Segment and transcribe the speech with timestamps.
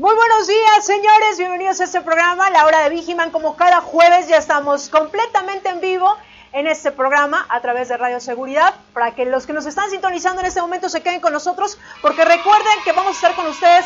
[0.00, 1.36] Muy buenos días, señores.
[1.36, 3.30] Bienvenidos a este programa, La Hora de Vigiman.
[3.30, 6.16] Como cada jueves, ya estamos completamente en vivo
[6.54, 10.40] en este programa a través de Radio Seguridad para que los que nos están sintonizando
[10.40, 13.84] en este momento se queden con nosotros, porque recuerden que vamos a estar con ustedes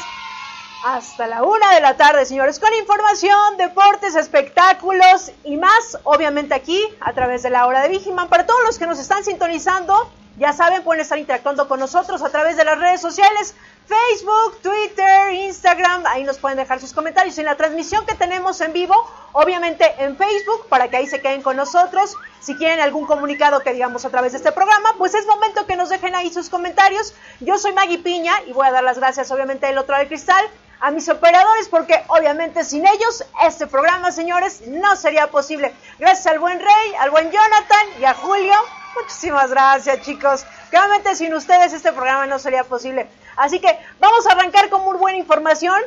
[0.84, 6.80] hasta la una de la tarde, señores, con información, deportes, espectáculos y más, obviamente aquí
[7.00, 8.28] a través de la hora de Vigiman.
[8.28, 12.28] Para todos los que nos están sintonizando, ya saben, pueden estar interactuando con nosotros a
[12.30, 13.54] través de las redes sociales,
[13.86, 17.36] Facebook, Twitter, Instagram, ahí nos pueden dejar sus comentarios.
[17.38, 18.94] En la transmisión que tenemos en vivo,
[19.32, 22.16] obviamente en Facebook, para que ahí se queden con nosotros.
[22.40, 25.76] Si quieren algún comunicado que digamos a través de este programa, pues es momento que
[25.76, 27.14] nos dejen ahí sus comentarios.
[27.40, 30.44] Yo soy Maggie Piña y voy a dar las gracias obviamente del otro del cristal
[30.80, 35.74] a mis operadores porque obviamente sin ellos este programa, señores, no sería posible.
[35.98, 38.54] Gracias al buen Rey, al buen Jonathan y a Julio.
[39.00, 40.44] Muchísimas gracias, chicos.
[40.70, 43.08] Realmente sin ustedes este programa no sería posible.
[43.36, 45.80] Así que vamos a arrancar con muy buena información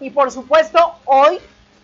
[0.00, 1.38] y por supuesto hoy,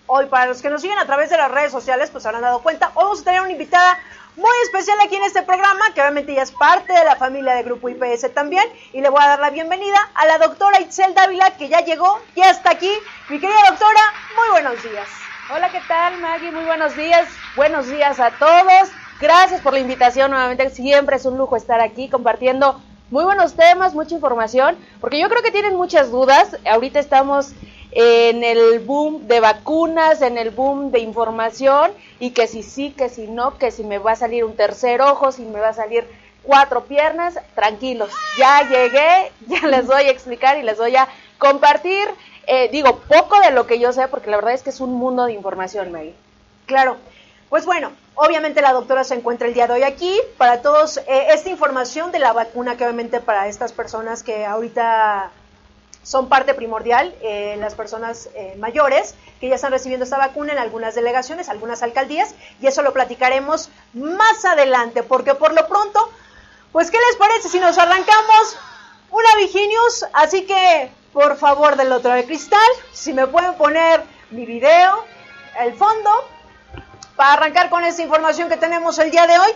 [0.07, 2.61] hoy para los que nos siguen a través de las redes sociales, pues habrán dado
[2.63, 3.99] cuenta, hoy vamos a tener una invitada
[4.37, 7.65] muy especial aquí en este programa, que obviamente ya es parte de la familia de
[7.65, 11.57] Grupo IPS también, y le voy a dar la bienvenida a la doctora Itzel Dávila,
[11.57, 12.93] que ya llegó, ya está aquí.
[13.29, 14.01] Mi querida doctora,
[14.37, 15.09] muy buenos días.
[15.51, 16.53] Hola, ¿qué tal Maggie?
[16.53, 17.29] Muy buenos días.
[17.57, 18.91] Buenos días a todos.
[19.21, 20.71] Gracias por la invitación nuevamente.
[20.71, 22.81] Siempre es un lujo estar aquí compartiendo
[23.11, 26.57] muy buenos temas, mucha información, porque yo creo que tienen muchas dudas.
[26.71, 27.53] Ahorita estamos
[27.91, 33.09] en el boom de vacunas, en el boom de información, y que si sí, que
[33.09, 35.75] si no, que si me va a salir un tercer ojo, si me va a
[35.75, 36.07] salir
[36.45, 42.09] cuatro piernas, tranquilos, ya llegué, ya les voy a explicar y les voy a compartir,
[42.47, 44.93] eh, digo, poco de lo que yo sé, porque la verdad es que es un
[44.93, 46.15] mundo de información, Maggie.
[46.67, 46.99] Claro,
[47.49, 51.29] pues bueno, obviamente la doctora se encuentra el día de hoy aquí para todos eh,
[51.33, 55.31] esta información de la vacuna que obviamente para estas personas que ahorita
[56.03, 60.59] son parte primordial, eh, las personas eh, mayores que ya están recibiendo esta vacuna en
[60.59, 66.11] algunas delegaciones, algunas alcaldías, y eso lo platicaremos más adelante, porque por lo pronto,
[66.73, 68.57] pues ¿qué les parece si nos arrancamos
[69.11, 70.07] una Viginius?
[70.13, 75.05] Así que, por favor, del otro de cristal, si me pueden poner mi video,
[75.61, 76.11] el fondo,
[77.19, 79.51] para arrancar con esta información que tenemos el día de hoy.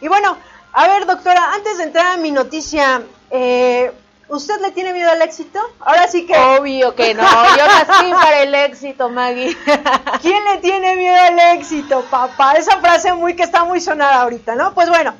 [0.00, 0.38] Y bueno,
[0.72, 3.02] a ver, doctora, antes de entrar a mi noticia,
[3.32, 3.90] eh,
[4.28, 5.58] ¿usted le tiene miedo al éxito?
[5.80, 6.38] Ahora sí que...
[6.38, 9.56] Obvio que no, yo nací para el éxito, Maggie.
[10.22, 12.52] ¿Quién le tiene miedo al éxito, papá?
[12.52, 14.72] Esa frase muy que está muy sonada ahorita, ¿no?
[14.72, 15.12] Pues bueno,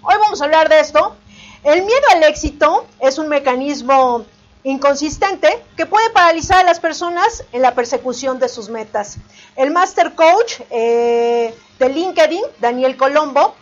[0.00, 1.16] hoy vamos a hablar de esto.
[1.64, 4.24] El miedo al éxito es un mecanismo
[4.66, 9.18] inconsistente que puede paralizar a las personas en la persecución de sus metas.
[9.54, 13.54] El Master Coach eh, de LinkedIn, Daniel Colombo,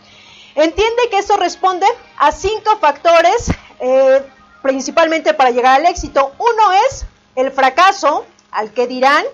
[0.55, 1.85] entiende que esto responde
[2.17, 4.23] a cinco factores eh,
[4.63, 6.31] principalmente para llegar al éxito.
[6.39, 7.05] Uno es
[7.35, 9.25] el fracaso, al que dirán,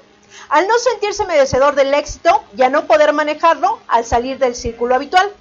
[0.50, 4.96] al no sentirse merecedor del éxito y a no poder manejarlo al salir del círculo
[4.96, 5.32] habitual.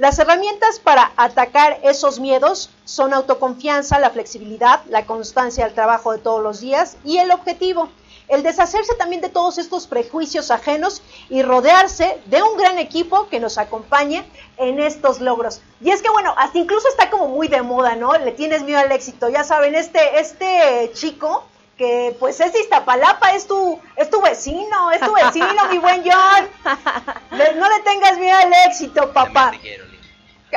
[0.00, 6.18] Las herramientas para atacar esos miedos son autoconfianza, la flexibilidad, la constancia al trabajo de
[6.18, 7.90] todos los días y el objetivo,
[8.28, 13.40] el deshacerse también de todos estos prejuicios ajenos y rodearse de un gran equipo que
[13.40, 14.24] nos acompañe
[14.56, 15.60] en estos logros.
[15.82, 18.14] Y es que bueno, hasta incluso está como muy de moda, ¿no?
[18.14, 19.28] Le tienes miedo al éxito.
[19.28, 21.44] Ya saben, este, este chico
[21.76, 26.02] que pues es de Iztapalapa, es tu, es tu vecino, es tu vecino, mi buen
[26.04, 26.48] John.
[27.32, 29.50] Le- no le tengas miedo al éxito, papá.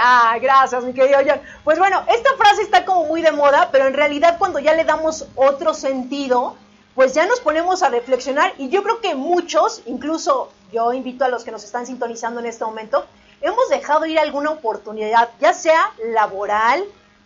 [0.02, 1.42] Ah, gracias, mi querido John.
[1.64, 4.84] Pues bueno, esta frase está como muy de moda, pero en realidad cuando ya le
[4.84, 6.56] damos otro sentido,
[6.96, 11.30] pues ya nos ponemos a reflexionar y yo creo que muchos, incluso yo invito a
[11.30, 13.06] los que nos están sintonizando en este momento,
[13.42, 16.84] hemos dejado ir alguna oportunidad, ya sea laboral,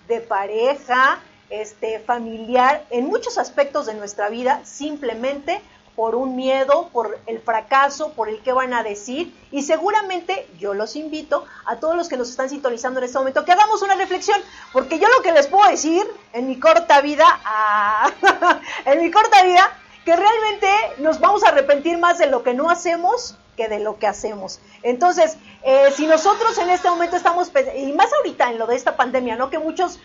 [0.08, 5.62] de pareja, este, familiar, en muchos aspectos de nuestra vida, simplemente
[5.98, 9.36] por un miedo, por el fracaso, por el que van a decir.
[9.52, 13.44] Y seguramente yo los invito a todos los que nos están sintonizando en este momento
[13.44, 14.40] que hagamos una reflexión,
[14.72, 18.12] porque yo lo que les puedo decir en mi corta vida, ah,
[18.86, 20.68] en mi corta vida, que realmente
[21.00, 24.60] nos vamos a arrepentir más de lo que no hacemos que de lo que hacemos.
[24.84, 28.96] Entonces, eh, si nosotros en este momento estamos, y más ahorita en lo de esta
[28.96, 29.50] pandemia, ¿no?
[29.50, 30.00] Que muchos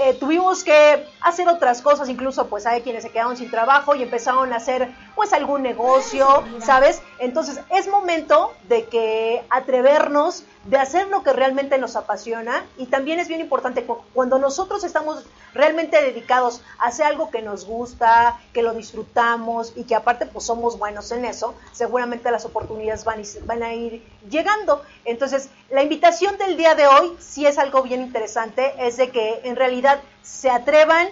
[0.00, 4.02] eh, tuvimos que hacer otras cosas, incluso pues hay quienes se quedaron sin trabajo y
[4.02, 7.02] empezaron a hacer pues algún negocio, ¿sabes?
[7.18, 13.18] Entonces es momento de que atrevernos, de hacer lo que realmente nos apasiona y también
[13.18, 15.24] es bien importante cuando nosotros estamos
[15.54, 20.44] realmente dedicados a hacer algo que nos gusta, que lo disfrutamos y que aparte pues
[20.44, 24.82] somos buenos en eso, seguramente las oportunidades van, van a ir llegando.
[25.06, 29.40] Entonces la invitación del día de hoy, si es algo bien interesante, es de que
[29.44, 31.08] en realidad se atrevan,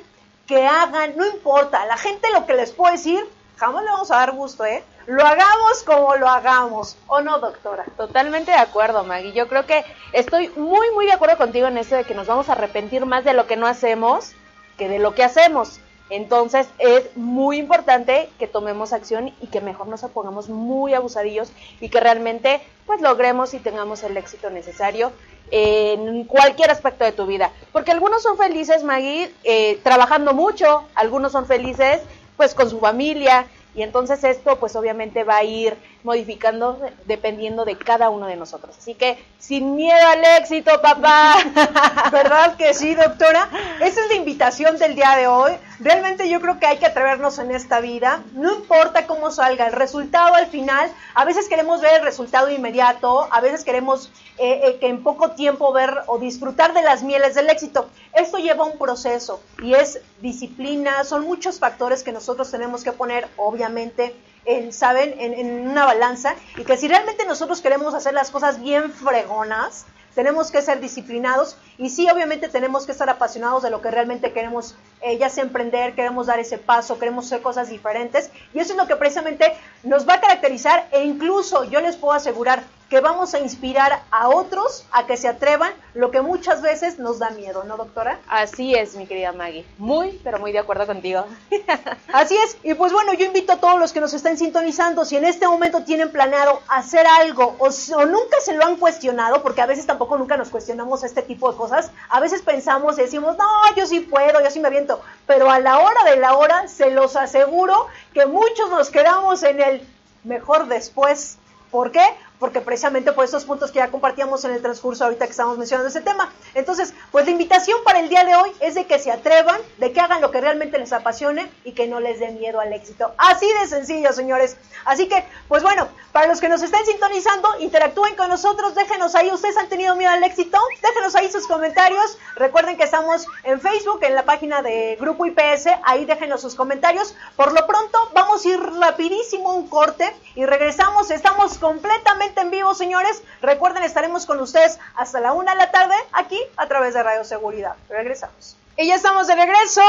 [0.47, 3.27] que hagan, no importa, la gente lo que les puedo decir,
[3.57, 4.85] jamás le vamos a dar gusto, ¿eh?
[5.07, 7.85] Lo hagamos como lo hagamos, ¿o no, doctora?
[7.97, 9.33] Totalmente de acuerdo, Maggie.
[9.33, 12.49] Yo creo que estoy muy, muy de acuerdo contigo en esto de que nos vamos
[12.49, 14.35] a arrepentir más de lo que no hacemos
[14.77, 15.81] que de lo que hacemos.
[16.09, 21.51] Entonces es muy importante que tomemos acción y que mejor nos pongamos muy abusadillos
[21.81, 25.11] y que realmente pues logremos y tengamos el éxito necesario
[25.51, 27.51] en cualquier aspecto de tu vida.
[27.73, 32.01] Porque algunos son felices, Maggie, eh, trabajando mucho, algunos son felices
[32.37, 35.77] pues con su familia, y entonces esto pues obviamente va a ir
[36.07, 38.77] modificando dependiendo de cada uno de nosotros.
[38.79, 41.35] Así que sin miedo al éxito, papá.
[42.13, 43.51] ¿Verdad que sí, doctora?
[43.81, 45.53] Esa es la invitación del día de hoy.
[45.81, 48.23] Realmente yo creo que hay que atrevernos en esta vida.
[48.35, 50.89] No importa cómo salga el resultado al final.
[51.15, 55.33] A veces queremos ver el resultado inmediato, a veces queremos eh, eh, que en poco
[55.33, 57.89] tiempo ver o disfrutar de las mieles del éxito.
[58.13, 63.27] Esto lleva un proceso y es disciplina, son muchos factores que nosotros tenemos que poner,
[63.37, 64.15] obviamente,
[64.47, 68.93] en, ¿saben?, en, una balanza y que si realmente nosotros queremos hacer las cosas bien
[68.93, 69.85] fregonas,
[70.15, 74.33] tenemos que ser disciplinados y sí, obviamente tenemos que estar apasionados de lo que realmente
[74.33, 78.73] queremos, eh, ya sea emprender, queremos dar ese paso, queremos hacer cosas diferentes y eso
[78.73, 79.53] es lo que precisamente
[79.83, 84.29] nos va a caracterizar e incluso yo les puedo asegurar que vamos a inspirar a
[84.29, 88.21] otros a que se atrevan, lo que muchas veces nos da miedo, ¿no, doctora?
[88.29, 89.67] Así es, mi querida Maggie.
[89.79, 91.25] Muy, pero muy de acuerdo contigo.
[92.13, 92.57] Así es.
[92.63, 95.49] Y pues bueno, yo invito a todos los que nos estén sintonizando, si en este
[95.49, 99.87] momento tienen planeado hacer algo o, o nunca se lo han cuestionado, porque a veces
[99.87, 103.45] tampoco nunca nos cuestionamos este tipo de cosas, a veces pensamos y decimos, no,
[103.77, 106.91] yo sí puedo, yo sí me aviento, pero a la hora de la hora, se
[106.91, 109.89] los aseguro que muchos nos quedamos en el
[110.25, 111.39] mejor después.
[111.71, 112.05] ¿Por qué?
[112.39, 115.89] Porque precisamente por esos puntos que ya compartíamos en el transcurso ahorita que estamos mencionando
[115.89, 116.33] ese tema.
[116.55, 119.93] Entonces, pues la invitación para el día de hoy es de que se atrevan, de
[119.93, 123.13] que hagan lo que realmente les apasione y que no les dé miedo al éxito.
[123.17, 124.57] Así de sencillo, señores.
[124.85, 129.31] Así que, pues bueno, para los que nos estén sintonizando, interactúen con nosotros, déjenos ahí,
[129.31, 132.19] ustedes han tenido miedo al éxito, déjenos ahí sus comentarios.
[132.37, 137.15] Recuerden que estamos en Facebook, en la página de Grupo IPS, ahí déjenos sus comentarios.
[137.37, 142.75] Por lo pronto, vamos a ir rapidísimo un corte y regresamos, estamos completamente en vivo,
[142.75, 143.23] señores.
[143.41, 147.25] Recuerden, estaremos con ustedes hasta la una de la tarde aquí a través de Radio
[147.25, 147.77] Seguridad.
[147.89, 148.57] Regresamos.
[148.77, 149.83] Y ya estamos de regreso.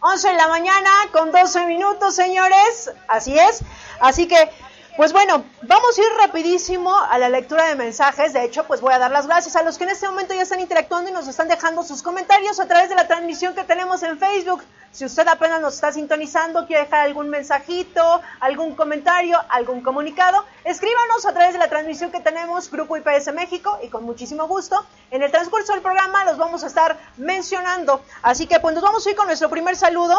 [0.00, 2.92] 11 de la mañana con 12 minutos, señores.
[3.08, 3.60] Así es.
[4.00, 4.50] Así que
[4.96, 8.32] pues bueno, vamos a ir rapidísimo a la lectura de mensajes.
[8.32, 10.42] De hecho, pues voy a dar las gracias a los que en este momento ya
[10.42, 14.02] están interactuando y nos están dejando sus comentarios a través de la transmisión que tenemos
[14.02, 14.62] en Facebook.
[14.92, 21.26] Si usted apenas nos está sintonizando, quiere dejar algún mensajito, algún comentario, algún comunicado, escríbanos
[21.26, 25.22] a través de la transmisión que tenemos Grupo IPS México y con muchísimo gusto en
[25.22, 28.00] el transcurso del programa los vamos a estar mencionando.
[28.22, 30.18] Así que pues nos vamos a ir con nuestro primer saludo.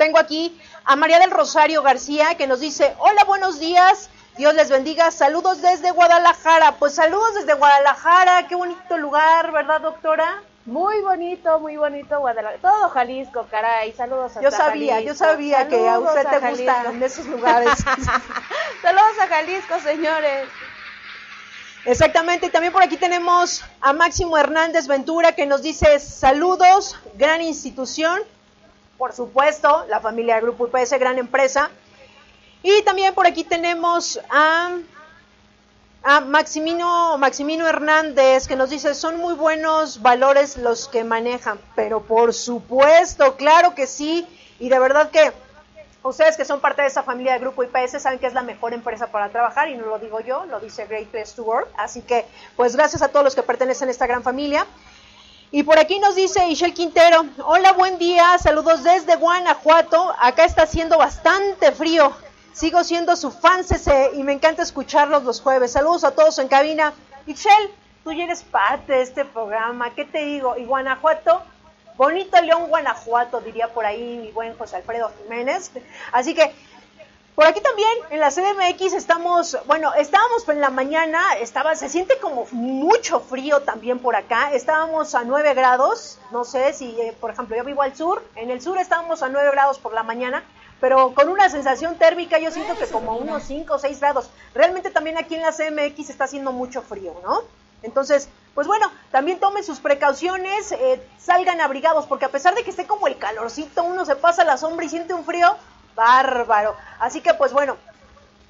[0.00, 4.08] Tengo aquí a María del Rosario García que nos dice, hola, buenos días,
[4.38, 6.76] Dios les bendiga, saludos desde Guadalajara.
[6.78, 10.42] Pues saludos desde Guadalajara, qué bonito lugar, ¿verdad, doctora?
[10.64, 12.62] Muy bonito, muy bonito Guadalajara.
[12.62, 13.92] Todo Jalisco, caray.
[13.92, 17.68] Saludos a Yo sabía, yo sabía que a usted te gustan esos lugares.
[18.80, 20.48] Saludos a Jalisco, señores.
[21.84, 27.42] Exactamente, y también por aquí tenemos a Máximo Hernández Ventura que nos dice saludos, gran
[27.42, 28.22] institución,
[29.00, 31.70] por supuesto, la familia Grupo IPS, gran empresa.
[32.62, 34.76] Y también por aquí tenemos a,
[36.02, 42.02] a Maximino, Maximino Hernández que nos dice, son muy buenos valores los que manejan, pero
[42.02, 44.26] por supuesto, claro que sí,
[44.58, 45.32] y de verdad que
[46.02, 48.74] ustedes que son parte de esa familia de Grupo IPS saben que es la mejor
[48.74, 52.02] empresa para trabajar y no lo digo yo, lo dice Great Place to Work, así
[52.02, 54.66] que pues gracias a todos los que pertenecen a esta gran familia.
[55.52, 60.62] Y por aquí nos dice Ishel Quintero, hola, buen día, saludos desde Guanajuato, acá está
[60.62, 62.12] haciendo bastante frío,
[62.52, 63.64] sigo siendo su fan
[64.14, 66.92] y me encanta escucharlos los jueves, saludos a todos en cabina.
[67.26, 67.72] Ishel,
[68.04, 70.56] tú ya eres parte de este programa, ¿qué te digo?
[70.56, 71.42] Y Guanajuato,
[71.96, 75.72] bonito León Guanajuato, diría por ahí mi buen José Alfredo Jiménez,
[76.12, 76.54] así que
[77.40, 82.18] Por aquí también, en la CDMX estamos, bueno, estábamos en la mañana, estaba, se siente
[82.18, 87.30] como mucho frío también por acá, estábamos a 9 grados, no sé si, eh, por
[87.30, 90.44] ejemplo, yo vivo al sur, en el sur estábamos a 9 grados por la mañana,
[90.82, 94.28] pero con una sensación térmica yo siento que como unos 5 o 6 grados.
[94.54, 97.40] Realmente también aquí en la CMX está haciendo mucho frío, ¿no?
[97.82, 102.70] Entonces, pues bueno, también tomen sus precauciones, eh, salgan abrigados, porque a pesar de que
[102.70, 105.56] esté como el calorcito, uno se pasa la sombra y siente un frío
[105.94, 106.76] bárbaro.
[106.98, 107.76] Así que pues bueno,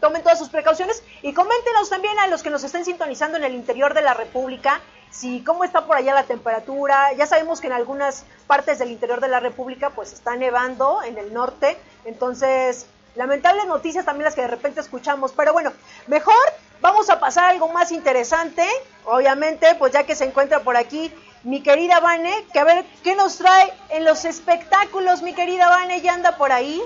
[0.00, 3.54] tomen todas sus precauciones y coméntenos también a los que nos estén sintonizando en el
[3.54, 4.80] interior de la República
[5.10, 7.12] si cómo está por allá la temperatura.
[7.14, 11.18] Ya sabemos que en algunas partes del interior de la República pues está nevando en
[11.18, 15.72] el norte, entonces lamentables noticias también las que de repente escuchamos, pero bueno,
[16.06, 16.34] mejor
[16.80, 18.66] vamos a pasar a algo más interesante,
[19.04, 23.14] obviamente, pues ya que se encuentra por aquí mi querida Vane, que a ver qué
[23.14, 26.82] nos trae en los espectáculos, mi querida Vane, ya anda por ahí.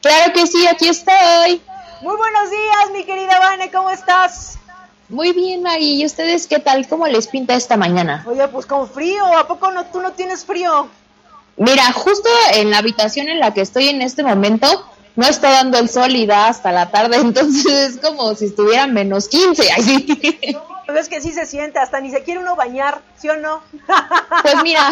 [0.00, 1.60] Claro que sí, aquí estoy.
[2.02, 4.58] Muy buenos días, mi querida Vane, ¿cómo estás?
[5.08, 5.94] Muy bien, Maggie.
[5.94, 6.86] ¿Y ustedes qué tal?
[6.86, 8.24] ¿Cómo les pinta esta mañana?
[8.28, 9.24] Oye, pues con frío.
[9.36, 10.88] ¿A poco no, tú no tienes frío?
[11.56, 14.84] Mira, justo en la habitación en la que estoy en este momento,
[15.16, 18.86] no está dando el sol y da hasta la tarde, entonces es como si estuviera
[18.86, 19.68] menos 15.
[19.76, 20.56] Ay,
[20.88, 23.62] Pero es que sí se siente, hasta ni se quiere uno bañar, ¿sí o no?
[24.40, 24.88] Pues mira,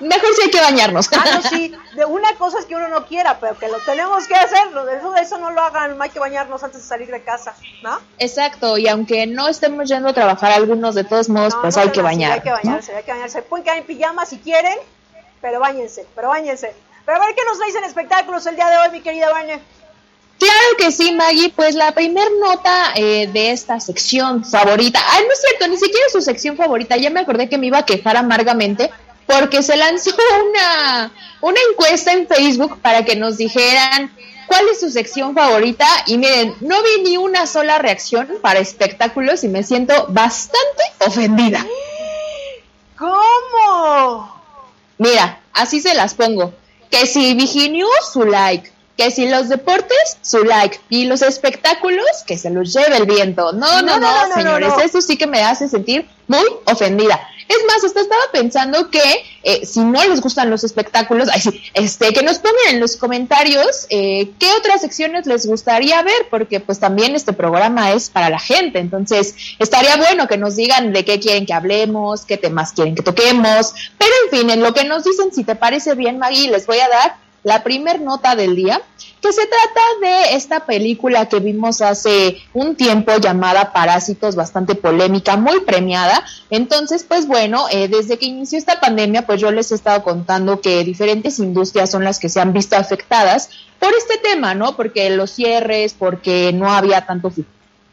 [0.00, 1.08] mejor si hay que bañarnos.
[1.12, 4.26] Ah, no, sí, de una cosa es que uno no quiera, pero que lo tenemos
[4.26, 7.22] que hacer, eso, eso no lo hagan, no hay que bañarnos antes de salir de
[7.22, 7.98] casa, ¿no?
[8.18, 12.02] Exacto, y aunque no estemos yendo a trabajar algunos, de todos modos, pues hay, que
[12.02, 12.94] bañar, hay que bañarse.
[12.94, 14.78] hay que bañarse, pueden quedar en pijama si quieren,
[15.40, 16.74] pero bañense, pero bañense.
[17.06, 19.60] Pero a ver qué nos traes en espectáculos el día de hoy, mi querida Vania.
[20.38, 21.52] Claro que sí, Maggie.
[21.54, 25.00] Pues la primer nota eh, de esta sección favorita.
[25.10, 26.96] Ay, no es cierto, ni siquiera su sección favorita.
[26.96, 28.90] Ya me acordé que me iba a quejar amargamente
[29.26, 30.10] porque se lanzó
[30.50, 34.12] una, una encuesta en Facebook para que nos dijeran
[34.46, 35.86] cuál es su sección favorita.
[36.06, 41.66] Y miren, no vi ni una sola reacción para espectáculos y me siento bastante ofendida.
[42.96, 44.40] ¿Cómo?
[44.98, 46.52] Mira, así se las pongo.
[46.90, 52.36] Que si Viginews, su like que si los deportes, su like, y los espectáculos, que
[52.36, 53.52] se los lleve el viento.
[53.52, 57.20] No, no, no, señores, eso sí que me hace sentir muy ofendida.
[57.46, 59.00] Es más, hasta estaba pensando que
[59.44, 61.28] eh, si no les gustan los espectáculos,
[61.74, 66.58] este, que nos pongan en los comentarios eh, qué otras secciones les gustaría ver, porque
[66.58, 71.04] pues también este programa es para la gente, entonces estaría bueno que nos digan de
[71.04, 74.82] qué quieren que hablemos, qué temas quieren que toquemos, pero en fin, en lo que
[74.82, 78.56] nos dicen, si te parece bien, Maggie, les voy a dar la primer nota del
[78.56, 78.80] día,
[79.20, 85.36] que se trata de esta película que vimos hace un tiempo llamada Parásitos, bastante polémica,
[85.36, 86.24] muy premiada.
[86.50, 90.60] Entonces, pues bueno, eh, desde que inició esta pandemia, pues yo les he estado contando
[90.60, 94.76] que diferentes industrias son las que se han visto afectadas por este tema, ¿no?
[94.76, 97.30] Porque los cierres, porque no había tanto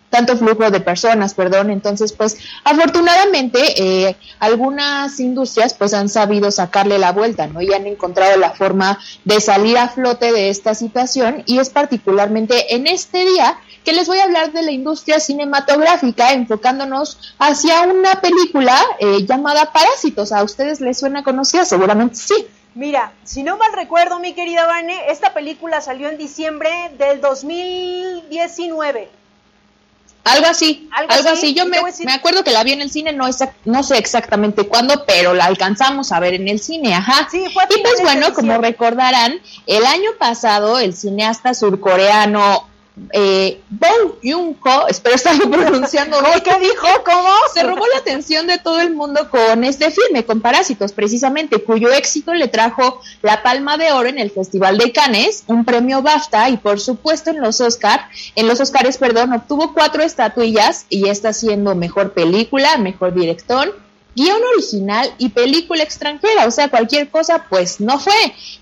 [0.10, 1.70] tanto flujo de personas, perdón.
[1.70, 7.62] Entonces, pues afortunadamente eh, algunas industrias pues han sabido sacarle la vuelta, ¿no?
[7.62, 12.76] Y han encontrado la forma de salir a flote de esta situación y es particularmente
[12.76, 18.20] en este día que les voy a hablar de la industria cinematográfica enfocándonos hacia una
[18.22, 20.32] película eh, llamada Parásitos.
[20.32, 21.66] ¿A ustedes les suena conocida?
[21.66, 22.48] Seguramente sí.
[22.74, 29.10] Mira, si no mal recuerdo, mi querida Vane, esta película salió en diciembre del 2019.
[30.26, 31.54] Algo así, algo, así.
[31.54, 33.30] Yo me, me, acuerdo que la vi en el cine, no,
[33.66, 37.28] no sé exactamente cuándo, pero la alcanzamos a ver en el cine, ajá.
[37.30, 42.68] Sí, fue y pues bueno, como recordarán, el año pasado el cineasta surcoreano
[43.12, 46.42] eh, Bong Joon-ho, espero estarlo pronunciando bien.
[46.44, 46.88] ¿Qué dijo?
[47.04, 47.30] ¿Cómo?
[47.54, 51.92] Se robó la atención de todo el mundo con este filme, con Parásitos, precisamente, cuyo
[51.92, 56.50] éxito le trajo la Palma de Oro en el Festival de Cannes, un premio BAFTA
[56.50, 61.34] y por supuesto en los Oscar, en los Oscars, perdón, obtuvo cuatro estatuillas y está
[61.34, 63.85] siendo mejor película, mejor director,
[64.16, 68.14] guion original y película extranjera, o sea, cualquier cosa, pues no fue.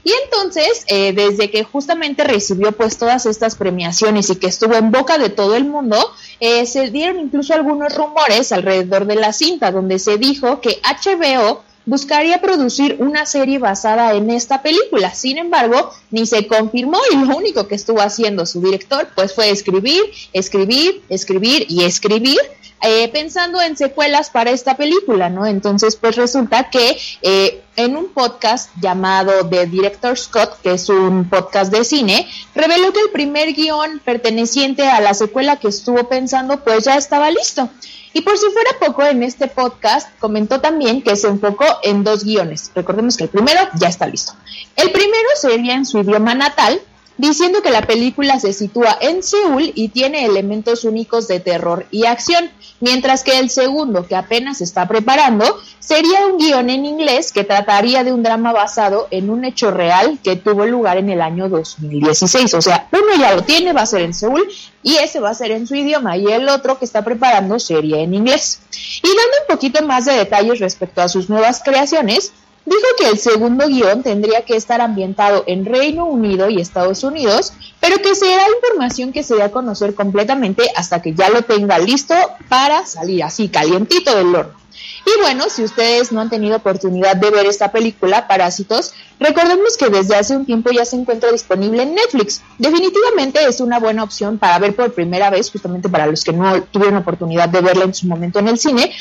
[0.04, 4.92] Y entonces, eh, desde que justamente recibió pues todas estas premiaciones y que estuvo en
[4.92, 5.98] boca de todo el mundo,
[6.40, 11.64] eh, se dieron incluso algunos rumores alrededor de la cinta, donde se dijo que HBO
[11.86, 15.14] buscaría producir una serie basada en esta película.
[15.14, 19.50] Sin embargo, ni se confirmó y lo único que estuvo haciendo su director pues fue
[19.50, 20.02] escribir,
[20.34, 22.40] escribir, escribir y escribir
[22.86, 25.46] eh, pensando en secuelas para esta película, ¿no?
[25.46, 31.30] Entonces, pues resulta que eh, en un podcast llamado The Director Scott, que es un
[31.30, 36.62] podcast de cine, reveló que el primer guion perteneciente a la secuela que estuvo pensando,
[36.66, 37.70] pues ya estaba listo.
[38.14, 42.24] Y por si fuera poco, en este podcast comentó también que se enfocó en dos
[42.24, 42.72] guiones.
[42.76, 44.34] Recordemos que el primero ya está listo.
[44.76, 46.80] El primero sería en su idioma natal
[47.18, 52.06] diciendo que la película se sitúa en Seúl y tiene elementos únicos de terror y
[52.06, 57.44] acción, mientras que el segundo, que apenas está preparando, sería un guion en inglés que
[57.44, 61.50] trataría de un drama basado en un hecho real que tuvo lugar en el año
[61.50, 62.54] 2016.
[62.54, 64.48] O sea, uno ya lo tiene, va a ser en Seúl,
[64.82, 68.00] y ese va a ser en su idioma, y el otro que está preparando sería
[68.00, 68.62] en inglés.
[69.04, 72.34] Y dando un poquito más de detalles respecto a sus nuevas creaciones,
[72.66, 77.54] dijo que el segundo guion tendría que estar ambientado en Reino Unido y Estados Unidos,
[77.80, 81.78] pero que será información que se dé a conocer completamente hasta que ya lo tenga
[81.80, 82.16] listo
[82.50, 84.64] para salir así calientito del horno.
[85.06, 89.90] Y bueno, si ustedes no han tenido oportunidad de ver esta película, Parásitos, recordemos que
[89.90, 92.42] desde hace un tiempo ya se encuentra disponible en Netflix.
[92.58, 96.64] Definitivamente es una buena opción para ver por primera vez, justamente para los que no
[96.64, 98.94] tuvieron oportunidad de verla en su momento en el cine,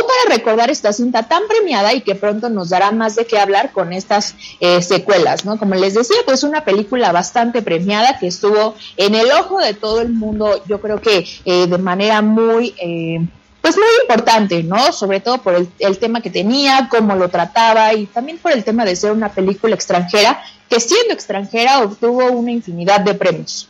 [0.00, 3.38] o para recordar esta cinta tan premiada y que pronto nos dará más de qué
[3.38, 5.58] hablar con estas eh, secuelas, ¿no?
[5.58, 10.00] Como les decía, pues una película bastante premiada que estuvo en el ojo de todo
[10.00, 12.74] el mundo, yo creo que eh, de manera muy...
[12.80, 13.20] Eh,
[13.60, 14.92] pues muy importante, ¿no?
[14.92, 18.64] Sobre todo por el, el, tema que tenía, cómo lo trataba y también por el
[18.64, 23.68] tema de ser una película extranjera que siendo extranjera obtuvo una infinidad de premios.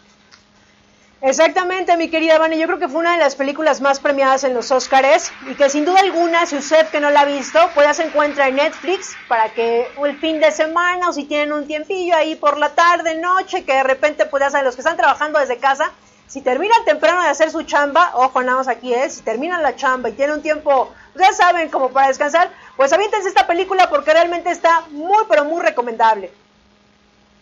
[1.24, 2.58] Exactamente, mi querida Vani.
[2.58, 5.70] Yo creo que fue una de las películas más premiadas en los Oscars y que
[5.70, 8.56] sin duda alguna, si usted que no la ha visto, pues ya se encuentra en
[8.56, 12.70] Netflix para que el fin de semana o si tienen un tiempillo ahí por la
[12.70, 15.92] tarde, noche, que de repente pues ya los que están trabajando desde casa,
[16.26, 19.76] si terminan temprano de hacer su chamba, ojo, nada más aquí es, si terminan la
[19.76, 24.12] chamba y tienen un tiempo, ya saben, como para descansar, pues aviéntense esta película porque
[24.12, 26.32] realmente está muy, pero muy recomendable.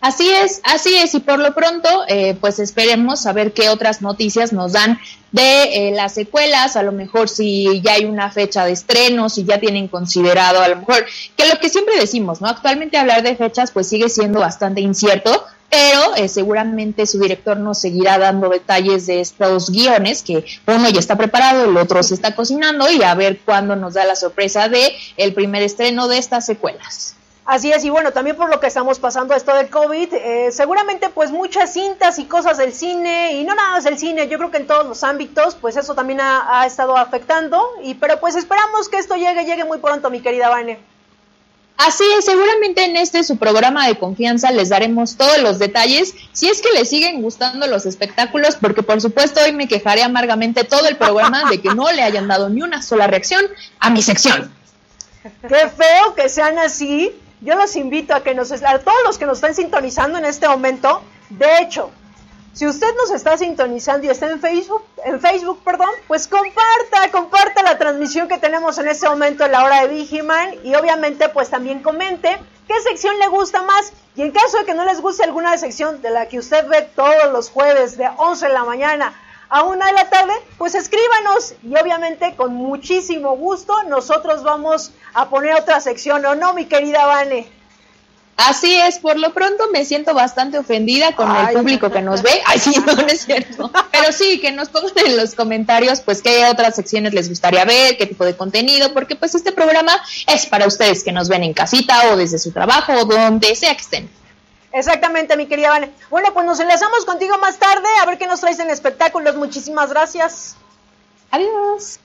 [0.01, 4.01] Así es, así es, y por lo pronto, eh, pues esperemos a ver qué otras
[4.01, 4.99] noticias nos dan
[5.31, 9.45] de eh, las secuelas, a lo mejor si ya hay una fecha de estreno, si
[9.45, 11.05] ya tienen considerado, a lo mejor,
[11.37, 12.49] que lo que siempre decimos, ¿no?
[12.49, 17.79] Actualmente hablar de fechas pues sigue siendo bastante incierto, pero eh, seguramente su director nos
[17.79, 22.35] seguirá dando detalles de estos guiones, que uno ya está preparado, el otro se está
[22.35, 26.47] cocinando, y a ver cuándo nos da la sorpresa de el primer estreno de estas
[26.47, 27.17] secuelas.
[27.51, 31.09] Así es, y bueno, también por lo que estamos pasando esto del COVID, eh, seguramente
[31.09, 34.53] pues muchas cintas y cosas del cine, y no nada más del cine, yo creo
[34.53, 38.37] que en todos los ámbitos, pues eso también ha, ha, estado afectando, y pero pues
[38.37, 40.79] esperamos que esto llegue, llegue muy pronto, mi querida Vane.
[41.77, 46.49] Así es, seguramente en este su programa de confianza les daremos todos los detalles, si
[46.49, 50.87] es que les siguen gustando los espectáculos, porque por supuesto hoy me quejaré amargamente todo
[50.87, 53.45] el programa de que no le hayan dado ni una sola reacción
[53.81, 54.55] a mi sección.
[55.23, 59.27] Qué feo que sean así, yo los invito a que nos, a todos los que
[59.27, 61.91] nos están sintonizando en este momento, de hecho,
[62.53, 67.63] si usted nos está sintonizando y está en Facebook, en Facebook, perdón, pues comparta, comparta
[67.63, 71.49] la transmisión que tenemos en este momento en la hora de Vigiman y obviamente pues
[71.49, 75.23] también comente qué sección le gusta más y en caso de que no les guste
[75.23, 79.15] alguna sección de la que usted ve todos los jueves de 11 de la mañana
[79.51, 85.29] a una de la tarde, pues escríbanos y obviamente con muchísimo gusto nosotros vamos a
[85.29, 87.49] poner otra sección, ¿o no, mi querida Vane?
[88.37, 92.23] Así es, por lo pronto me siento bastante ofendida con Ay, el público que nos
[92.23, 92.31] ve.
[92.47, 93.71] Ay, sí, no, no es cierto.
[93.93, 97.99] Pero sí, que nos pongan en los comentarios, pues, qué otras secciones les gustaría ver,
[97.99, 99.93] qué tipo de contenido, porque pues este programa
[100.27, 103.75] es para ustedes que nos ven en casita o desde su trabajo o donde sea
[103.75, 104.20] que estén.
[104.73, 105.93] Exactamente, mi querida Vane.
[106.11, 109.35] Bueno, pues nos enlazamos contigo más tarde a ver qué nos traes en espectáculos.
[109.37, 110.57] Muchísimas gracias.
[111.31, 111.99] Adiós.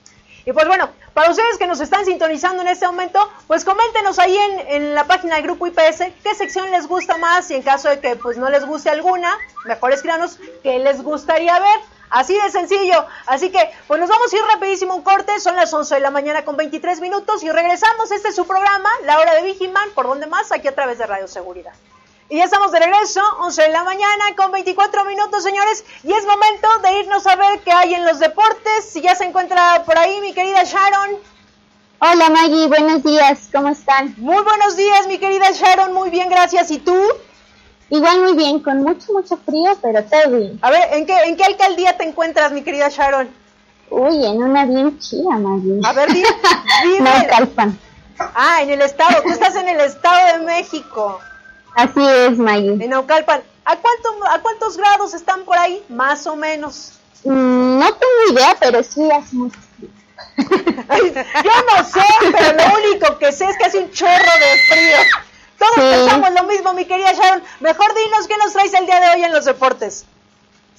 [0.44, 4.36] Y pues bueno, para ustedes que nos están sintonizando en este momento, pues coméntenos ahí
[4.36, 7.88] en, en, la página del grupo IPS qué sección les gusta más y en caso
[7.88, 11.80] de que pues no les guste alguna, mejor escríbanos qué les gustaría ver.
[12.10, 13.04] Así de sencillo.
[13.26, 15.40] Así que, pues nos vamos a ir rapidísimo un corte.
[15.40, 18.12] Son las 11 de la mañana con 23 minutos y regresamos.
[18.12, 21.06] Este es su programa, La Hora de Vigiman, por donde más, aquí a través de
[21.06, 21.72] Radio Seguridad.
[22.28, 25.84] Y ya estamos de regreso, 11 de la mañana con 24 minutos, señores.
[26.02, 28.84] Y es momento de irnos a ver qué hay en los deportes.
[28.84, 31.18] Si ya se encuentra por ahí mi querida Sharon.
[32.00, 34.14] Hola Maggie, buenos días, ¿cómo están?
[34.18, 36.70] Muy buenos días, mi querida Sharon, muy bien, gracias.
[36.72, 36.94] ¿Y tú?
[37.90, 40.58] Igual muy bien, con mucho, mucho frío, pero todo bien.
[40.62, 43.30] A ver, ¿en qué, en qué alcaldía te encuentras, mi querida Sharon?
[43.88, 45.80] Uy, en una bien chida, Maggie.
[45.84, 46.28] A ver, dime.
[46.82, 47.00] dime.
[47.00, 47.78] Naucalpan.
[48.18, 51.20] Ah, en el estado, tú estás en el estado de México.
[51.76, 52.82] Así es, Maggie.
[52.82, 53.42] En Naucalpan.
[53.66, 55.84] ¿A, cuánto, ¿A cuántos grados están por ahí?
[55.90, 56.92] Más o menos.
[57.22, 59.90] Mm, no tengo idea, pero sí hace mucho frío.
[60.38, 64.96] Yo no sé, pero lo único que sé es que hace un chorro de frío.
[65.58, 65.80] Todos sí.
[65.80, 67.42] pensamos lo mismo, mi querida Sharon.
[67.60, 70.06] Mejor dinos qué nos traes el día de hoy en los deportes.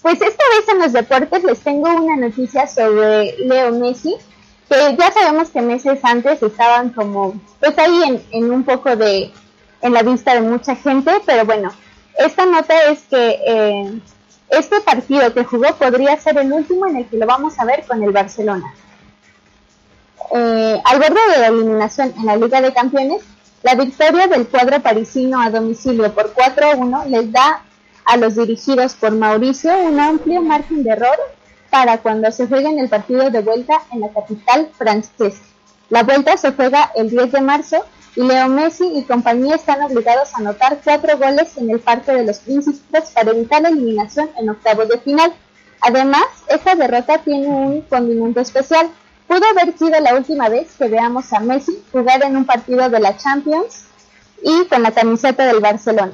[0.01, 4.15] Pues esta vez en los deportes les tengo una noticia sobre Leo Messi,
[4.67, 9.31] que ya sabemos que meses antes estaban como, pues ahí en, en un poco de,
[9.81, 11.71] en la vista de mucha gente, pero bueno,
[12.17, 14.01] esta nota es que eh,
[14.49, 17.85] este partido que jugó podría ser el último en el que lo vamos a ver
[17.85, 18.73] con el Barcelona.
[20.35, 23.23] Eh, al borde de la eliminación en la Liga de Campeones,
[23.63, 27.63] la victoria del cuadro parisino a domicilio por 4 a 1 les da
[28.05, 31.17] a los dirigidos por Mauricio un amplio margen de error
[31.69, 35.43] para cuando se juegue en el partido de vuelta en la capital francesa.
[35.89, 37.85] La vuelta se juega el 10 de marzo
[38.17, 42.39] Leo Messi y compañía están obligados a anotar cuatro goles en el Parque de los
[42.39, 45.31] Príncipes para evitar la eliminación en octavos de final.
[45.81, 48.89] Además, esta derrota tiene un condimento especial.
[49.27, 52.99] Pudo haber sido la última vez que veamos a Messi jugar en un partido de
[52.99, 53.83] la Champions
[54.41, 56.13] y con la camiseta del Barcelona.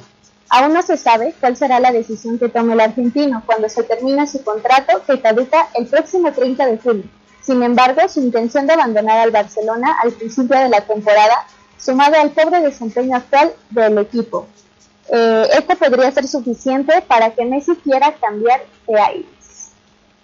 [0.50, 4.26] Aún no se sabe cuál será la decisión que tome el argentino cuando se termine
[4.26, 7.04] su contrato que caduca el próximo 30 de julio.
[7.40, 11.46] Sin embargo, su intención de abandonar al Barcelona al principio de la temporada
[11.84, 14.46] sumado al pobre desempeño actual del equipo.
[15.12, 19.70] Eh, esto podría ser suficiente para que Messi quiera cambiar de aires.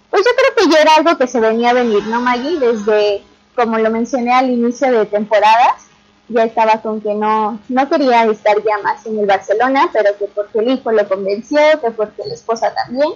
[0.09, 2.59] Pues yo creo que ya era algo que se venía a venir, ¿no, Maggie?
[2.59, 3.23] Desde,
[3.55, 5.85] como lo mencioné al inicio de temporadas,
[6.29, 10.27] ya estaba con que no, no quería estar ya más en el Barcelona, pero que
[10.27, 13.11] porque el hijo lo convenció, que porque la esposa también.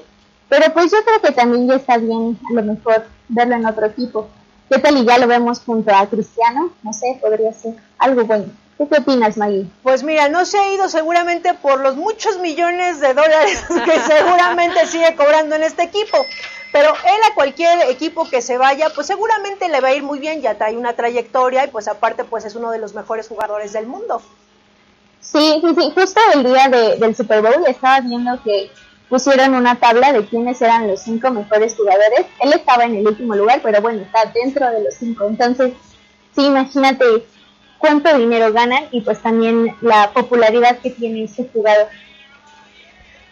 [0.49, 3.87] Pero pues yo creo que también ya está bien a lo mejor verlo en otro
[3.87, 4.29] equipo.
[4.69, 6.71] ¿Qué tal y ya lo vemos junto a Cristiano?
[6.83, 8.47] No sé, podría ser algo bueno.
[8.79, 9.67] ¿Tú qué opinas, Maggie?
[9.83, 14.87] Pues mira, no se ha ido seguramente por los muchos millones de dólares que seguramente
[14.87, 16.19] sigue cobrando en este equipo.
[16.73, 20.19] Pero él a cualquier equipo que se vaya, pues seguramente le va a ir muy
[20.19, 23.73] bien, ya trae una trayectoria y pues aparte pues es uno de los mejores jugadores
[23.73, 24.21] del mundo.
[25.21, 28.71] Sí, sí, sí, justo el día del Super Bowl estaba viendo que
[29.09, 32.27] pusieron una tabla de quiénes eran los cinco mejores jugadores.
[32.41, 35.27] Él estaba en el último lugar, pero bueno, está dentro de los cinco.
[35.27, 35.73] Entonces,
[36.35, 37.05] sí, imagínate
[37.79, 41.89] cuánto dinero ganan y pues también la popularidad que tiene este jugador.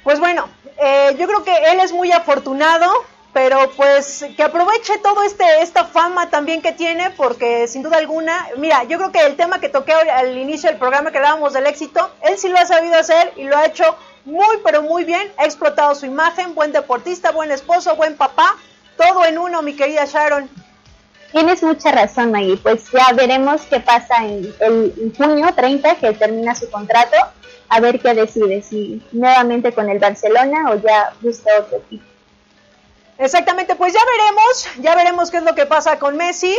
[0.04, 2.90] Pues bueno, eh, yo creo que él es muy afortunado,
[3.32, 8.48] pero pues que aproveche todo este esta fama también que tiene, porque sin duda alguna,
[8.58, 11.66] mira, yo creo que el tema que toqué al inicio del programa que hablábamos del
[11.66, 15.32] éxito, él sí lo ha sabido hacer y lo ha hecho muy, pero muy bien.
[15.36, 18.56] Ha explotado su imagen, buen deportista, buen esposo, buen papá.
[18.96, 20.48] Todo en uno, mi querida Sharon.
[21.32, 22.58] Tienes mucha razón, Maggie.
[22.58, 27.16] Pues ya veremos qué pasa en, el, junio 30, que termina su contrato.
[27.68, 32.04] A ver qué decide, si nuevamente con el Barcelona o ya busca otro equipo.
[33.16, 36.54] Exactamente, pues ya veremos, ya veremos qué es lo que pasa con Messi.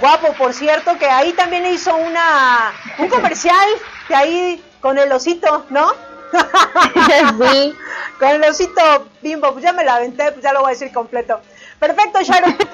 [0.00, 3.68] Guapo, por cierto, que ahí también hizo una un comercial,
[4.08, 5.92] que ahí con el osito, ¿no?
[8.18, 8.82] Con el osito
[9.22, 11.40] bimbo, pues ya me la aventé, pues ya lo voy a decir completo.
[11.78, 12.56] Perfecto, Sharon.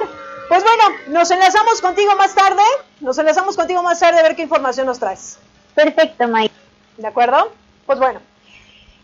[0.47, 2.63] Pues bueno, nos enlazamos contigo más tarde.
[3.01, 5.39] Nos enlazamos contigo más tarde a ver qué información nos traes.
[5.75, 6.55] Perfecto, Mike.
[6.99, 7.51] ¿De acuerdo?
[7.87, 8.21] Pues bueno.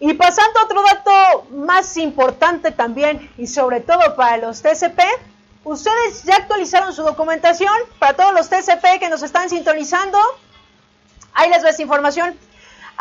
[0.00, 5.00] Y pasando a otro dato más importante también, y sobre todo para los TCP,
[5.64, 10.18] ustedes ya actualizaron su documentación para todos los TCP que nos están sintonizando.
[11.34, 12.34] Ahí les ves información.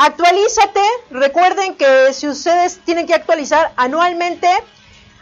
[0.01, 0.79] Actualízate.
[1.11, 4.47] Recuerden que si ustedes tienen que actualizar anualmente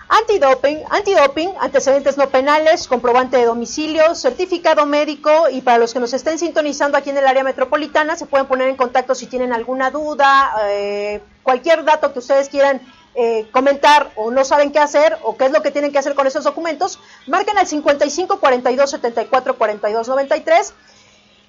[0.08, 6.14] antidoping, antidoping, antecedentes no penales, comprobante de domicilio, certificado médico y para los que nos
[6.14, 9.90] estén sintonizando aquí en el área metropolitana se pueden poner en contacto si tienen alguna
[9.90, 12.80] duda, eh, cualquier dato que ustedes quieran
[13.16, 16.14] eh, comentar o no saben qué hacer o qué es lo que tienen que hacer
[16.14, 20.74] con esos documentos, marquen al 55 42 74 42 93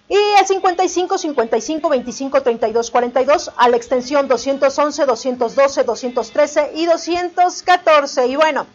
[0.09, 8.27] y el 55 55 25 32 42 a la extensión 211, 212, 213 y 214.
[8.27, 8.67] Y bueno,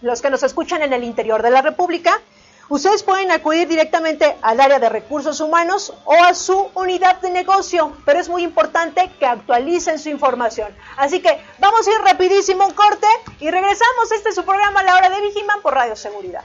[0.00, 2.20] los que nos escuchan en el interior de la República,
[2.68, 7.96] ustedes pueden acudir directamente al área de recursos humanos o a su unidad de negocio,
[8.04, 10.72] pero es muy importante que actualicen su información.
[10.96, 13.08] Así que vamos a ir rapidísimo un corte
[13.40, 14.12] y regresamos.
[14.12, 16.44] Este es su programa La Hora de Vigiman por Radio Seguridad.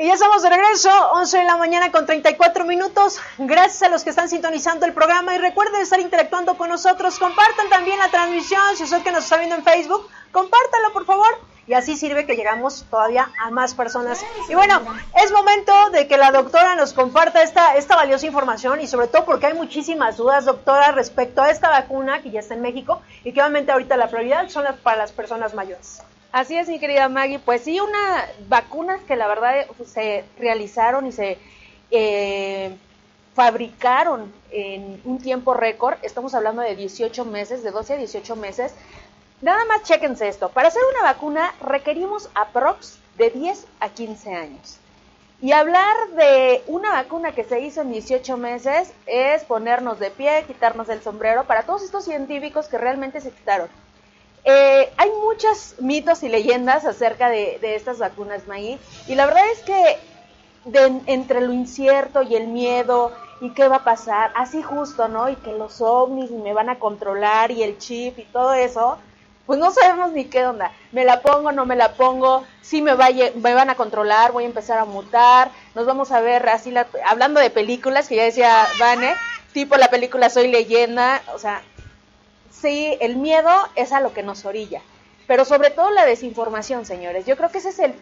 [0.00, 3.20] Y ya estamos de regreso, 11 de la mañana con 34 minutos.
[3.36, 7.18] Gracias a los que están sintonizando el programa y recuerden estar interactuando con nosotros.
[7.18, 11.28] Compartan también la transmisión, si usted que nos está viendo en Facebook, compártalo por favor.
[11.66, 14.24] Y así sirve que llegamos todavía a más personas.
[14.48, 14.80] Y bueno,
[15.22, 19.26] es momento de que la doctora nos comparta esta, esta valiosa información y sobre todo
[19.26, 23.34] porque hay muchísimas dudas, doctora, respecto a esta vacuna que ya está en México y
[23.34, 26.00] que obviamente ahorita la prioridad son las, para las personas mayores.
[26.32, 27.40] Así es, mi querida Maggie.
[27.40, 31.38] Pues sí, unas vacunas que la verdad se realizaron y se
[31.90, 32.76] eh,
[33.34, 35.98] fabricaron en un tiempo récord.
[36.02, 38.74] Estamos hablando de 18 meses, de 12 a 18 meses.
[39.42, 40.50] Nada más chéquense esto.
[40.50, 44.76] Para hacer una vacuna requerimos aprox de 10 a 15 años.
[45.42, 50.44] Y hablar de una vacuna que se hizo en 18 meses es ponernos de pie,
[50.46, 53.68] quitarnos el sombrero para todos estos científicos que realmente se quitaron.
[54.44, 59.60] Eh, hay muchos mitos y leyendas acerca de, estas vacunas, Maggie, y la verdad es
[59.60, 59.98] que
[61.06, 65.28] entre lo incierto y el miedo y qué va a pasar, así justo, ¿no?
[65.28, 68.98] Y que los ovnis me van a controlar y el chip y todo eso,
[69.46, 70.72] pues no sabemos ni qué onda.
[70.92, 74.78] Me la pongo, no me la pongo, sí me, van a controlar, voy a empezar
[74.78, 76.72] a mutar, nos vamos a ver así,
[77.06, 79.14] hablando de películas, que ya decía Vane,
[79.52, 81.62] tipo la película Soy leyenda, o sea,
[82.50, 84.82] sí, el miedo es a lo que nos orilla,
[85.26, 87.26] pero sobre todo la desinformación, señores.
[87.26, 87.94] Yo creo que ese es el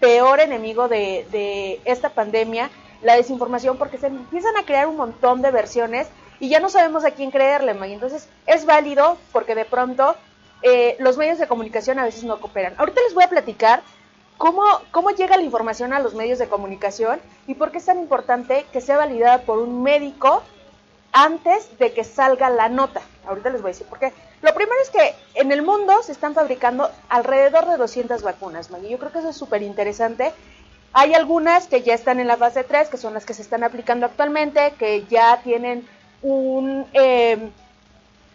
[0.00, 2.70] peor enemigo de, esta pandemia,
[3.02, 6.08] la desinformación, porque se empiezan a crear un montón de versiones
[6.40, 7.94] y ya no sabemos a quién creerle, Maggie.
[7.94, 10.16] Entonces, es válido porque de pronto
[10.62, 12.74] eh, los medios de comunicación a veces no cooperan.
[12.78, 13.82] Ahorita les voy a platicar
[14.38, 18.00] cómo, cómo llega la información a los medios de comunicación y por qué es tan
[18.00, 20.42] importante que sea validada por un médico
[21.12, 23.02] antes de que salga la nota.
[23.26, 24.12] Ahorita les voy a decir por qué.
[24.40, 28.90] Lo primero es que en el mundo se están fabricando alrededor de 200 vacunas, Maggie.
[28.90, 30.32] Yo creo que eso es súper interesante.
[30.92, 33.64] Hay algunas que ya están en la fase 3, que son las que se están
[33.64, 35.88] aplicando actualmente, que ya tienen
[36.22, 37.50] un, eh,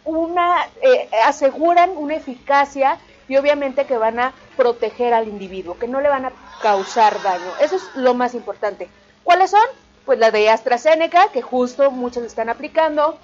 [0.05, 2.97] una, eh, aseguran una eficacia
[3.27, 7.51] y obviamente que van a proteger al individuo, que no le van a causar daño.
[7.61, 8.89] Eso es lo más importante.
[9.23, 9.67] ¿Cuáles son?
[10.07, 13.19] pues la de AstraZeneca, que justo muchos están aplicando,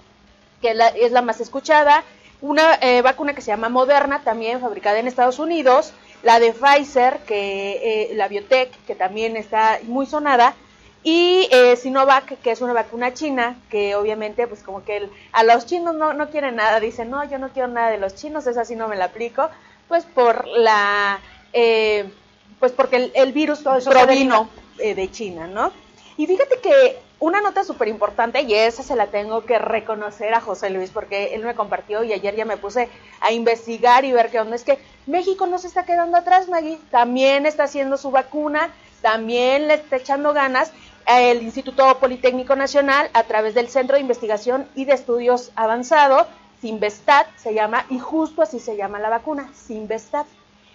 [0.64, 2.06] que es la más escuchada,
[2.42, 7.20] una eh, vacuna que se llama Moderna, también fabricada en Estados Unidos, la de Pfizer,
[7.28, 10.56] que eh, la Biotech, que también está muy sonada,
[11.04, 15.66] y eh, Sinovac, que es una vacuna china, que obviamente, pues como que a los
[15.66, 18.64] chinos no, no quieren nada, dicen, no, yo no quiero nada de los chinos, esa
[18.64, 19.50] sí no me la aplico,
[19.90, 21.20] pues por la,
[21.52, 24.48] pues porque el, el virus provino
[24.78, 25.74] de China, ¿no?
[26.16, 30.42] Y fíjate que una nota súper importante, y esa se la tengo que reconocer a
[30.42, 32.90] José Luis, porque él me compartió y ayer ya me puse
[33.22, 34.56] a investigar y ver qué onda.
[34.56, 36.80] Es que México no se está quedando atrás, Maggie.
[36.92, 38.70] También está haciendo su vacuna,
[39.02, 40.72] también le está echando ganas
[41.06, 46.28] el Instituto Politécnico Nacional a través del Centro de Investigación y de Estudios Avanzado,
[46.62, 50.26] Sinvestat se llama, y justo así se llama la vacuna, Sinvestat.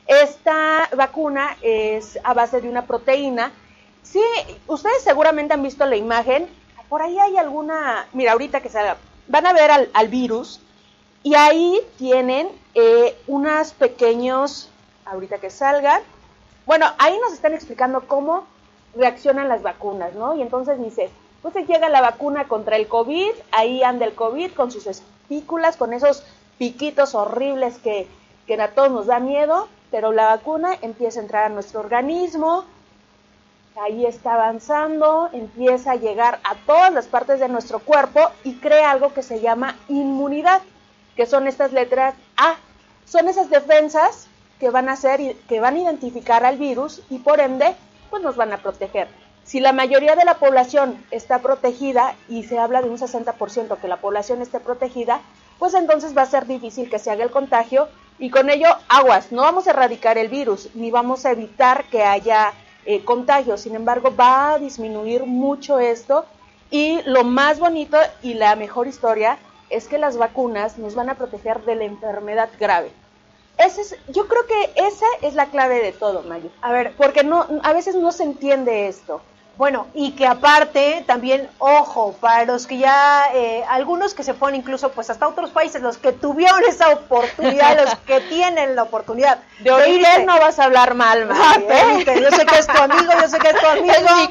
[0.07, 3.53] Esta vacuna es a base de una proteína
[4.11, 4.23] Sí,
[4.67, 6.49] ustedes seguramente han visto la imagen.
[6.89, 8.07] Por ahí hay alguna.
[8.13, 8.97] Mira, ahorita que salga.
[9.27, 10.61] Van a ver al, virus.
[11.23, 14.71] Y ahí tienen eh, unos pequeños.
[15.05, 16.03] Ahorita que salgan.
[16.65, 18.47] Bueno, ahí nos están explicando cómo
[18.95, 20.35] reaccionan las vacunas, ¿no?
[20.35, 21.11] Y entonces dice,
[21.43, 25.93] pues llega la vacuna contra el COVID, ahí anda el COVID con sus espículas, con
[25.93, 26.25] esos
[26.59, 28.07] piquitos horribles que,
[28.47, 32.65] que a todos nos da miedo, pero la vacuna empieza a entrar a nuestro organismo,
[33.79, 38.91] ahí está avanzando, empieza a llegar a todas las partes de nuestro cuerpo y crea
[38.91, 40.63] algo que se llama inmunidad,
[41.17, 42.57] que son estas letras A.
[43.05, 44.27] Son esas defensas
[44.61, 47.75] que van a hacer que van a identificar al virus y por ende
[48.11, 49.09] pues nos van a proteger.
[49.45, 53.89] Si la mayoría de la población está protegida y se habla de un 60% que
[53.89, 55.21] la población esté protegida,
[55.59, 57.89] pues entonces va a ser difícil que se haga el contagio
[58.19, 62.03] y con ello aguas, no vamos a erradicar el virus ni vamos a evitar que
[62.03, 62.53] haya
[62.89, 63.61] eh, contagios.
[63.61, 66.25] Sin embargo, va a disminuir mucho esto
[66.71, 69.37] y lo más bonito y la mejor historia
[69.69, 72.91] es que las vacunas nos van a proteger de la enfermedad grave.
[73.59, 76.49] Ese es, yo creo que esa es la clave de todo, Mayo.
[76.63, 79.21] A ver, porque no, a veces no se entiende esto.
[79.59, 84.61] Bueno, y que aparte también, ojo, para los que ya, eh, algunos que se ponen
[84.61, 89.41] incluso pues hasta otros países, los que tuvieron esa oportunidad, los que tienen la oportunidad.
[89.59, 92.05] De Origen no vas a hablar mal, ah, ¿eh?
[92.07, 93.93] Yo sé que es tu amigo, yo sé que es tu amigo.
[93.93, 94.23] Es mi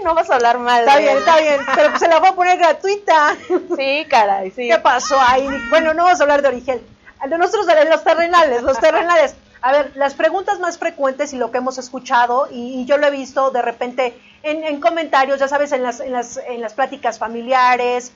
[0.00, 0.80] y no vas a hablar mal.
[0.80, 3.36] Está bien, está bien, pero pues se la voy a poner gratuita.
[3.76, 4.68] Sí, caray, sí.
[4.68, 5.46] ¿Qué pasó ahí?
[5.70, 6.84] Bueno, no vamos a hablar de Origen.
[7.24, 9.36] De nosotros, de los terrenales, los terrenales.
[9.62, 13.10] A ver, las preguntas más frecuentes y lo que hemos escuchado, y, yo lo he
[13.10, 18.12] visto de repente en, comentarios, ya sabes, en las, en, las, en las pláticas familiares,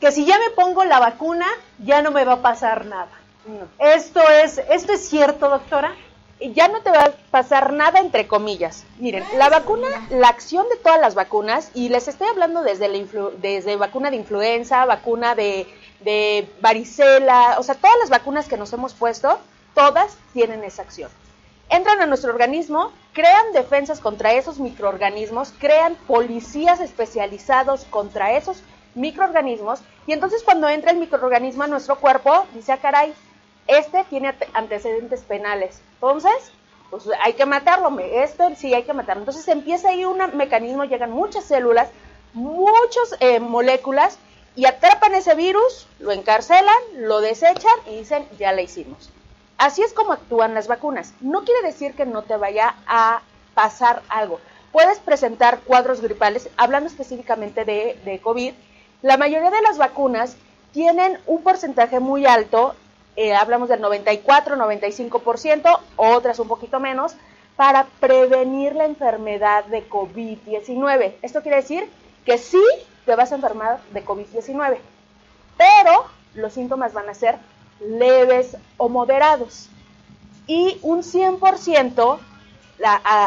[0.00, 1.46] que si ya me pongo la vacuna,
[1.78, 3.08] ya no me va a pasar nada.
[3.78, 5.94] Esto es, ¿Esto es cierto, doctora?
[6.40, 8.84] ya no te va a pasar nada entre comillas.
[8.98, 13.30] Miren, la vacuna, la acción de todas las vacunas, y les estoy hablando desde, la
[13.38, 15.66] desde vacuna de influenza, vacuna de,
[16.00, 19.38] de varicela, o sea, todas las vacunas que nos hemos puesto,
[19.78, 21.08] todas tienen esa acción.
[21.70, 28.60] Entran a nuestro organismo, crean defensas contra esos microorganismos, crean policías especializados contra esos
[28.96, 33.14] microorganismos, y entonces cuando entra el microorganismo a nuestro cuerpo, dice, ah, caray,
[33.68, 35.80] este tiene antecedentes penales.
[35.94, 36.50] Entonces,
[36.90, 39.22] pues hay que matarlo, este sí hay que matarlo.
[39.22, 41.88] Entonces empieza ahí un mecanismo, llegan muchas células,
[42.32, 44.18] muchas eh, moléculas
[44.56, 49.12] y atrapan ese virus, lo encarcelan, lo desechan y dicen, ya le hicimos.
[49.58, 51.12] Así es como actúan las vacunas.
[51.20, 53.22] No quiere decir que no te vaya a
[53.54, 54.40] pasar algo.
[54.70, 58.54] Puedes presentar cuadros gripales, hablando específicamente de, COVID.
[59.02, 60.36] La mayoría de las vacunas
[60.72, 62.74] tienen un porcentaje muy alto
[63.20, 67.16] eh, hablamos del 94, 95%, otras un poquito menos,
[67.56, 71.14] para prevenir la enfermedad de COVID-19.
[71.22, 71.90] Esto quiere decir
[72.24, 72.62] que sí
[73.04, 74.78] te vas a enfermar de COVID-19,
[75.56, 77.38] pero los síntomas van a ser
[77.80, 79.68] leves o moderados.
[80.46, 82.18] Y un 100%,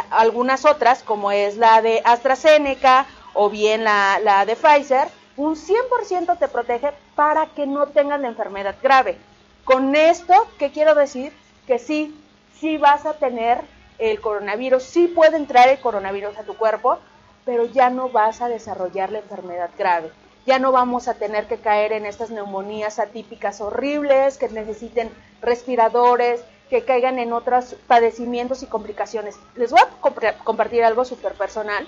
[0.10, 6.38] algunas otras, como es la de AstraZeneca o bien la, la de Pfizer, un 100%
[6.38, 9.18] te protege para que no tengan la enfermedad grave.
[9.64, 11.32] Con esto, ¿qué quiero decir?
[11.68, 12.16] Que sí,
[12.60, 13.62] sí vas a tener
[14.00, 16.98] el coronavirus, sí puede entrar el coronavirus a tu cuerpo,
[17.46, 20.12] pero ya no vas a desarrollar la enfermedad grave.
[20.46, 26.42] Ya no vamos a tener que caer en estas neumonías atípicas horribles, que necesiten respiradores,
[26.70, 29.36] que caigan en otros padecimientos y complicaciones.
[29.56, 31.88] Les voy a compartir algo súper personal,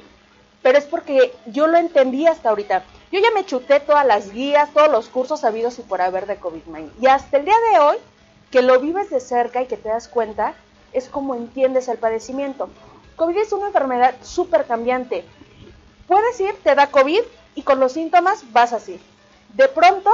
[0.62, 2.84] pero es porque yo lo entendí hasta ahorita.
[3.12, 6.40] Yo ya me chuté todas las guías, todos los cursos habidos y por haber de
[6.40, 6.90] COVID-19.
[7.02, 7.98] Y hasta el día de hoy,
[8.52, 10.54] que lo vives de cerca y que te das cuenta,
[10.92, 12.70] es como entiendes el padecimiento.
[13.16, 15.24] COVID es una enfermedad súper cambiante.
[16.08, 17.22] Puedes ir, te da COVID
[17.56, 19.00] y con los síntomas vas así.
[19.54, 20.10] De pronto,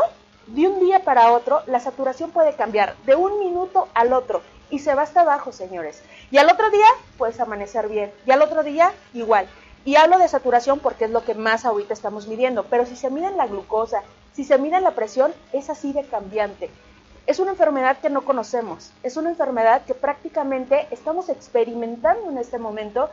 [0.47, 4.79] de un día para otro, la saturación puede cambiar de un minuto al otro y
[4.79, 6.01] se va hasta abajo, señores.
[6.31, 6.85] Y al otro día
[7.17, 9.47] puedes amanecer bien y al otro día igual.
[9.85, 13.09] Y hablo de saturación porque es lo que más ahorita estamos midiendo, pero si se
[13.09, 16.69] mide la glucosa, si se mide la presión, es así de cambiante.
[17.25, 22.57] Es una enfermedad que no conocemos, es una enfermedad que prácticamente estamos experimentando en este
[22.57, 23.09] momento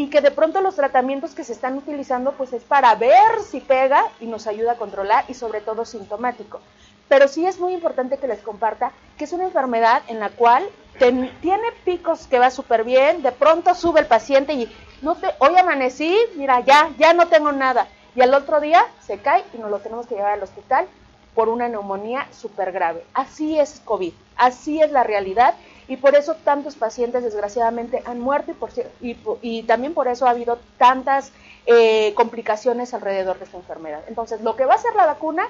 [0.00, 3.60] y que de pronto los tratamientos que se están utilizando pues es para ver si
[3.60, 6.62] pega y nos ayuda a controlar y sobre todo sintomático.
[7.06, 10.66] Pero sí es muy importante que les comparta que es una enfermedad en la cual
[10.98, 15.54] tiene picos que va súper bien, de pronto sube el paciente y no te, hoy
[15.58, 17.86] amanecí, mira, ya, ya no tengo nada.
[18.16, 20.86] Y al otro día se cae y nos lo tenemos que llevar al hospital
[21.34, 23.04] por una neumonía súper grave.
[23.12, 25.56] Así es COVID, así es la realidad
[25.90, 28.52] y por eso tantos pacientes desgraciadamente han muerto
[29.00, 31.32] y, por, y, también por eso ha habido tantas
[31.66, 34.02] eh, complicaciones alrededor de esta enfermedad.
[34.06, 35.48] Entonces, lo que va a hacer la vacuna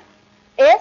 [0.56, 0.78] es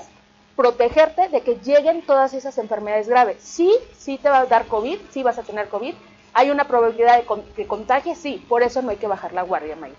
[0.56, 3.38] protegerte de que lleguen todas esas enfermedades graves.
[3.44, 5.94] Sí, sí te va a dar COVID, sí vas a tener COVID,
[6.34, 8.16] ¿Hay una probabilidad de que contagie?
[8.16, 9.94] Sí, por eso no hay que bajar la guardia, May.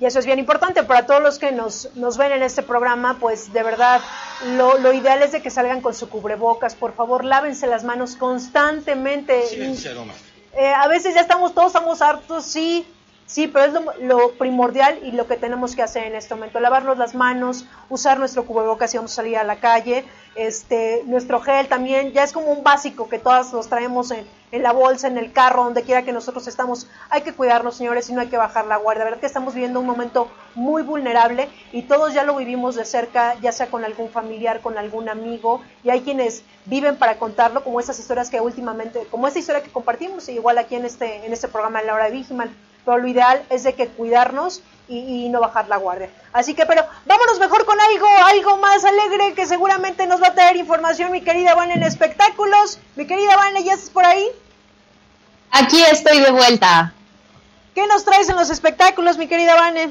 [0.00, 0.82] Y eso es bien importante.
[0.84, 4.00] Para todos los que nos, nos ven en este programa, pues de verdad
[4.56, 8.14] lo, lo, ideal es de que salgan con su cubrebocas, por favor lávense las manos
[8.14, 9.46] constantemente.
[9.46, 9.88] Sí,
[10.54, 12.86] eh, a veces ya estamos todos, estamos hartos, sí,
[13.28, 16.96] Sí, pero es lo, primordial y lo que tenemos que hacer en este momento, lavarnos
[16.96, 21.68] las manos, usar nuestro cubrebocas si vamos a salir a la calle, este, nuestro gel
[21.68, 25.18] también, ya es como un básico que todas los traemos en, en la bolsa, en
[25.18, 26.88] el carro, donde quiera que nosotros estamos.
[27.10, 29.00] Hay que cuidarnos, señores, y no hay que bajar la guardia.
[29.00, 32.86] La verdad que estamos viviendo un momento muy vulnerable y todos ya lo vivimos de
[32.86, 37.62] cerca, ya sea con algún familiar, con algún amigo, y hay quienes viven para contarlo,
[37.62, 41.32] como esas historias que últimamente, como esta historia que compartimos, igual aquí en este, en
[41.34, 45.28] este programa en la hora de Vigiman pero lo ideal es de que cuidarnos y,
[45.28, 46.08] no bajar la guardia.
[46.32, 50.34] Así que, pero vámonos mejor con algo, algo más alegre que seguramente nos va a
[50.34, 52.78] traer información mi querida Van en espectáculos.
[52.96, 54.26] Mi querida Van, ¿ya estás por ahí?
[55.50, 56.94] Aquí estoy de vuelta.
[57.74, 59.90] ¿Qué nos traes en los espectáculos, mi querida Vane?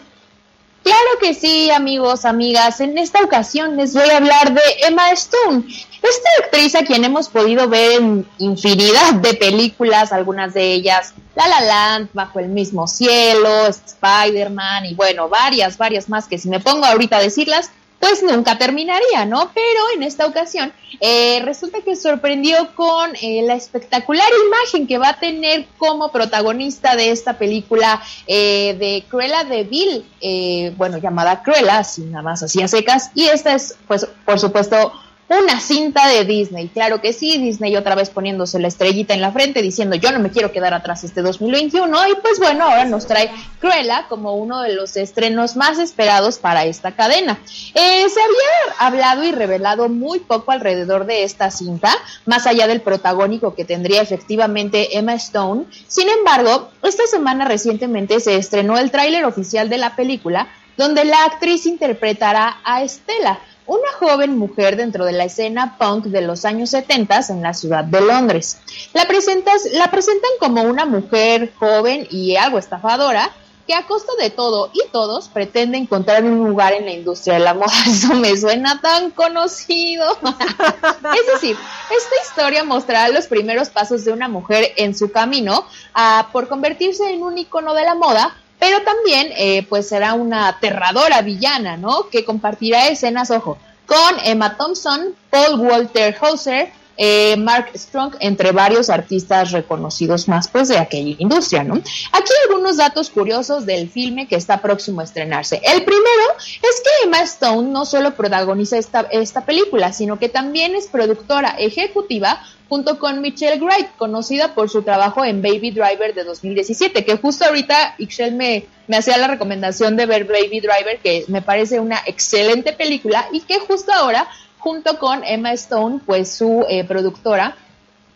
[0.88, 2.80] Claro que sí, amigos, amigas.
[2.80, 7.28] En esta ocasión les voy a hablar de Emma Stone, esta actriz a quien hemos
[7.28, 12.88] podido ver en infinidad de películas, algunas de ellas La La Land, Bajo el mismo
[12.88, 17.70] cielo, Spider-Man y bueno, varias, varias más que si me pongo ahorita a decirlas,
[18.00, 19.52] pues nunca terminaría, ¿no?
[19.54, 25.10] Pero en esta ocasión eh, resulta que sorprendió con eh, la espectacular imagen que va
[25.10, 31.80] a tener como protagonista de esta película eh, de Cruella de Vil, bueno, llamada Cruella,
[31.80, 34.92] así nada más así a secas, y esta es, pues, por supuesto,
[35.30, 36.70] una cinta de Disney.
[36.70, 40.20] Claro que sí, Disney otra vez poniéndose la estrellita en la frente diciendo yo no
[40.20, 44.62] me quiero quedar atrás este 2021 y pues bueno, ahora nos trae Cruella como uno
[44.62, 47.38] de los estrenos más esperados para esta cadena.
[47.74, 51.92] Eh, se había hablado y revelado muy poco alrededor de esta cinta,
[52.26, 55.66] más allá del protagónico que tendría efectivamente Emma Stone.
[55.88, 60.48] Sin embargo, esta semana recientemente se estrenó el tráiler oficial de la película
[60.78, 66.22] donde la actriz interpretará a Estela, una joven mujer dentro de la escena punk de
[66.22, 68.60] los años 70 en la ciudad de Londres.
[68.94, 73.32] La, la presentan como una mujer joven y algo estafadora
[73.68, 77.42] que a costa de todo y todos pretende encontrar un lugar en la industria de
[77.42, 77.74] la moda.
[77.88, 80.06] Eso me suena tan conocido.
[80.22, 81.58] es decir,
[81.92, 87.12] esta historia mostrará los primeros pasos de una mujer en su camino a, por convertirse
[87.12, 92.10] en un icono de la moda, pero también eh, pues será una aterradora villana, ¿no?
[92.10, 98.90] Que compartirá escenas, ojo, con Emma Thompson, Paul Walter Hauser, eh, Mark Strong, entre varios
[98.90, 101.76] artistas reconocidos más pues de aquella industria, ¿no?
[101.76, 105.62] Aquí algunos datos curiosos del filme que está próximo a estrenarse.
[105.64, 110.76] El primero es que Emma Stone no solo protagoniza esta, esta película, sino que también
[110.76, 116.24] es productora ejecutiva junto con Michelle Wright, conocida por su trabajo en Baby Driver de
[116.24, 121.26] 2017, que justo ahorita Ixchel me, me hacía la recomendación de ver Baby Driver, que
[121.28, 124.28] me parece una excelente película y que justo ahora,
[124.60, 127.56] junto con Emma Stone, pues su eh, productora,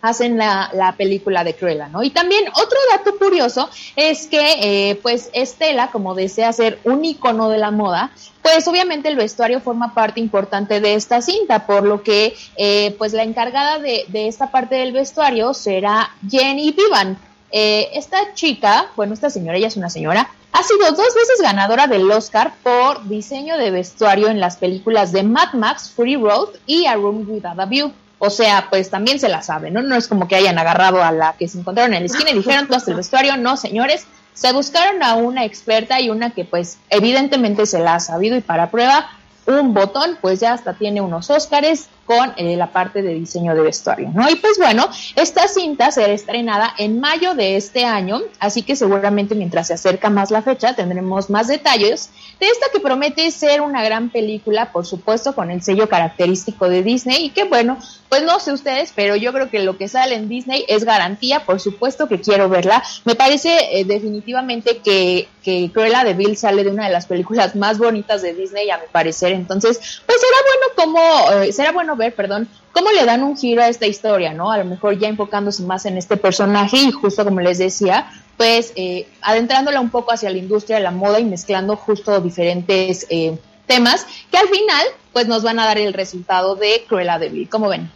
[0.01, 2.03] hacen la, película de Cruella, ¿no?
[2.03, 7.49] Y también otro dato curioso es que, eh, pues, Estela, como desea ser un icono
[7.49, 8.11] de la moda,
[8.41, 13.13] pues obviamente el vestuario forma parte importante de esta cinta, por lo que, eh, pues,
[13.13, 17.17] la encargada de, esta parte del vestuario será Jenny Vivan.
[17.51, 21.87] Eh, esta chica, bueno, esta señora, ella es una señora, ha sido dos veces ganadora
[21.87, 26.85] del Oscar por diseño de vestuario en las películas de Mad Max, Free Road y
[26.85, 27.93] A Room Without a View.
[28.19, 29.81] O sea, pues también se la sabe, ¿no?
[29.81, 32.35] No es como que hayan agarrado a la que se encontraron en la esquina y
[32.35, 33.35] dijeron, tú el vestuario.
[33.37, 37.99] No, señores, se buscaron a una experta y una que pues evidentemente se la ha
[37.99, 39.09] sabido y para prueba
[39.47, 43.61] un botón, pues ya hasta tiene unos Óscares con eh, la parte de diseño de
[43.61, 44.29] vestuario, ¿no?
[44.29, 49.35] Y pues bueno, esta cinta será estrenada en mayo de este año, así que seguramente
[49.35, 53.83] mientras se acerca más la fecha tendremos más detalles de esta que promete ser una
[53.83, 57.77] gran película, por supuesto, con el sello característico de Disney y que bueno,
[58.09, 61.45] pues no sé ustedes, pero yo creo que lo que sale en Disney es garantía,
[61.45, 62.83] por supuesto que quiero verla.
[63.05, 67.55] Me parece eh, definitivamente que, que Cruella de Vil sale de una de las películas
[67.55, 69.33] más bonitas de Disney, a mi parecer.
[69.33, 73.61] Entonces, pues será bueno como, eh, será bueno ver, perdón, cómo le dan un giro
[73.61, 74.51] a esta historia, ¿no?
[74.51, 78.73] A lo mejor ya enfocándose más en este personaje y justo como les decía, pues
[78.75, 83.37] eh, adentrándola un poco hacia la industria de la moda y mezclando justo diferentes eh,
[83.67, 87.49] temas que al final pues nos van a dar el resultado de Cruella de Vil.
[87.49, 87.91] ¿Cómo ven?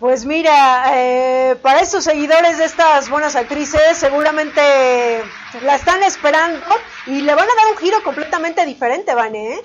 [0.00, 4.60] Pues mira, eh, para estos seguidores de estas buenas actrices seguramente
[5.62, 6.66] la están esperando
[7.06, 9.64] y le van a dar un giro completamente diferente, Vane, ¿eh?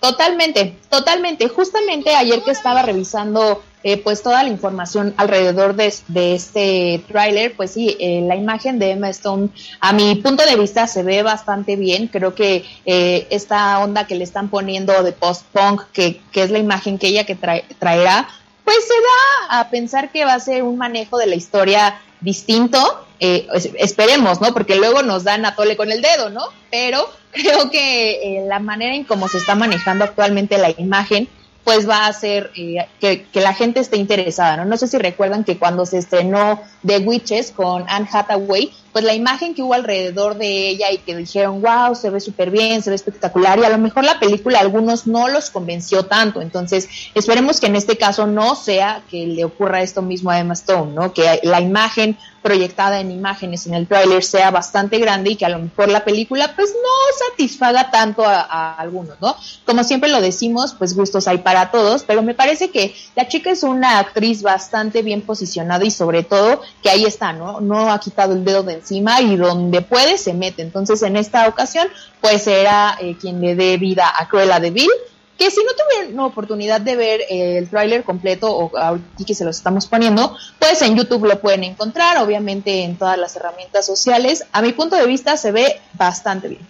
[0.00, 1.48] Totalmente, totalmente.
[1.48, 5.92] Justamente ayer que estaba revisando eh, pues toda la información alrededor de,
[6.34, 10.86] este tráiler, pues sí, eh, la imagen de Emma Stone a mi punto de vista
[10.86, 12.08] se ve bastante bien.
[12.08, 16.58] Creo que eh, esta onda que le están poniendo de post-punk, que, que, es la
[16.58, 18.28] imagen que ella que traerá,
[18.64, 23.06] pues se da a pensar que va a ser un manejo de la historia distinto.
[23.18, 24.52] esperemos, ¿no?
[24.52, 26.42] Porque luego nos dan a tole con el dedo, ¿no?
[26.70, 31.28] Pero creo que eh, la manera en cómo se está manejando actualmente la imagen
[31.64, 34.64] pues va a hacer eh, que, la gente esté interesada, ¿no?
[34.64, 39.14] No sé si recuerdan que cuando se estrenó The Witches con Anne Hathaway, pues la
[39.14, 42.90] imagen que hubo alrededor de ella y que dijeron, wow, se ve súper bien, se
[42.90, 46.88] ve espectacular, y a lo mejor la película a algunos no los convenció tanto, entonces
[47.14, 50.92] esperemos que en este caso no sea que le ocurra esto mismo a Emma Stone,
[50.92, 51.12] ¿no?
[51.12, 55.48] Que la imagen proyectada en imágenes en el tráiler sea bastante grande y que a
[55.48, 59.36] lo mejor la película pues no satisfaga tanto a, algunos, ¿no?
[59.66, 63.50] Como siempre lo decimos, pues gustos hay para todos, pero me parece que la chica
[63.50, 67.60] es una actriz bastante bien posicionada y sobre todo que ahí está, ¿no?
[67.60, 70.62] No ha quitado el dedo de encima y donde puede se mete.
[70.62, 71.88] Entonces en esta ocasión
[72.20, 74.90] pues será eh, quien le dé vida a Cruella de Vil
[75.38, 79.56] que si no tuvieron oportunidad de ver el tráiler completo o aquí que se los
[79.56, 84.44] estamos poniendo, pues en YouTube lo pueden encontrar, obviamente en todas las herramientas sociales.
[84.50, 86.66] A mi punto de vista se ve bastante bien.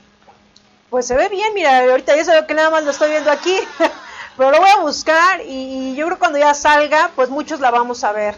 [0.91, 3.57] Pues se ve bien, mira, ahorita ya sé que nada más lo estoy viendo aquí.
[4.37, 7.71] Pero lo voy a buscar y yo creo que cuando ya salga, pues muchos la
[7.71, 8.37] vamos a ver.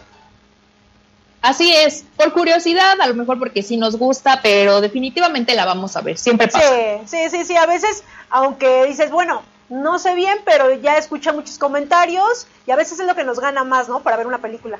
[1.41, 5.95] Así es, por curiosidad, a lo mejor porque sí nos gusta, pero definitivamente la vamos
[5.97, 6.69] a ver, siempre pasa.
[6.69, 11.33] Sí, sí, sí, sí, a veces, aunque dices, bueno, no sé bien, pero ya escucha
[11.33, 14.01] muchos comentarios y a veces es lo que nos gana más, ¿no?
[14.01, 14.77] Para ver una película.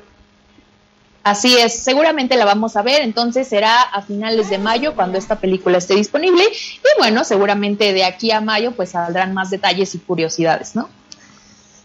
[1.23, 5.39] Así es, seguramente la vamos a ver, entonces será a finales de mayo cuando esta
[5.39, 9.99] película esté disponible y bueno, seguramente de aquí a mayo pues saldrán más detalles y
[9.99, 10.89] curiosidades, ¿no?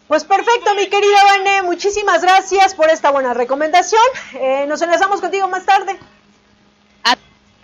[0.09, 4.01] Pues perfecto, mi querida Vane, muchísimas gracias por esta buena recomendación.
[4.35, 5.99] Eh, nos enlazamos contigo más tarde.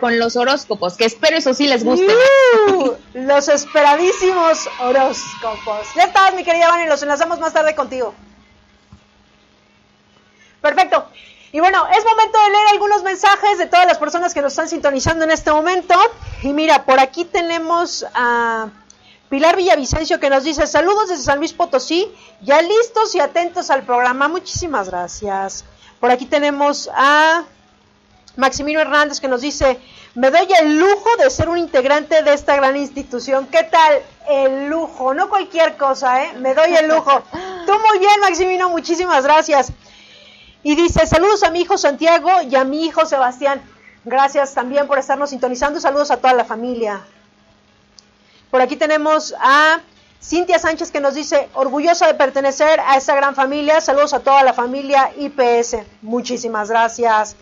[0.01, 2.13] con los horóscopos, que espero eso sí les guste.
[2.67, 5.95] Uh, los esperadísimos horóscopos.
[5.95, 8.13] Ya estás, mi querida Vane, los enlazamos más tarde contigo.
[10.61, 11.07] Perfecto.
[11.53, 14.69] Y bueno, es momento de leer algunos mensajes de todas las personas que nos están
[14.69, 15.95] sintonizando en este momento.
[16.43, 18.71] Y mira, por aquí tenemos a
[19.33, 23.83] Pilar Villavicencio que nos dice saludos desde San Luis Potosí, ya listos y atentos al
[23.83, 24.29] programa.
[24.29, 25.65] Muchísimas gracias.
[26.01, 27.45] Por aquí tenemos a
[28.37, 29.81] Maximino Hernández que nos dice,
[30.15, 33.47] me doy el lujo de ser un integrante de esta gran institución.
[33.47, 34.03] ¿Qué tal?
[34.29, 36.35] El lujo, no cualquier cosa, ¿eh?
[36.35, 37.23] Me doy el lujo.
[37.33, 39.73] Tú muy bien, Maximino, muchísimas gracias.
[40.63, 43.63] Y dice, saludos a mi hijo Santiago y a mi hijo Sebastián.
[44.05, 45.81] Gracias también por estarnos sintonizando.
[45.81, 47.03] Saludos a toda la familia.
[48.53, 49.81] Por aquí tenemos a
[50.23, 53.81] Cintia Sánchez que nos dice, orgullosa de pertenecer a esta gran familia.
[53.81, 55.79] Saludos a toda la familia IPS.
[56.03, 57.35] Muchísimas gracias.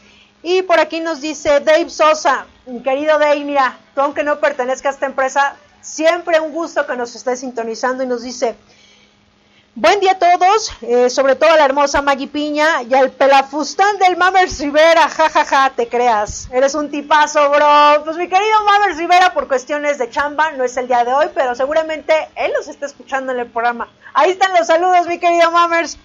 [0.44, 2.46] Y por aquí nos dice Dave Sosa,
[2.84, 7.16] querido Dave, mira, tú aunque no pertenezcas a esta empresa, siempre un gusto que nos
[7.16, 8.54] estés sintonizando y nos dice,
[9.76, 13.98] Buen día a todos, eh, sobre todo a la hermosa Maggie Piña y al pelafustán
[13.98, 18.02] del Mamers Rivera, jajaja, ja, ja, te creas, eres un tipazo, bro.
[18.04, 21.26] Pues mi querido Mamers Rivera, por cuestiones de chamba, no es el día de hoy,
[21.36, 23.88] pero seguramente él los está escuchando en el programa.
[24.12, 25.98] Ahí están los saludos, mi querido Mamers.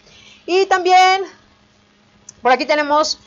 [0.45, 1.24] Y también,
[2.43, 3.20] por aquí tenemos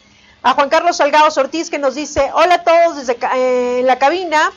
[0.45, 4.53] a Juan Carlos Salgado Ortiz que nos dice, hola a todos desde eh, la cabina.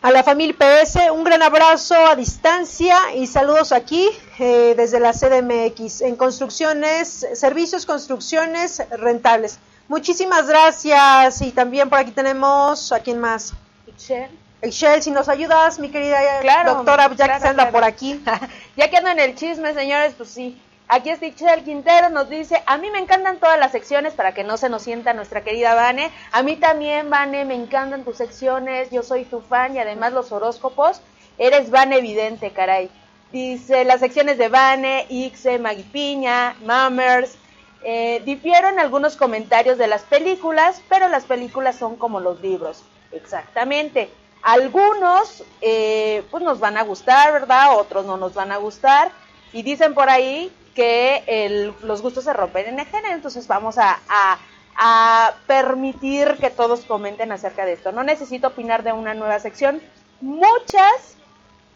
[0.00, 5.12] A la familia PS, un gran abrazo a distancia y saludos aquí eh, desde la
[5.12, 9.58] CDMX en construcciones, servicios, construcciones rentables.
[9.88, 13.54] Muchísimas gracias y también por aquí tenemos a quién más.
[13.88, 14.30] Excel.
[14.62, 17.72] Excel, si nos ayudas, mi querida claro, doctora, ya claro, que se anda claro.
[17.72, 18.22] por aquí.
[18.76, 20.62] ya que ando en el chisme, señores, pues sí.
[20.90, 24.42] Aquí está Ixchel Quintero, nos dice, a mí me encantan todas las secciones para que
[24.42, 26.10] no se nos sienta nuestra querida Vane.
[26.32, 30.32] A mí también, Vane, me encantan tus secciones, yo soy tu fan y además los
[30.32, 31.02] horóscopos.
[31.36, 32.88] Eres Vane evidente, caray.
[33.32, 37.36] Dice, las secciones de Vane, Ixe, Magui Piña, Mammers.
[37.84, 42.82] Eh, difieren algunos comentarios de las películas, pero las películas son como los libros.
[43.12, 44.10] Exactamente.
[44.42, 47.76] Algunos, eh, pues nos van a gustar, ¿verdad?
[47.76, 49.12] Otros no nos van a gustar.
[49.52, 53.78] Y dicen por ahí que el, los gustos se rompen en el género, entonces vamos
[53.78, 53.98] a,
[55.48, 57.90] permitir que todos comenten acerca de esto.
[57.90, 59.82] No necesito opinar de una nueva sección.
[60.20, 61.16] Muchas,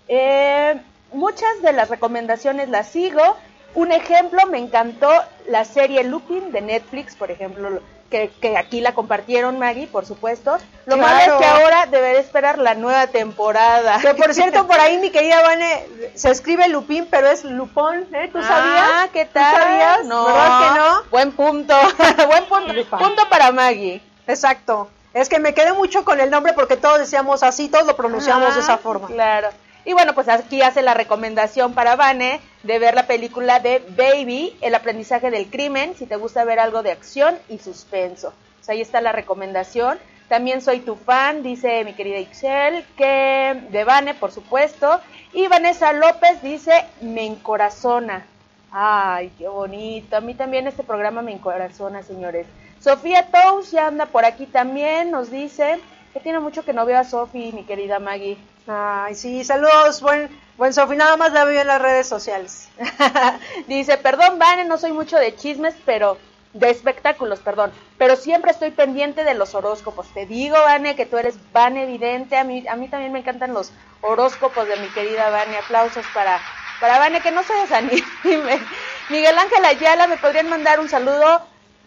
[0.07, 0.81] eh,
[1.13, 3.37] muchas de las recomendaciones las sigo.
[3.75, 5.11] Un ejemplo, me encantó
[5.49, 7.81] la serie Lupin de Netflix, por ejemplo,
[8.13, 10.59] que, que aquí la compartieron Maggie, por supuesto.
[10.87, 11.01] Lo Claro.
[11.01, 13.99] malo es que ahora deberé esperar la nueva temporada.
[14.01, 18.29] Que por cierto, por ahí mi querida Vane, se escribe Lupín, pero es Lupón, ¿eh?
[18.33, 18.91] ¿Tú sabías?
[18.95, 19.55] Ah, ¿qué ¿Tú tal?
[19.57, 20.05] sabías?
[20.05, 20.27] No.
[20.27, 21.03] ¿Verdad que no?
[21.11, 21.75] Buen punto.
[22.29, 22.97] Buen punto.
[22.99, 24.01] Punto para Maggie.
[24.27, 24.89] Exacto.
[25.15, 28.55] Es que me quedé mucho con el nombre porque todos decíamos así, todos lo pronunciamos
[28.55, 29.09] de Ah, esa forma.
[29.09, 29.49] Claro.
[29.85, 34.57] Y bueno, pues aquí hace la recomendación para Vane de ver la película de Baby,
[34.61, 38.33] El aprendizaje del crimen, si te gusta ver algo de acción y suspenso.
[38.59, 39.99] Pues ahí está la recomendación.
[40.29, 45.01] También soy tu fan, dice mi querida Ixchel, que de Vane, por supuesto.
[45.33, 48.25] Y Vanessa López dice, me encorazona.
[48.71, 50.17] Ay, qué bonito.
[50.17, 52.47] A mí también este programa me encorazona, señores.
[52.81, 55.79] Sofía Tous ya anda por aquí también, nos dice
[56.13, 58.37] que tiene mucho que no veo a Sofi, mi querida Maggie.
[58.67, 62.69] Ay, sí, saludos, buen, buen Sofi, nada más la veo en las redes sociales.
[63.67, 66.19] Dice, perdón, Vane, no soy mucho de chismes, pero
[66.53, 70.13] de espectáculos, perdón, pero siempre estoy pendiente de los horóscopos.
[70.13, 72.37] Te digo, Vane, que tú eres Vane evidente.
[72.37, 75.57] A mí, a mí también me encantan los horóscopos de mi querida Vane.
[75.57, 76.39] Aplausos para,
[76.81, 78.05] para Vane, que no se desanime.
[79.09, 81.43] Miguel Ángel Ayala, me podrían mandar un saludo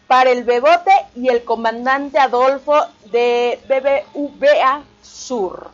[0.07, 2.75] para el Bebote y el comandante Adolfo
[3.11, 5.69] de BBVA Sur.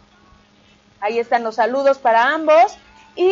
[1.00, 2.78] Ahí están los saludos para ambos.
[3.16, 3.30] Y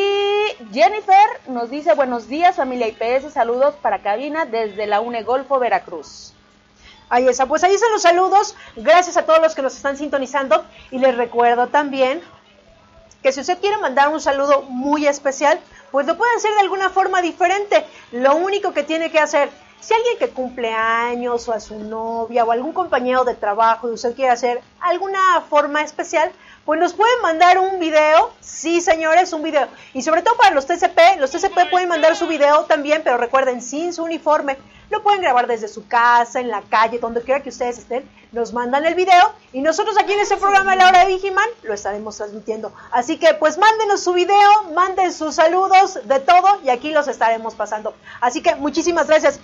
[0.74, 1.16] Jennifer
[1.47, 6.34] nos dice buenos días familia IPS, saludos para cabina desde la UNE Golfo Veracruz.
[7.10, 8.56] Ahí está, pues ahí están los saludos.
[8.76, 10.64] Gracias a todos los que nos están sintonizando.
[10.91, 12.22] Y les recuerdo también
[13.24, 15.60] que si usted quiere mandar un saludo muy especial,
[15.91, 17.86] pues lo puede hacer de alguna forma diferente.
[18.12, 19.50] Lo único que tiene que hacer,
[19.80, 23.94] si alguien que cumple años o a su novia o algún compañero de trabajo y
[23.94, 26.32] usted quiere hacer alguna forma especial,
[26.66, 29.68] pues nos pueden mandar un video, sí señores, un video.
[29.94, 33.62] Y sobre todo para los TCP, los TCP pueden mandar su video también, pero recuerden,
[33.62, 34.58] sin su uniforme.
[34.90, 38.10] Lo pueden grabar desde su casa, en la calle, donde quiera que ustedes estén.
[38.32, 41.48] Nos mandan el video y nosotros aquí en este programa de la hora de Vigiman
[41.64, 42.72] lo estaremos transmitiendo.
[42.92, 47.56] Así que pues mándenos su video, manden sus saludos de todo y aquí los estaremos
[47.56, 47.96] pasando.
[48.22, 49.40] Así que muchísimas gracias.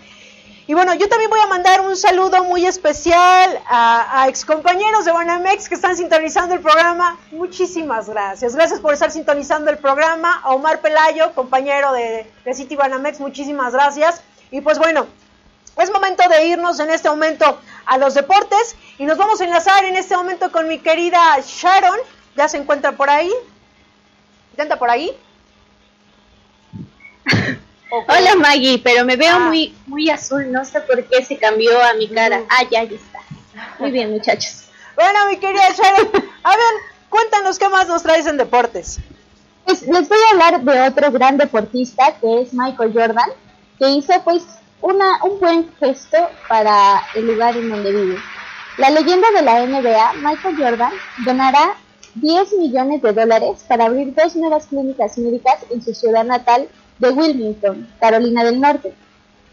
[0.68, 5.12] Y bueno, yo también voy a mandar un saludo muy especial a, a excompañeros de
[5.12, 7.20] Banamex que están sintonizando el programa.
[7.32, 8.56] Muchísimas gracias.
[8.56, 10.42] Gracias por estar sintonizando el programa.
[10.44, 14.22] A Omar Pelayo, compañero de, de City Banamex, muchísimas gracias.
[14.50, 15.06] Y pues bueno,
[15.78, 19.86] es momento de irnos en este momento a los deportes y nos vamos a enlazar
[19.86, 22.00] en este momento con mi querida Sharon.
[22.36, 23.32] ¿Ya se encuentra por ahí?
[24.58, 25.16] ¿Ya anda por ahí?
[27.92, 28.16] Okay.
[28.18, 29.40] Hola Maggie, pero me veo Ah.
[29.40, 32.42] muy muy azul, no sé por qué se cambió a mi cara.
[32.50, 33.20] Ah, ya, ya está.
[33.80, 34.64] Muy bien, muchachos.
[34.96, 36.08] Bueno, mi querida Sharon,
[36.44, 36.74] a ver,
[37.10, 39.00] cuéntanos qué más nos traes en deportes.
[39.66, 43.30] Pues les voy a hablar de otro gran deportista que es Michael Jordan,
[43.80, 44.44] que hizo pues
[44.82, 46.18] una, un buen gesto
[46.48, 48.18] para el lugar en donde vive.
[48.78, 50.92] La leyenda de la NBA, Michael Jordan,
[51.26, 51.76] donará
[52.16, 56.68] 10 millones de dólares para abrir dos nuevas clínicas médicas en su ciudad natal
[57.00, 58.94] de Wilmington, Carolina del Norte.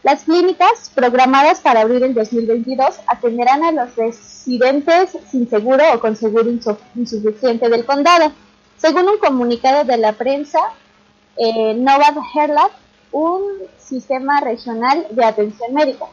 [0.03, 6.17] Las clínicas, programadas para abrir en 2022, atenderán a los residentes sin seguro o con
[6.17, 8.33] seguro insu- insuficiente del condado.
[8.79, 10.59] Según un comunicado de la prensa,
[11.37, 11.77] eh,
[12.35, 12.73] Herlat,
[13.13, 13.43] un
[13.79, 16.07] sistema regional de atención médica.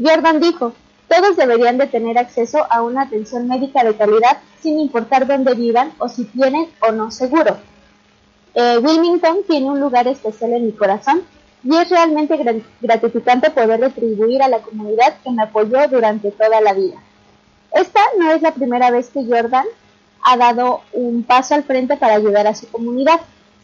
[0.00, 0.72] Jordan dijo,
[1.08, 5.92] todos deberían de tener acceso a una atención médica de calidad sin importar dónde vivan
[5.98, 7.58] o si tienen o no seguro.
[8.54, 11.22] Eh, Wilmington tiene un lugar especial en mi corazón
[11.64, 16.60] y es realmente gra- gratificante poder retribuir a la comunidad que me apoyó durante toda
[16.60, 16.96] la vida.
[17.72, 19.64] Esta no es la primera vez que Jordan
[20.24, 23.20] ha dado un paso al frente para ayudar a su comunidad.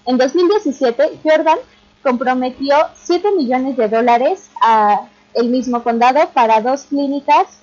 [0.06, 1.58] En 2017, Jordan
[2.02, 5.02] comprometió 7 millones de dólares a
[5.34, 7.58] el mismo condado para dos clínicas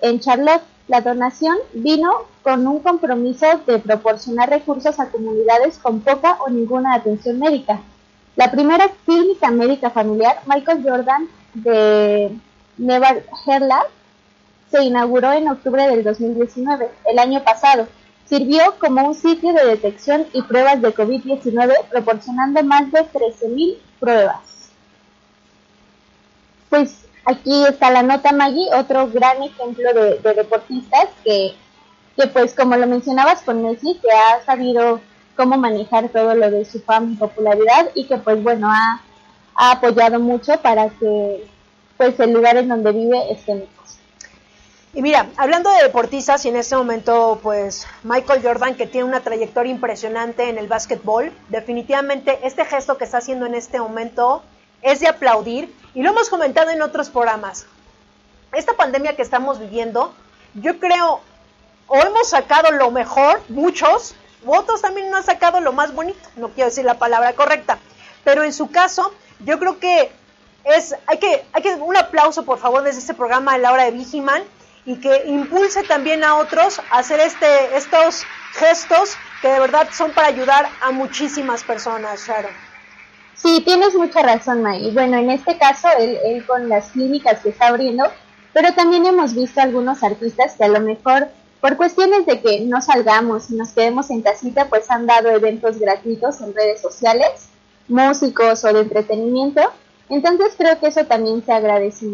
[0.00, 0.62] en Charlotte.
[0.88, 2.12] La donación vino
[2.42, 7.80] con un compromiso de proporcionar recursos a comunidades con poca o ninguna atención médica.
[8.36, 12.30] La primera clínica médica familiar, Michael Jordan de
[12.76, 13.86] Nevar Herland,
[14.70, 17.88] se inauguró en octubre del 2019, el año pasado.
[18.28, 24.70] Sirvió como un sitio de detección y pruebas de COVID-19, proporcionando más de 13.000 pruebas.
[26.68, 31.54] Pues aquí está la nota Maggie, otro gran ejemplo de, de deportistas que,
[32.16, 35.00] que pues como lo mencionabas con Messi, que ha sabido
[35.36, 39.02] cómo manejar todo lo de su fama y popularidad y que pues bueno ha,
[39.54, 41.46] ha apoyado mucho para que
[41.96, 43.70] pues el lugar en donde vive esté mejor.
[44.94, 49.20] Y mira, hablando de deportistas y en este momento, pues Michael Jordan, que tiene una
[49.20, 54.42] trayectoria impresionante en el básquetbol, definitivamente este gesto que está haciendo en este momento
[54.80, 57.64] es de aplaudir y lo hemos comentado en otros programas.
[58.52, 60.14] Esta pandemia que estamos viviendo,
[60.52, 61.22] yo creo,
[61.86, 66.18] o hemos sacado lo mejor, muchos, u otros también no han sacado lo más bonito,
[66.36, 67.78] no quiero decir la palabra correcta,
[68.24, 70.12] pero en su caso, yo creo que
[70.64, 73.84] es, hay que, hay que, un aplauso por favor desde este programa de la hora
[73.84, 74.42] de Vigiman
[74.84, 80.12] y que impulse también a otros a hacer este, estos gestos que de verdad son
[80.12, 82.65] para ayudar a muchísimas personas, Sharon.
[83.36, 84.90] Sí, tienes mucha razón, May.
[84.92, 88.04] Bueno, en este caso, él, él con las clínicas que está abriendo,
[88.52, 91.28] pero también hemos visto algunos artistas que a lo mejor,
[91.60, 95.78] por cuestiones de que no salgamos y nos quedemos en casita, pues han dado eventos
[95.78, 97.50] gratuitos en redes sociales,
[97.88, 99.60] músicos o de entretenimiento.
[100.08, 102.06] Entonces creo que eso también se agradece.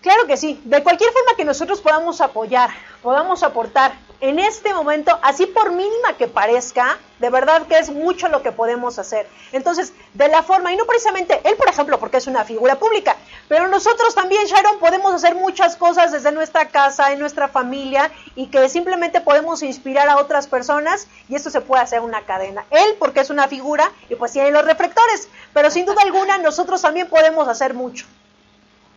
[0.00, 2.70] Claro que sí, de cualquier forma que nosotros podamos apoyar,
[3.02, 8.28] podamos aportar en este momento, así por mínima que parezca, de verdad que es mucho
[8.28, 9.26] lo que podemos hacer.
[9.52, 13.16] Entonces, de la forma, y no precisamente él, por ejemplo, porque es una figura pública,
[13.48, 18.46] pero nosotros también, Sharon, podemos hacer muchas cosas desde nuestra casa, en nuestra familia, y
[18.46, 22.64] que simplemente podemos inspirar a otras personas, y esto se puede hacer una cadena.
[22.70, 26.82] Él, porque es una figura, y pues tiene los reflectores, pero sin duda alguna, nosotros
[26.82, 28.06] también podemos hacer mucho.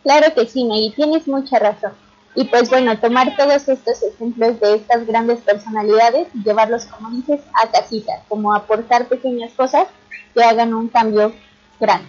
[0.02, 1.92] Claro que sí, Maggie, tienes mucha razón.
[2.34, 7.40] Y pues bueno, tomar todos estos ejemplos de estas grandes personalidades y llevarlos, como dices,
[7.54, 9.88] a casita, como aportar pequeñas cosas
[10.34, 11.32] que hagan un cambio
[11.80, 12.08] grande.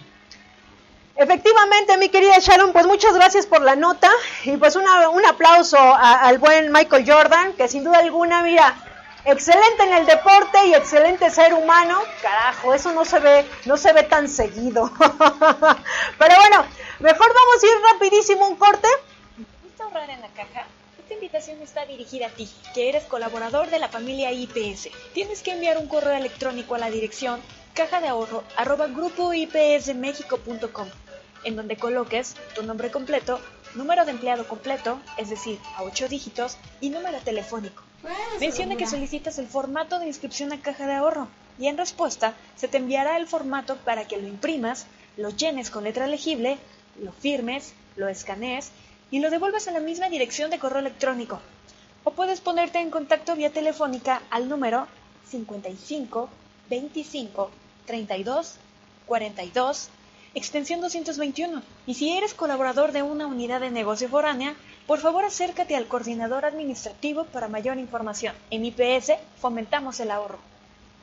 [1.16, 4.08] Efectivamente, mi querida Sharon, pues muchas gracias por la nota
[4.44, 8.74] y pues una, un aplauso a- al buen Michael Jordan, que sin duda alguna, mira,
[9.24, 11.98] excelente en el deporte y excelente ser humano.
[12.22, 14.90] Carajo, eso no se ve, no se ve tan seguido.
[14.98, 16.64] Pero bueno,
[17.00, 18.88] mejor vamos a ir rapidísimo un corte.
[19.82, 20.66] ¿Gusta ahorrar en la caja?
[20.98, 24.90] Esta invitación está dirigida a ti, que eres colaborador de la familia IPS.
[25.12, 27.40] Tienes que enviar un correo electrónico a la dirección
[27.74, 28.86] caja de ahorro arroba
[31.44, 33.40] en donde coloques tu nombre completo,
[33.74, 37.82] número de empleado completo, es decir, a 8 dígitos, y número telefónico.
[38.38, 41.28] Menciona que solicitas el formato de inscripción a caja de ahorro
[41.58, 45.84] y en respuesta se te enviará el formato para que lo imprimas, lo llenes con
[45.84, 46.58] letra legible,
[47.00, 48.70] lo firmes, lo escanees
[49.12, 51.38] y lo devuelvas a la misma dirección de correo electrónico.
[52.02, 54.88] O puedes ponerte en contacto vía telefónica al número
[55.28, 56.28] 55
[56.68, 57.50] 25
[57.86, 58.56] 32
[59.06, 59.90] 42
[60.34, 61.62] extensión 221.
[61.86, 64.56] Y si eres colaborador de una unidad de negocio foránea,
[64.86, 68.34] por favor acércate al coordinador administrativo para mayor información.
[68.50, 70.51] En IPS fomentamos el ahorro.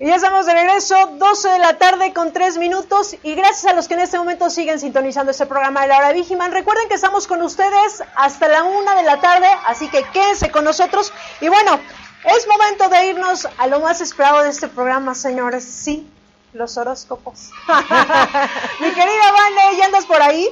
[0.01, 3.17] Y ya estamos de regreso, 12 de la tarde con 3 minutos.
[3.21, 6.13] Y gracias a los que en este momento siguen sintonizando este programa de la hora
[6.13, 6.53] Vigiman.
[6.53, 10.63] Recuerden que estamos con ustedes hasta la 1 de la tarde, así que quédense con
[10.63, 11.11] nosotros.
[11.41, 11.81] Y bueno,
[12.23, 15.65] es momento de irnos a lo más esperado de este programa, señores.
[15.65, 16.09] Sí,
[16.53, 17.49] los horóscopos.
[18.79, 20.47] Mi querida Vane, ¿ya andas por ahí?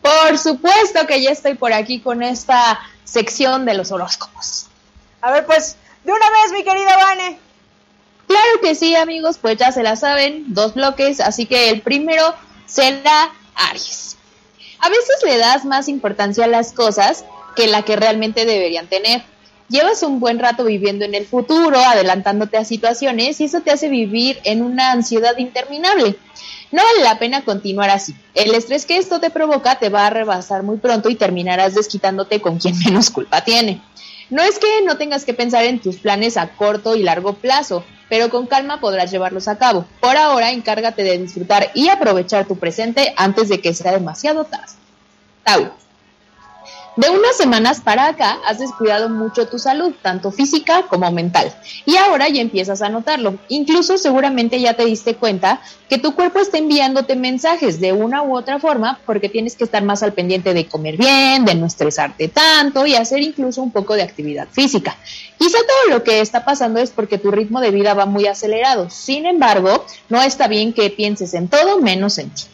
[0.00, 4.68] Por supuesto que ya estoy por aquí con esta sección de los horóscopos.
[5.22, 7.43] A ver, pues, de una vez, mi querida Vane.
[8.26, 12.34] Claro que sí, amigos, pues ya se la saben, dos bloques, así que el primero
[12.66, 14.16] será Aries.
[14.78, 19.22] A veces le das más importancia a las cosas que la que realmente deberían tener.
[19.68, 23.88] Llevas un buen rato viviendo en el futuro, adelantándote a situaciones y eso te hace
[23.88, 26.16] vivir en una ansiedad interminable.
[26.70, 28.14] No vale la pena continuar así.
[28.34, 32.40] El estrés que esto te provoca te va a rebasar muy pronto y terminarás desquitándote
[32.40, 33.80] con quien menos culpa tiene.
[34.28, 37.84] No es que no tengas que pensar en tus planes a corto y largo plazo,
[38.08, 39.84] pero con calma podrás llevarlos a cabo.
[40.00, 44.72] Por ahora, encárgate de disfrutar y aprovechar tu presente antes de que sea demasiado tarde.
[45.42, 45.83] Tauro.
[46.96, 51.52] De unas semanas para acá has descuidado mucho tu salud, tanto física como mental,
[51.84, 53.34] y ahora ya empiezas a notarlo.
[53.48, 58.36] Incluso seguramente ya te diste cuenta que tu cuerpo está enviándote mensajes de una u
[58.36, 62.28] otra forma porque tienes que estar más al pendiente de comer bien, de no estresarte
[62.28, 64.96] tanto y hacer incluso un poco de actividad física.
[65.36, 68.88] Quizá todo lo que está pasando es porque tu ritmo de vida va muy acelerado.
[68.88, 72.44] Sin embargo, no está bien que pienses en todo menos en ti.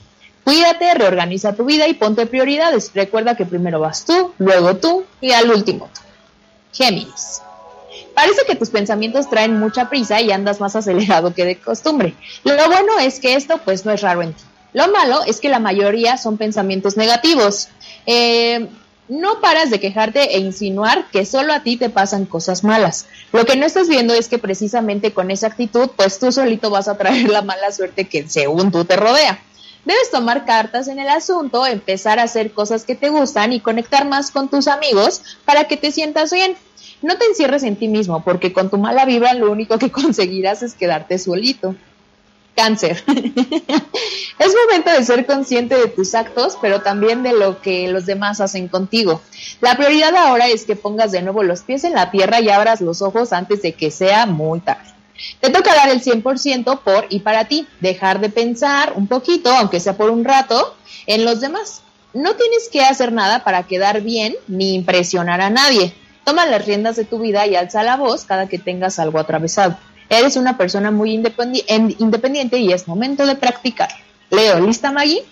[0.51, 2.91] Cuídate, reorganiza tu vida y ponte prioridades.
[2.93, 6.01] Recuerda que primero vas tú, luego tú y al último tú.
[6.73, 7.41] Géminis.
[8.17, 12.17] Parece que tus pensamientos traen mucha prisa y andas más acelerado que de costumbre.
[12.43, 14.43] Lo bueno es que esto pues no es raro en ti.
[14.73, 17.69] Lo malo es que la mayoría son pensamientos negativos.
[18.07, 18.69] Eh,
[19.07, 23.07] no paras de quejarte e insinuar que solo a ti te pasan cosas malas.
[23.33, 26.89] Lo que no estás viendo es que precisamente con esa actitud, pues tú solito vas
[26.89, 29.41] a traer la mala suerte que según tú te rodea.
[29.85, 34.07] Debes tomar cartas en el asunto, empezar a hacer cosas que te gustan y conectar
[34.07, 36.55] más con tus amigos para que te sientas bien.
[37.03, 40.63] No te encierres en ti mismo, porque con tu mala vibra lo único que conseguirás
[40.63, 41.75] es quedarte solito.
[42.55, 43.03] Cáncer.
[43.07, 48.41] es momento de ser consciente de tus actos, pero también de lo que los demás
[48.41, 49.23] hacen contigo.
[49.63, 52.83] La prioridad ahora es que pongas de nuevo los pies en la tierra y abras
[52.83, 54.90] los ojos antes de que sea muy tarde.
[55.41, 59.81] Te toca dar el 100% por y para ti, dejar de pensar un poquito, aunque
[59.81, 61.83] sea por un rato, en los demás.
[62.13, 65.95] No tienes que hacer nada para quedar bien ni impresionar a nadie.
[66.25, 69.79] Toma las riendas de tu vida y alza la voz cada que tengas algo atravesado.
[70.09, 73.91] Eres una persona muy independiente y es momento de practicar.
[74.31, 75.25] Leo, ¿lista Maggie?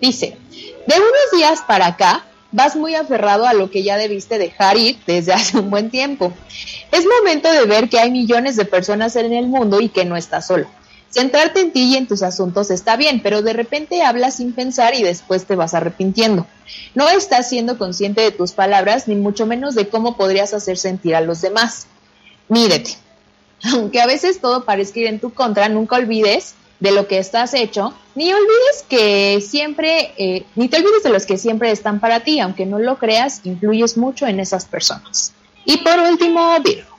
[0.00, 4.76] Dice, de unos días para acá, vas muy aferrado a lo que ya debiste dejar
[4.76, 6.32] ir desde hace un buen tiempo.
[6.92, 10.16] Es momento de ver que hay millones de personas en el mundo y que no
[10.16, 10.68] estás solo.
[11.10, 14.94] Centrarte en ti y en tus asuntos está bien, pero de repente hablas sin pensar
[14.94, 16.46] y después te vas arrepintiendo.
[16.94, 21.14] No estás siendo consciente de tus palabras, ni mucho menos de cómo podrías hacer sentir
[21.14, 21.86] a los demás.
[22.48, 22.96] Mídete.
[23.72, 27.54] Aunque a veces todo parezca ir en tu contra, nunca olvides de lo que estás
[27.54, 32.20] hecho, ni olvides que siempre, eh, ni te olvides de los que siempre están para
[32.20, 35.32] ti, aunque no lo creas, influyes mucho en esas personas.
[35.64, 36.94] Y por último, Virgo.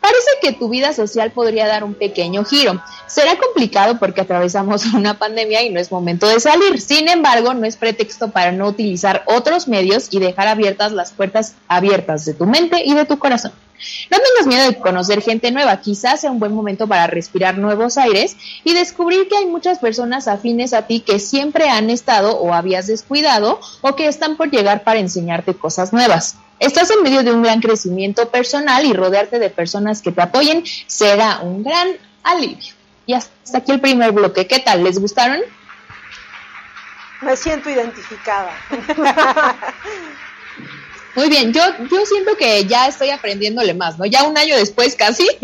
[0.00, 2.82] Parece que tu vida social podría dar un pequeño giro.
[3.06, 6.80] Será complicado porque atravesamos una pandemia y no es momento de salir.
[6.80, 11.54] Sin embargo, no es pretexto para no utilizar otros medios y dejar abiertas las puertas
[11.68, 13.52] abiertas de tu mente y de tu corazón.
[14.10, 17.98] No tengas miedo de conocer gente nueva, quizás sea un buen momento para respirar nuevos
[17.98, 22.52] aires y descubrir que hay muchas personas afines a ti que siempre han estado o
[22.52, 26.36] habías descuidado o que están por llegar para enseñarte cosas nuevas.
[26.58, 30.62] Estás en medio de un gran crecimiento personal y rodearte de personas que te apoyen
[30.86, 31.88] será un gran
[32.22, 32.74] alivio.
[33.06, 34.46] Y hasta aquí el primer bloque.
[34.46, 34.84] ¿Qué tal?
[34.84, 35.40] ¿Les gustaron?
[37.22, 38.52] Me siento identificada.
[41.16, 44.06] Muy bien, yo, yo siento que ya estoy aprendiéndole más, ¿no?
[44.06, 45.26] Ya un año después casi,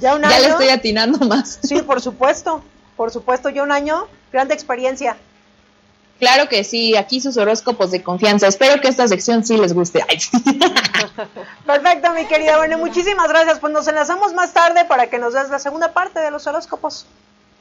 [0.00, 0.30] ya, un año?
[0.30, 1.58] ya le estoy atinando más.
[1.62, 2.62] Sí, por supuesto,
[2.96, 5.16] por supuesto, yo un año, grande experiencia.
[6.18, 8.48] Claro que sí, aquí sus horóscopos de confianza.
[8.48, 10.04] Espero que esta sección sí les guste.
[11.66, 12.56] Perfecto, mi querida.
[12.56, 13.60] Bueno, muchísimas gracias.
[13.60, 17.06] Pues nos enlazamos más tarde para que nos des la segunda parte de los horóscopos.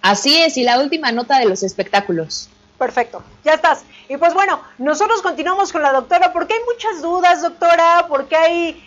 [0.01, 2.49] Así es, y la última nota de los espectáculos.
[2.78, 3.84] Perfecto, ya estás.
[4.07, 8.84] Y pues bueno, nosotros continuamos con la doctora porque hay muchas dudas, doctora, porque hay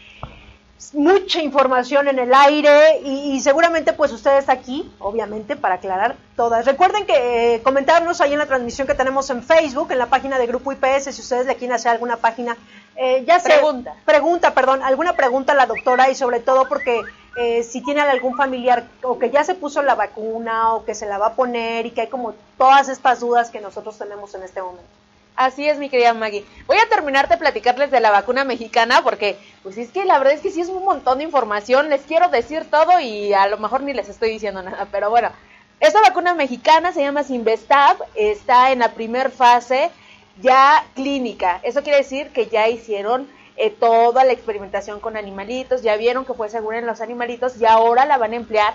[0.93, 6.65] mucha información en el aire y, seguramente pues usted está aquí, obviamente, para aclarar todas.
[6.67, 10.39] Recuerden que eh, comentarnos ahí en la transmisión que tenemos en Facebook, en la página
[10.39, 12.57] de Grupo IPS, si ustedes le quieren hacer alguna página,
[12.97, 13.95] eh, ya sea Pregunta.
[14.05, 17.03] Pregunta, perdón, alguna pregunta a la doctora y sobre todo porque
[17.37, 21.07] eh, si tiene algún familiar o que ya se puso la vacuna o que se
[21.07, 24.43] la va a poner y que hay como todas estas dudas que nosotros tenemos en
[24.43, 24.89] este momento.
[25.37, 26.45] Así es, mi querida Maggie.
[26.67, 30.35] Voy a terminar de platicarles de la vacuna mexicana porque, pues es que la verdad
[30.35, 31.89] es que sí es un montón de información.
[31.89, 35.31] Les quiero decir todo y a lo mejor ni les estoy diciendo nada, pero bueno.
[35.81, 39.91] Esta vacuna mexicana se llama Sinvestab, está en la primer fase
[40.43, 41.61] ya clínica.
[41.63, 43.27] Eso quiere decir que ya hicieron
[43.61, 47.67] eh, toda la experimentación con animalitos, ya vieron que fue segura en los animalitos y
[47.67, 48.75] ahora la van a emplear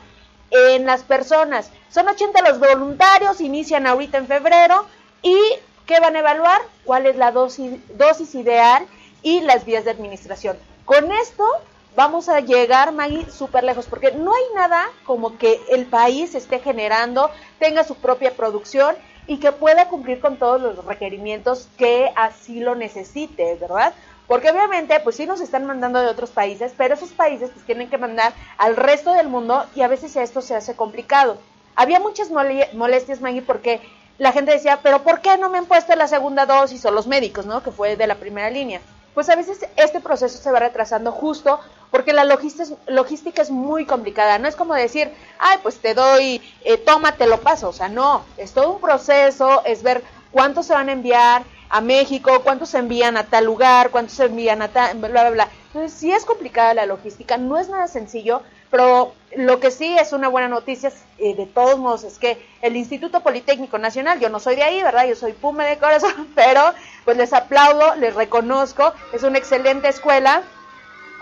[0.52, 1.72] en las personas.
[1.90, 4.86] Son 80 los voluntarios, inician ahorita en febrero
[5.22, 5.38] y
[5.86, 6.62] ¿Qué van a evaluar?
[6.84, 8.88] ¿Cuál es la dosis, dosis ideal
[9.22, 10.58] y las vías de administración?
[10.84, 11.44] Con esto
[11.96, 16.60] vamos a llegar, Maggie, súper lejos, porque no hay nada como que el país esté
[16.60, 17.30] generando,
[17.60, 18.96] tenga su propia producción
[19.28, 23.94] y que pueda cumplir con todos los requerimientos que así lo necesite, ¿verdad?
[24.28, 27.90] Porque obviamente, pues sí nos están mandando de otros países, pero esos países pues tienen
[27.90, 31.38] que mandar al resto del mundo y a veces esto se hace complicado.
[31.76, 33.82] Había muchas molestias, Maggie, porque
[34.18, 36.86] la gente decía, pero ¿por qué no me han puesto la segunda dosis?
[36.86, 37.62] O los médicos, ¿no?
[37.62, 38.82] Que fue de la primera línea.
[39.14, 41.60] Pues a veces este proceso se va retrasando justo
[41.92, 44.40] porque la logística es muy complicada.
[44.40, 47.70] No es como decir, ay, pues te doy, eh, toma, te lo paso.
[47.70, 51.82] O sea, no, es todo un proceso, es ver cuántos se van a enviar a
[51.82, 55.50] México, cuántos se envían a tal lugar, cuántos se envían a tal, bla, bla, bla.
[55.68, 58.42] Entonces, sí es complicada la logística, no es nada sencillo,
[58.72, 62.76] pero lo que sí es una buena noticia, eh, de todos modos, es que el
[62.76, 65.08] Instituto Politécnico Nacional, yo no soy de ahí, ¿verdad?
[65.08, 66.62] Yo soy Pume de corazón, pero
[67.04, 70.44] pues les aplaudo, les reconozco, es una excelente escuela.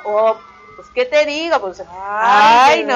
[0.05, 0.35] O,
[0.75, 1.59] pues, ¿qué te digo?
[1.59, 2.95] Pues, ay, no,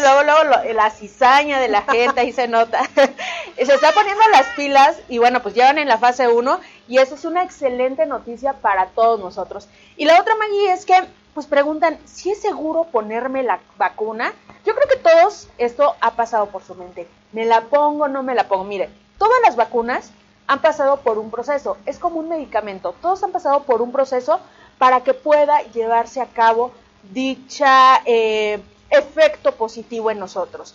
[0.00, 2.82] luego, luego, la cizaña de la gente ahí se nota.
[3.56, 7.14] se está poniendo las pilas y bueno, pues llevan en la fase 1 y eso
[7.14, 9.68] es una excelente noticia para todos nosotros.
[9.96, 10.94] Y la otra, Maggie, es que
[11.34, 14.32] pues preguntan, ¿si es seguro ponerme la vacuna?
[14.64, 17.06] Yo creo que todos esto ha pasado por su mente.
[17.32, 18.64] ¿Me la pongo no me la pongo?
[18.64, 20.10] Mire, todas las vacunas
[20.48, 21.76] han pasado por un proceso.
[21.86, 22.94] Es como un medicamento.
[23.00, 24.40] Todos han pasado por un proceso
[24.78, 26.72] para que pueda llevarse a cabo
[27.12, 30.74] dicha eh, efecto positivo en nosotros.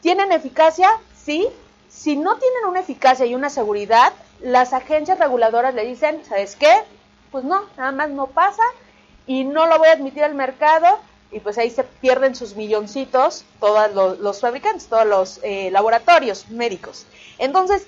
[0.00, 0.90] ¿Tienen eficacia?
[1.24, 1.48] Sí.
[1.88, 6.82] Si no tienen una eficacia y una seguridad, las agencias reguladoras le dicen, ¿sabes qué?
[7.30, 8.62] Pues no, nada más no pasa
[9.26, 10.86] y no lo voy a admitir al mercado
[11.32, 17.06] y pues ahí se pierden sus milloncitos todos los, fabricantes, todos los eh, laboratorios médicos.
[17.38, 17.86] Entonces,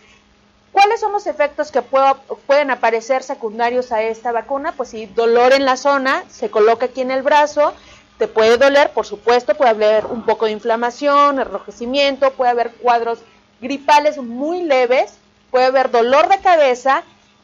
[0.72, 4.72] ¿cuáles son los efectos que pueden aparecer secundarios a esta vacuna?
[4.72, 7.74] Pues si dolor en la zona, se coloca aquí en el brazo,
[8.18, 13.20] te puede doler, por supuesto, puede haber un poco de inflamación, enrojecimiento, puede haber cuadros
[13.60, 15.14] gripales muy leves,
[15.50, 17.02] puede haber dolor de cabeza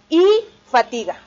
[0.09, 0.25] y
[0.71, 1.21] fatiga.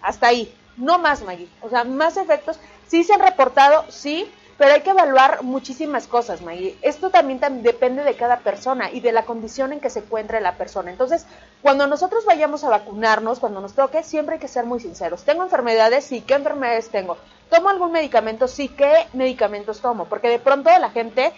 [0.00, 1.48] Hasta ahí no más, Maggie.
[1.60, 2.58] O sea, más efectos.
[2.88, 4.30] Sí se han reportado, sí,
[4.62, 6.76] pero hay que evaluar muchísimas cosas, Maggie.
[6.82, 10.54] Esto también, depende de cada persona y de la condición en que se encuentre la
[10.54, 10.92] persona.
[10.92, 11.26] Entonces,
[11.62, 15.24] cuando nosotros vayamos a vacunarnos, cuando nos toque, siempre hay que ser muy sinceros.
[15.24, 16.04] ¿Tengo enfermedades?
[16.04, 16.20] Sí.
[16.20, 17.16] ¿Qué enfermedades tengo?
[17.50, 18.46] ¿Tomo algún medicamento?
[18.46, 18.68] Sí.
[18.68, 20.04] ¿Qué medicamentos tomo?
[20.04, 21.32] Porque de pronto la gente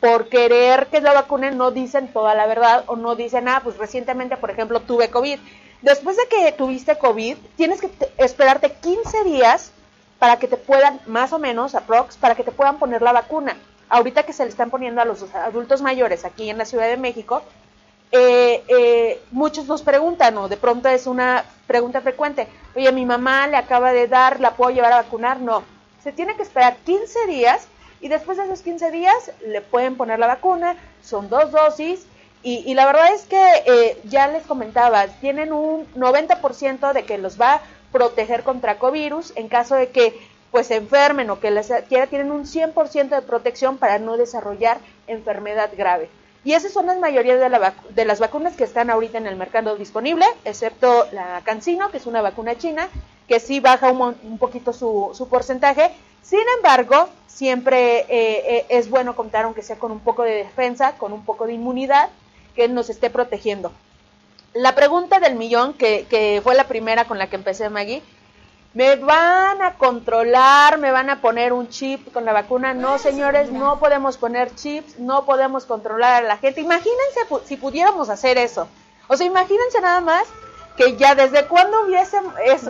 [0.00, 3.78] por querer que la vacunen no dicen toda la verdad o no dicen, ah, pues
[3.78, 5.38] recientemente, por ejemplo, tuve COVID
[5.84, 9.70] Después de que tuviste COVID, tienes que esperarte 15 días
[10.24, 13.58] para que te puedan, más o menos, aprox, para que te puedan poner la vacuna.
[13.90, 16.96] Ahorita que se le están poniendo a los adultos mayores aquí en la Ciudad de
[16.96, 17.42] México,
[18.10, 23.48] eh, eh, muchos nos preguntan, o de pronto es una pregunta frecuente, oye, mi mamá
[23.48, 25.40] le acaba de dar, ¿la puedo llevar a vacunar?
[25.40, 25.62] No,
[26.02, 27.68] se tiene que esperar 15 días
[28.00, 32.06] y después de esos 15 días le pueden poner la vacuna, son dos dosis
[32.42, 37.38] y, la verdad es que eh, ya les comentaba, tienen un 90% de que los
[37.38, 37.60] va
[37.94, 40.18] proteger contra covirus en caso de que
[40.50, 44.78] pues se enfermen o que les quiera tienen un 100% de protección para no desarrollar
[45.06, 46.10] enfermedad grave.
[46.42, 49.36] Y esas son las mayorías de, la de, las vacunas que están ahorita en el
[49.36, 52.88] mercado disponible, excepto la Cancino, que es una vacuna china,
[53.28, 55.92] que sí baja un, un poquito su, su, porcentaje.
[56.20, 60.96] Sin embargo, siempre eh, eh, es bueno contar, aunque sea con un poco de defensa,
[60.98, 62.08] con un poco de inmunidad,
[62.56, 63.70] que nos esté protegiendo.
[64.54, 68.02] La pregunta del millón, que, que fue la primera con la que empecé, Maggie,
[68.74, 72.74] me van a controlar, me van a poner un chip con la vacuna.
[72.74, 76.60] No, señores, no podemos poner chips, no podemos controlar a la gente.
[76.60, 78.68] Imagínense si pudiéramos hacer eso.
[79.06, 80.24] O sea, imagínense nada más
[80.76, 82.24] que ya desde cuándo hubiesen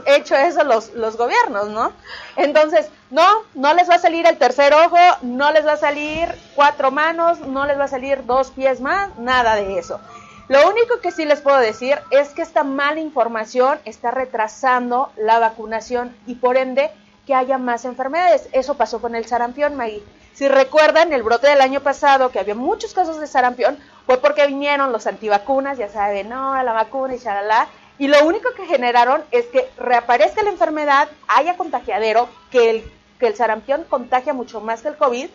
[0.04, 1.92] hecho eso los, los gobiernos, ¿no?
[2.36, 6.28] Entonces, no, no les va a salir el tercer ojo, no les va a salir
[6.54, 10.00] cuatro manos, no les va a salir dos pies más, nada de eso.
[10.48, 15.38] Lo único que sí les puedo decir es que esta mala información está retrasando la
[15.38, 16.90] vacunación y por ende
[17.26, 18.48] que haya más enfermedades.
[18.52, 20.02] Eso pasó con el sarampión, Maggie.
[20.34, 24.46] Si recuerdan, el brote del año pasado, que había muchos casos de sarampión, fue porque
[24.46, 27.68] vinieron los antivacunas, ya saben, no, la vacuna y shalala,
[27.98, 33.28] y lo único que generaron es que reaparezca la enfermedad, haya contagiadero, que el, que
[33.28, 35.28] el sarampión contagia mucho más que el COVID,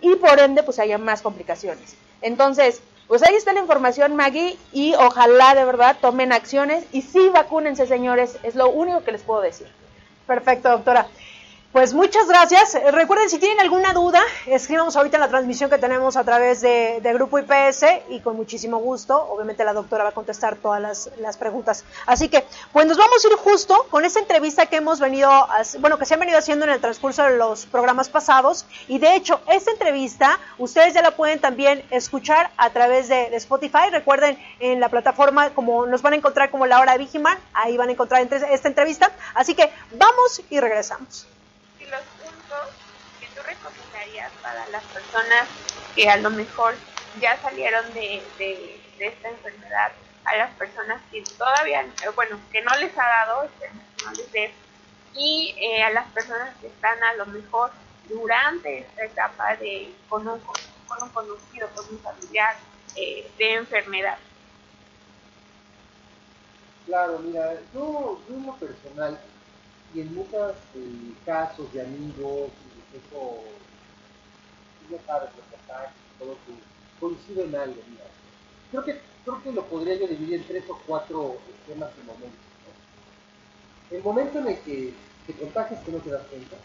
[0.00, 1.94] y por ende, pues haya más complicaciones.
[2.22, 7.30] Entonces, pues ahí está la información, Maggie, y ojalá de verdad tomen acciones y sí
[7.30, 9.66] vacúnense, señores, es lo único que les puedo decir.
[10.26, 11.06] Perfecto, doctora.
[11.78, 12.74] Pues muchas gracias.
[12.74, 16.60] Eh, recuerden, si tienen alguna duda, escribamos ahorita en la transmisión que tenemos a través
[16.60, 21.36] de, Grupo IPS y con muchísimo gusto, obviamente la doctora va a contestar todas las,
[21.36, 21.84] preguntas.
[22.04, 25.30] Así que, pues nos vamos a ir justo con esta entrevista que hemos venido,
[25.78, 28.66] bueno, que se ha venido haciendo en el transcurso de los programas pasados.
[28.88, 33.90] Y de hecho, esta entrevista ustedes ya la pueden también escuchar a través de, Spotify.
[33.92, 37.76] Recuerden, en la plataforma, como nos van a encontrar como la hora de Vigiman, ahí
[37.76, 39.12] van a encontrar esta entrevista.
[39.34, 41.28] Así que vamos y regresamos
[41.90, 42.68] los puntos
[43.20, 43.40] que tú
[44.42, 45.48] para las personas
[45.94, 46.74] que a lo mejor
[47.20, 49.92] ya salieron de, de, esta enfermedad,
[50.24, 53.48] a las personas que todavía, eh, bueno, que no les ha dado,
[54.04, 54.52] no les dé,
[55.14, 57.70] y eh, a las personas que están a lo mejor
[58.08, 62.56] durante esta etapa de con un, con un conocido, con un familiar
[62.94, 64.18] eh, de enfermedad.
[66.86, 69.18] Claro, mira, yo, en lo personal
[69.94, 70.54] y en muchos
[71.24, 72.50] casos de amigos,
[72.90, 73.42] incluso,
[74.90, 76.52] ya sabes, los ataques, todo que
[77.00, 77.76] coincido en algo.
[78.70, 81.36] Creo que, creo que lo podría yo dividir en tres o cuatro
[81.66, 82.48] temas y momentos.
[83.90, 84.92] El momento en el que
[85.26, 86.56] te contagias que no te das cuenta,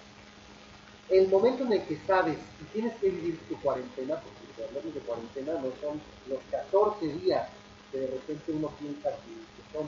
[1.10, 5.00] el momento en el que sabes y tienes que vivir tu cuarentena, porque hablamos de
[5.02, 7.48] cuarentena no son los 14 días
[7.92, 9.88] que de repente uno piensa que, son.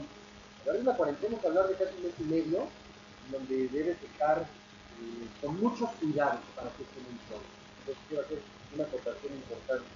[0.60, 2.66] Hablar de una cuarentena es hablar de casi un mes y medio
[3.30, 7.55] donde debes estar eh, con muchos cuidados para que se no
[7.86, 8.38] Entonces quiero hacer
[8.74, 9.86] una acotación importante.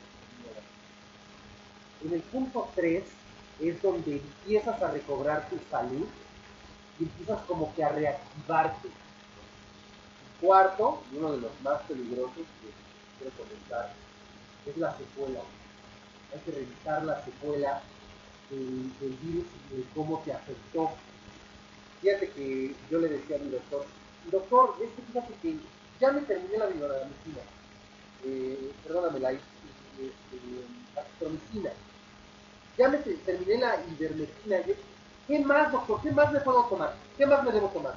[2.05, 3.03] En el punto 3
[3.61, 6.07] es donde empiezas a recobrar tu salud
[6.99, 8.89] y empiezas como que a reactivarte.
[10.41, 12.71] cuarto, y uno de los más peligrosos que
[13.19, 13.93] quiero comentar,
[14.67, 15.41] es la secuela.
[16.33, 17.83] Hay que revisar la secuela
[18.49, 20.93] del, virus y de cómo te afectó
[22.01, 23.85] Fíjate que yo le decía a mi doctor,
[24.31, 25.57] doctor, es que fíjate que
[26.01, 27.43] ya me terminé la medicina,
[28.25, 29.43] eh, perdóname, la este,
[30.97, 31.71] astromicina,
[32.77, 34.59] ya me terminé la ivermectina,
[35.27, 36.01] ¿qué más, doctor?
[36.03, 36.95] ¿Qué más me puedo tomar?
[37.17, 37.95] ¿Qué más me debo tomar?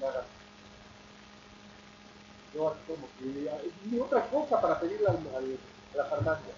[0.00, 0.24] Nada.
[2.54, 3.50] Yo como que,
[3.90, 6.54] ni otra cosa para pedirle a la farmacia.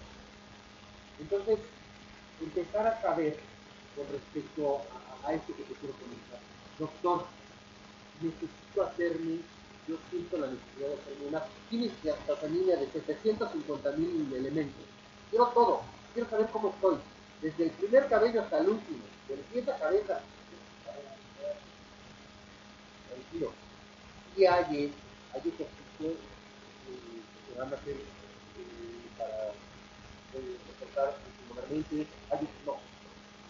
[1.19, 1.59] Entonces,
[2.41, 3.37] empezar a saber
[3.95, 4.81] con respecto
[5.23, 6.47] a, a esto que te quiero comentar
[6.79, 7.25] doctor,
[8.21, 9.39] necesito hacerme,
[9.87, 14.83] yo siento la necesidad de hacerme una química sanguínea de 750 mil elementos.
[15.29, 15.81] Quiero todo,
[16.13, 16.97] quiero saber cómo estoy,
[17.41, 20.19] desde el primer cabello hasta el último, de pies a cabeza.
[23.09, 23.51] Tranquilo.
[24.35, 24.93] Y hay,
[25.33, 25.67] hay ejercicios
[26.01, 26.15] eh,
[26.85, 28.05] que se van a hacer eh,
[29.17, 31.15] para eh, soportar
[31.47, 32.77] pulmonarmente, hay no,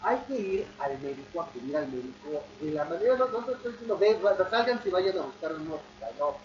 [0.04, 3.98] hay que ir al médico, acudir al médico de la manera, no, no estoy diciendo,
[3.98, 4.20] ve,
[4.50, 6.38] salgan si vayan a buscar un hospital, no,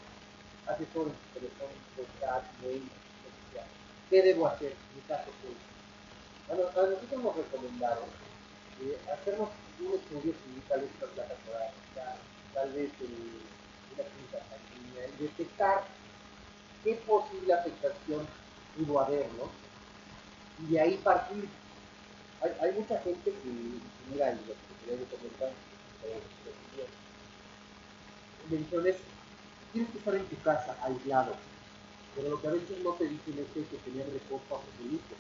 [0.67, 2.89] asesores, telefónicos, chat, mail,
[4.09, 5.31] ¿qué debo hacer en caso?
[5.43, 5.55] Pues,
[6.49, 8.05] bueno, a nosotros nos recomendaron
[8.83, 9.49] eh, hacernos
[9.81, 12.17] un estudio civil, tal vez la placa torácica,
[12.55, 13.41] tal vez eh,
[13.95, 15.85] una clínica sanguínea, y detectar
[16.85, 18.27] qué posible afectación
[18.77, 19.51] pudo haber, ¿no?
[20.65, 21.49] Y de ahí partir
[22.43, 23.51] hay, hay mucha gente que,
[24.11, 25.51] mira, lo que quería comentar,
[26.05, 26.21] eh,
[28.51, 28.97] me dijeron es,
[29.73, 31.35] tienes que estar en tu casa, aislado.
[32.15, 35.15] Pero lo que a veces no te dicen es que hay que tener reposo absoluto.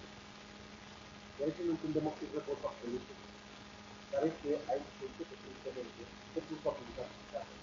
[1.38, 3.12] Y a veces no entendemos qué es reposo absoluto.
[4.10, 6.02] Sabes que hay gente que simplemente
[6.34, 7.54] se puso a pintar su casa.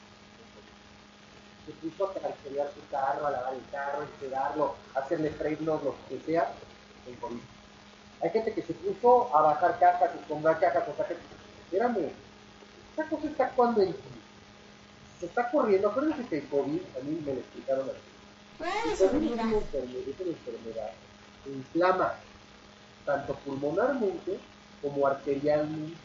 [1.68, 6.20] Se puso a carcelar su carro, a lavar el carro, a hacerle frenos, lo que
[6.26, 6.51] sea,
[7.05, 7.59] en COVID.
[8.22, 11.15] Hay gente que se puso a bajar cajas, a comprar cajas, o sea, que,
[11.63, 12.11] espérame,
[12.91, 13.99] esta cosa está actuando en ti.
[15.20, 18.91] Se está corriendo, acuérdense que el COVID, a mí me lo explicaron así.
[18.91, 20.91] Es una enfermedad, es una enfermedad
[21.43, 22.13] que inflama
[23.05, 24.38] tanto pulmonarmente
[24.82, 25.97] como arterialmente.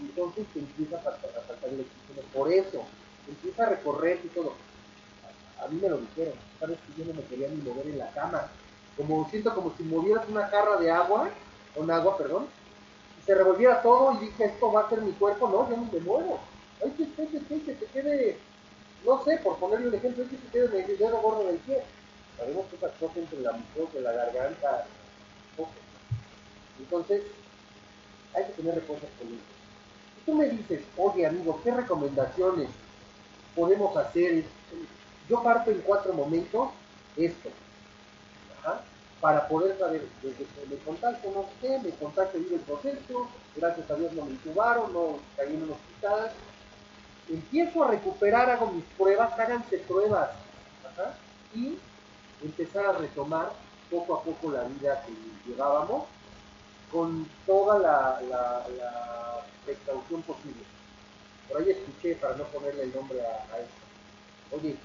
[0.00, 2.28] Y entonces te empieza a faltar, a faltar el oxígeno.
[2.32, 2.84] Por eso,
[3.28, 4.54] empieza a recorrer y todo.
[5.60, 7.98] A, a mí me lo dijeron, sabes que yo no me quería ni mover en
[7.98, 8.48] la cama.
[8.98, 11.30] Como siento como si movieras una jarra de agua,
[11.74, 12.46] con agua, perdón,
[13.18, 15.90] y se revolviera todo y dije, esto va a ser mi cuerpo, no, yo no
[15.90, 16.38] me muevo.
[16.84, 18.38] Ay, que, que, que, que, que te quede
[19.04, 21.82] no sé, por ponerle un ejemplo, es que se quede el dedo gordo del pie.
[22.36, 24.86] Sabemos que esas cosas entre la mucosa, la garganta.
[26.78, 27.22] Entonces,
[28.34, 29.42] hay que tener reposo absoluto.
[30.14, 32.68] Si tú me dices, oye amigo, ¿qué recomendaciones
[33.54, 34.44] podemos hacer?
[35.28, 36.70] Yo parto en cuatro momentos
[37.16, 37.50] esto.
[39.20, 43.90] Para poder saber, desde que me contacto, no sé, me contacto vivo el proceso, gracias
[43.90, 46.30] a Dios no me intubaron, no caí en un hospital,
[47.28, 50.30] empiezo a recuperar, hago mis pruebas, háganse pruebas,
[51.54, 51.78] y
[52.42, 53.50] empezar a retomar
[53.90, 55.12] poco a poco la vida que
[55.48, 56.04] llevábamos
[56.92, 58.20] con toda la,
[59.64, 60.62] precaución posible.
[61.48, 64.76] Por ahí escuché, para no ponerle el nombre a, a esto, oye,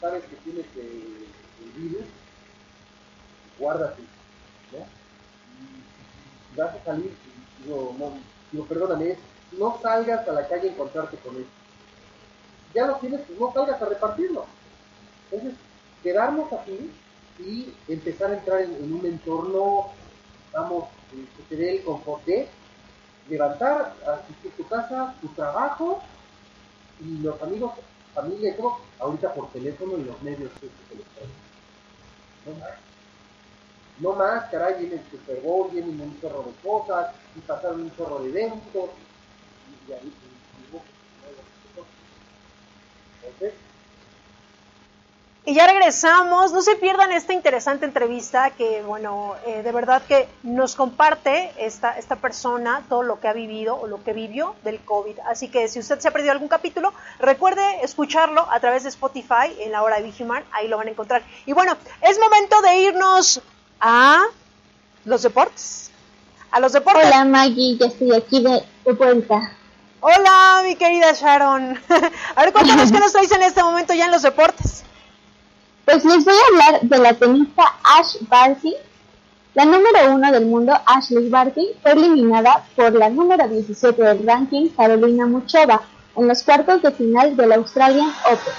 [0.00, 1.26] sabes que tienes el,
[1.62, 2.04] el virus,
[3.58, 4.02] guárdate,
[4.72, 4.78] ¿no?
[6.52, 7.12] Y vas a salir,
[7.64, 8.12] digo, no,
[8.52, 9.16] digo, perdóname,
[9.52, 11.46] no salgas a la calle a encontrarte con él.
[12.74, 14.44] Ya lo tienes, pues no salgas a repartirlo.
[15.30, 15.58] Entonces,
[16.02, 16.90] quedarnos aquí
[17.38, 19.88] y empezar a entrar en, un entorno,
[20.52, 20.84] vamos,
[21.14, 22.48] eh, que te dé el confort de
[23.28, 26.00] levantar, asistir tu casa, tu trabajo
[27.00, 27.72] y los amigos,
[28.14, 31.45] familia y todo, ahorita por teléfono y los medios que les traen.
[32.46, 32.70] No más.
[33.98, 37.96] No más, caray, viene el Super Bowl, vienen un chorro de cosas, y pasaron un
[37.96, 38.90] chorro de eventos,
[39.88, 40.12] y ahí
[43.26, 43.54] entonces,
[45.48, 50.28] Y ya regresamos, no se pierdan esta interesante entrevista que, bueno, eh, de verdad que
[50.42, 54.80] nos comparte esta, esta persona todo lo que ha vivido o lo que vivió del
[54.80, 55.20] COVID.
[55.24, 59.54] Así que si usted se ha perdido algún capítulo, recuerde escucharlo a través de Spotify
[59.60, 61.22] en la hora de Vigimar, ahí lo van a encontrar.
[61.46, 63.40] Y bueno, es momento de irnos
[63.78, 64.24] a
[65.04, 65.92] los deportes.
[66.50, 67.06] A los deportes.
[67.06, 69.52] Hola Maggie, ya estoy aquí de, de vuelta.
[70.00, 71.80] Hola, mi querida Sharon.
[72.34, 74.82] a ver, cuéntanos qué nos traes en este momento ya en los deportes.
[75.86, 78.74] Pues les voy a hablar de la tenista Ash Barty.
[79.54, 84.70] La número uno del mundo, Ashley Barty, fue eliminada por la número 17 del ranking,
[84.70, 85.80] Carolina Muchova,
[86.16, 88.52] en los cuartos de final del Australian Open.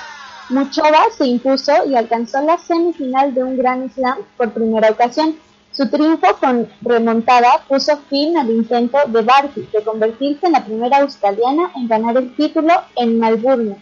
[0.52, 5.36] Muchova se impuso y alcanzó la semifinal de un Grand Slam por primera ocasión.
[5.74, 11.00] Su triunfo con remontada puso fin al intento de Barty de convertirse en la primera
[11.00, 13.76] australiana en ganar el título en Melbourne,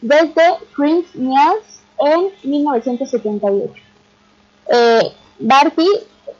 [0.00, 3.72] desde Prince Niels en 1978.
[4.68, 5.88] Eh, Barty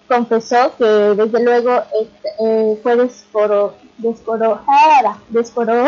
[0.08, 5.84] confesó que desde luego este, eh, fue descoro, descoro, ah, descoro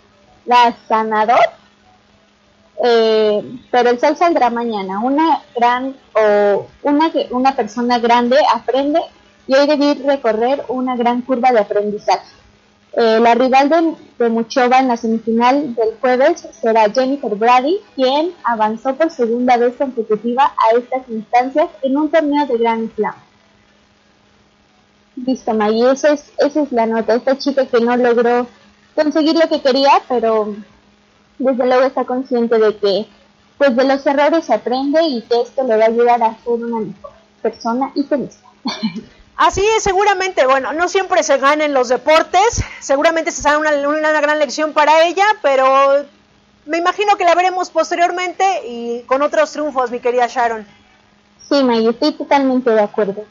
[0.46, 1.38] la sanador,
[2.84, 5.00] eh, pero el sol saldrá mañana.
[5.00, 9.00] Una gran o una una persona grande aprende
[9.46, 12.37] y hoy debí recorrer una gran curva de aprendizaje.
[13.00, 13.68] Eh, la rival
[14.18, 19.76] de, Muchova en la semifinal del jueves será Jennifer Brady, quien avanzó por segunda vez
[19.76, 23.14] consecutiva a estas instancias en un torneo de Grand Slam.
[25.14, 27.14] Listo, Maggie, esa es, esa es la nota.
[27.14, 28.48] Esta chica que no logró
[28.96, 30.56] conseguir lo que quería, pero
[31.38, 33.06] desde luego está consciente de que
[33.58, 36.52] pues de los errores se aprende y que esto le va a ayudar a ser
[36.52, 37.12] una mejor
[37.42, 38.40] persona y feliz.
[39.38, 43.88] Así es, seguramente, bueno, no siempre se gana en los deportes, seguramente se sale una,
[43.88, 46.04] una, gran lección para ella, pero
[46.66, 50.66] me imagino que la veremos posteriormente y con otros triunfos, mi querida Sharon.
[51.48, 53.24] Sí, Maggie, estoy totalmente de acuerdo.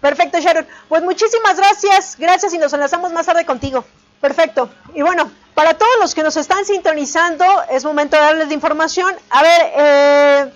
[0.00, 0.64] Perfecto, Sharon.
[0.88, 3.84] Pues muchísimas gracias, gracias y nos enlazamos más tarde contigo.
[4.20, 4.70] Perfecto.
[4.94, 9.12] Y bueno, para todos los que nos están sintonizando, es momento de darles de información.
[9.30, 10.52] A ver, eh,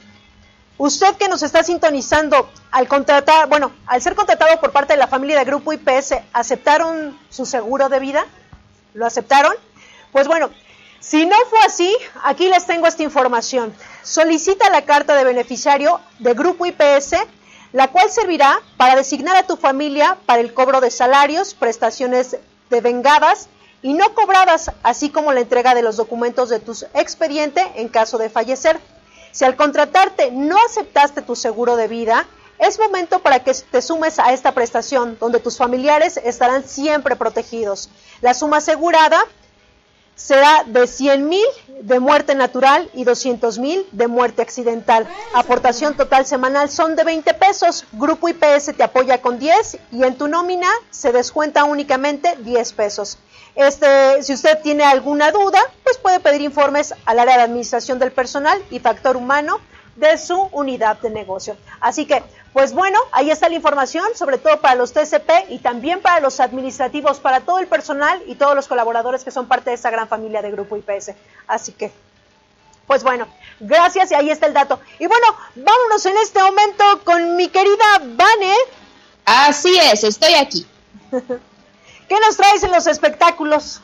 [0.80, 5.08] usted que nos está sintonizando, al contratar, bueno, al ser contratado por parte de la
[5.08, 8.24] familia de Grupo IPS, ¿aceptaron su seguro de vida?
[8.94, 9.52] ¿Lo aceptaron?
[10.10, 10.50] Pues bueno,
[11.02, 13.74] Si no fue así, aquí les tengo esta información.
[14.02, 17.16] Solicita la carta de beneficiario de Grupo IPS,
[17.72, 22.36] la cual servirá para designar a tu familia para el cobro de salarios, prestaciones
[22.68, 23.48] de vengadas
[23.82, 28.18] y no cobradas, así como la entrega de los documentos de tu expediente en caso
[28.18, 28.78] de fallecer.
[29.32, 32.26] Si al contratarte no aceptaste tu seguro de vida,
[32.58, 37.88] es momento para que te sumes a esta prestación, donde tus familiares estarán siempre protegidos.
[38.20, 39.18] La suma asegurada
[40.14, 41.46] será de 100 mil
[41.80, 45.08] de muerte natural y 200 mil de muerte accidental.
[45.32, 47.86] Aportación total semanal son de 20 pesos.
[47.92, 53.16] Grupo IPS te apoya con 10 y en tu nómina se descuenta únicamente 10 pesos.
[53.54, 58.12] Este, si usted tiene alguna duda, pues puede pedir informes al área de administración del
[58.12, 59.60] personal y factor humano
[59.96, 61.56] de su unidad de negocio.
[61.80, 62.22] Así que,
[62.52, 66.40] pues bueno, ahí está la información, sobre todo para los TCP y también para los
[66.40, 70.08] administrativos, para todo el personal y todos los colaboradores que son parte de esa gran
[70.08, 71.12] familia de Grupo IPS.
[71.46, 71.92] Así que,
[72.86, 73.28] pues bueno,
[73.60, 74.80] gracias y ahí está el dato.
[74.98, 78.54] Y bueno, vámonos en este momento con mi querida Vane.
[79.26, 80.66] Así es, estoy aquí.
[82.10, 83.80] ¿Qué nos traes en los espectáculos?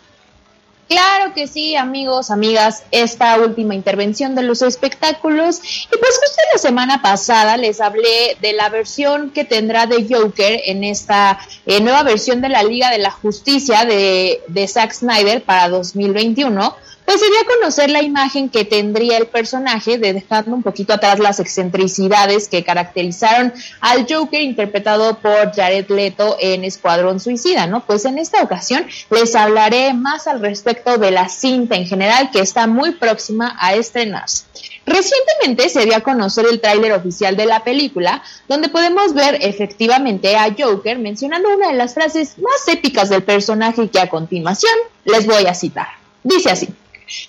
[0.89, 5.61] Claro que sí, amigos, amigas, esta última intervención de los espectáculos.
[5.63, 10.61] Y pues justo la semana pasada les hablé de la versión que tendrá de Joker
[10.65, 15.45] en esta eh, nueva versión de la Liga de la Justicia de, de Zack Snyder
[15.45, 16.75] para 2021
[17.07, 20.93] pues se dio a conocer la imagen que tendría el personaje, de dejando un poquito
[20.93, 27.87] atrás las excentricidades que caracterizaron al Joker interpretado por Jared Leto en Escuadrón Suicida, ¿no?
[27.87, 32.41] Pues en esta ocasión les hablaré más al respecto de la cinta en general que
[32.41, 34.45] está muy próxima a estrenarse.
[34.85, 40.37] Recientemente se dio a conocer el tráiler oficial de la película, donde podemos ver efectivamente
[40.37, 44.75] a Joker mencionando una de las frases más épicas del personaje que a continuación
[45.05, 45.89] les voy a citar.
[46.23, 46.69] Dice así.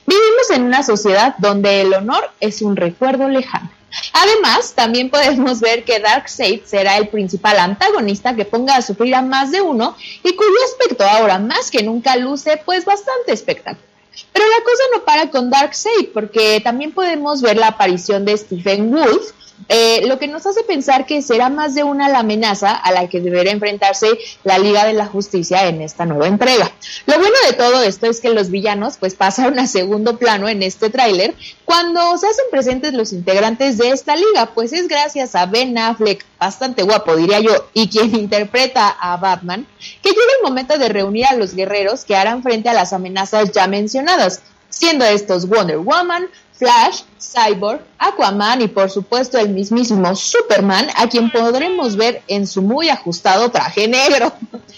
[0.05, 3.71] Vivimos en una sociedad donde el honor es un recuerdo lejano.
[4.13, 9.21] Además, también podemos ver que Darkseid será el principal antagonista que ponga a sufrir a
[9.21, 13.87] más de uno y cuyo aspecto ahora más que nunca luce pues bastante espectacular.
[14.33, 18.91] Pero la cosa no para con Darkseid porque también podemos ver la aparición de Stephen
[18.91, 19.31] Wolf,
[19.69, 23.07] eh, lo que nos hace pensar que será más de una la amenaza a la
[23.07, 24.07] que deberá enfrentarse
[24.43, 26.71] la Liga de la Justicia en esta nueva entrega.
[27.05, 30.63] Lo bueno de todo esto es que los villanos pues pasaron a segundo plano en
[30.63, 31.35] este tráiler
[31.65, 36.25] cuando se hacen presentes los integrantes de esta liga, pues es gracias a Ben Affleck,
[36.39, 39.67] bastante guapo diría yo, y quien interpreta a Batman,
[40.01, 43.51] que llega el momento de reunir a los guerreros que harán frente a las amenazas
[43.51, 46.27] ya mencionadas, siendo estos Wonder Woman,
[46.57, 52.61] Flash, Cyborg, Aquaman y por supuesto el mismísimo Superman, a quien podremos ver en su
[52.61, 54.33] muy ajustado traje negro.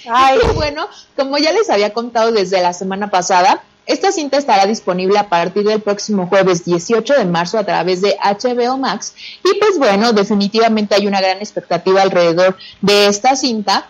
[0.10, 5.18] Ay, bueno, como ya les había contado desde la semana pasada, esta cinta estará disponible
[5.18, 9.80] a partir del próximo jueves 18 de marzo a través de HBO Max y pues
[9.80, 13.89] bueno, definitivamente hay una gran expectativa alrededor de esta cinta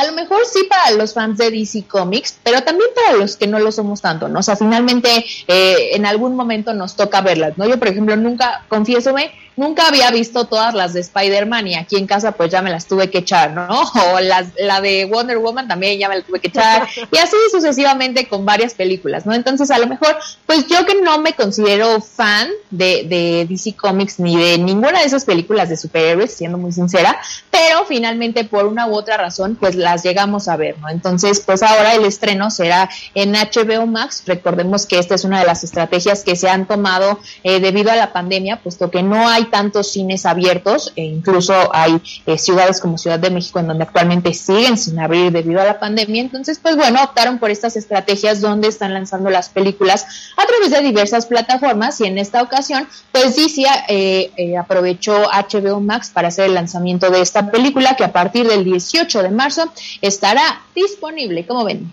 [0.00, 3.46] a lo mejor sí para los fans de DC Comics, pero también para los que
[3.46, 4.38] no lo somos tanto, ¿no?
[4.38, 7.66] O sea, finalmente eh, en algún momento nos toca verlas, ¿no?
[7.66, 9.30] Yo, por ejemplo, nunca, confiésome,
[9.60, 12.86] nunca había visto todas las de Spider-Man y aquí en casa pues ya me las
[12.86, 13.68] tuve que echar, ¿no?
[14.14, 17.36] O las, la de Wonder Woman también ya me la tuve que echar y así
[17.52, 19.34] sucesivamente con varias películas, ¿no?
[19.34, 20.16] Entonces a lo mejor
[20.46, 25.04] pues yo que no me considero fan de, de DC Comics ni de ninguna de
[25.04, 27.20] esas películas de superhéroes, siendo muy sincera,
[27.50, 30.88] pero finalmente por una u otra razón pues las llegamos a ver, ¿no?
[30.88, 35.44] Entonces pues ahora el estreno será en HBO Max, recordemos que esta es una de
[35.44, 39.49] las estrategias que se han tomado eh, debido a la pandemia, puesto que no hay
[39.50, 44.32] tantos cines abiertos, e incluso hay eh, ciudades como Ciudad de México en donde actualmente
[44.32, 46.22] siguen sin abrir debido a la pandemia.
[46.22, 50.06] Entonces, pues bueno, optaron por estas estrategias donde están lanzando las películas
[50.36, 55.80] a través de diversas plataformas y en esta ocasión, pues DC eh, eh, aprovechó HBO
[55.80, 59.70] Max para hacer el lanzamiento de esta película que a partir del 18 de marzo
[60.00, 61.46] estará disponible.
[61.46, 61.92] como ven?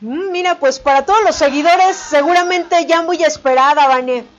[0.00, 4.35] Mm, mira, pues para todos los seguidores, seguramente ya muy esperada, Vane.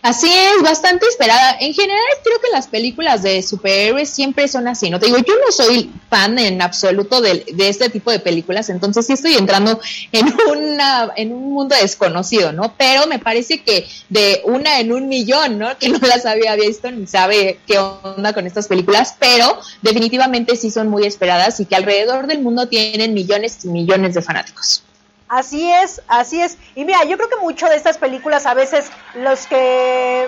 [0.00, 1.56] Así es, bastante esperada.
[1.60, 5.00] En general, creo que las películas de superhéroes siempre son así, ¿no?
[5.00, 9.14] Te digo, yo no soy fan en absoluto de, este tipo de películas, entonces sí
[9.14, 9.80] estoy entrando
[10.12, 12.74] en, una, en un mundo desconocido, ¿no?
[12.78, 15.76] Pero me parece que de una en un millón, ¿no?
[15.78, 20.70] Que no las había visto ni sabe qué onda con estas películas, pero definitivamente sí
[20.70, 24.84] son muy esperadas y que alrededor del mundo tienen millones y millones de fanáticos.
[25.28, 26.56] Así es, así es.
[26.74, 30.26] Y mira, yo creo que mucho de estas películas, a veces los que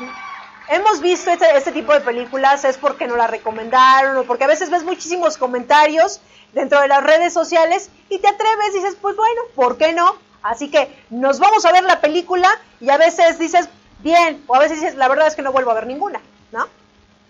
[0.69, 4.49] hemos visto este, este, tipo de películas es porque nos la recomendaron o porque a
[4.49, 6.21] veces ves muchísimos comentarios
[6.53, 10.17] dentro de las redes sociales y te atreves y dices, pues bueno, ¿por qué no?
[10.43, 12.49] Así que nos vamos a ver la película
[12.81, 13.69] y a veces dices
[14.03, 16.21] bien, o a veces dices, la verdad es que no vuelvo a ver ninguna,
[16.53, 16.67] ¿no?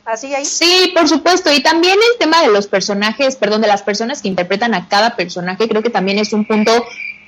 [0.05, 0.45] Así ahí.
[0.45, 1.53] Sí, por supuesto.
[1.53, 5.15] Y también el tema de los personajes, perdón, de las personas que interpretan a cada
[5.15, 6.73] personaje, creo que también es un punto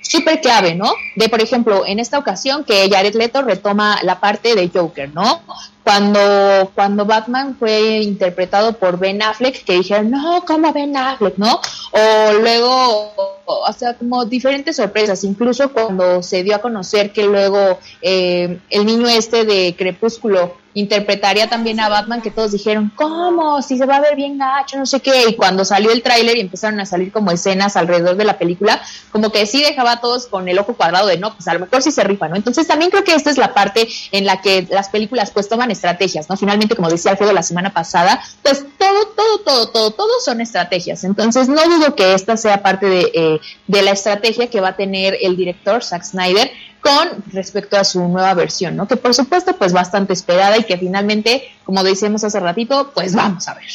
[0.03, 0.93] súper clave, ¿no?
[1.16, 5.43] De, por ejemplo, en esta ocasión que Jared Leto retoma la parte de Joker, ¿no?
[5.85, 11.61] Cuando, cuando Batman fue interpretado por Ben Affleck, que dijeron, no, ¿cómo Ben Affleck, no?
[11.93, 13.12] O luego,
[13.47, 18.87] o sea, como diferentes sorpresas, incluso cuando se dio a conocer que luego eh, el
[18.87, 23.61] niño este de Crepúsculo interpretaría también a Batman, que todos dijeron, ¿cómo?
[23.62, 25.24] Si se va a ver bien gacho, no sé qué.
[25.28, 28.81] Y cuando salió el tráiler y empezaron a salir como escenas alrededor de la película,
[29.11, 31.61] como que sí dejaba a todos con el ojo cuadrado de, no, pues a lo
[31.61, 32.36] mejor sí se rifa, ¿no?
[32.36, 35.70] Entonces también creo que esta es la parte en la que las películas pues toman
[35.70, 36.36] estrategias, ¿no?
[36.36, 41.05] Finalmente, como decía Alfredo la semana pasada, pues todo, todo, todo, todo, todo son estrategias.
[41.05, 44.77] Entonces no dudo que esta sea parte de, eh, de la estrategia que va a
[44.77, 46.51] tener el director Zack Snyder
[46.83, 48.89] con respecto a su nueva versión, ¿no?
[48.89, 53.49] Que por supuesto, pues bastante esperada y que finalmente, como decíamos hace ratito, pues vamos
[53.49, 53.71] a ver.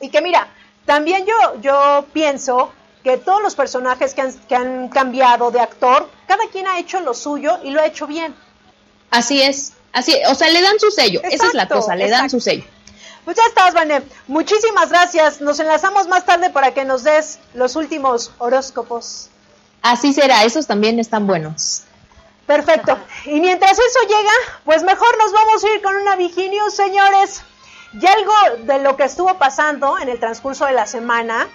[0.00, 0.46] Y que mira,
[0.84, 2.70] también yo, yo pienso
[3.02, 7.00] que todos los personajes que han, que han cambiado de actor, cada quien ha hecho
[7.00, 8.34] lo suyo y lo ha hecho bien.
[9.10, 12.28] Así es, así, o sea, le dan su sello, esa es la cosa, le dan
[12.28, 12.64] su sello.
[13.24, 14.02] Pues ya estás, Vané.
[14.26, 15.40] Muchísimas gracias.
[15.40, 19.28] Nos enlazamos más tarde para que nos des los últimos horóscopos.
[19.80, 21.84] Así será, esos también están buenos.
[22.52, 22.98] Perfecto.
[23.24, 24.32] Y mientras eso llega,
[24.66, 27.42] pues mejor nos vamos a ir con una Viginius, señores.
[27.98, 28.34] Y algo
[28.64, 31.48] de lo que estuvo pasando en el transcurso de la semana,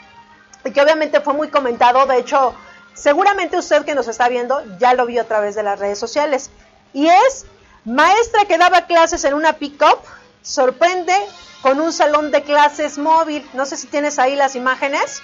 [0.66, 2.56] y que obviamente fue muy comentado, de hecho,
[2.96, 6.50] seguramente usted que nos está viendo ya lo vio a través de las redes sociales.
[6.94, 7.46] Y es
[7.86, 10.00] maestra que daba clases en una pick-up,
[10.42, 11.14] sorprende
[11.62, 13.48] con un salón de clases móvil.
[13.54, 15.22] No sé si tienes ahí las imágenes.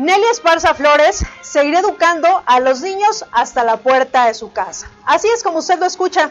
[0.00, 4.90] Nelly Esparza Flores seguirá educando a los niños hasta la puerta de su casa.
[5.04, 6.30] Así es como usted lo escucha.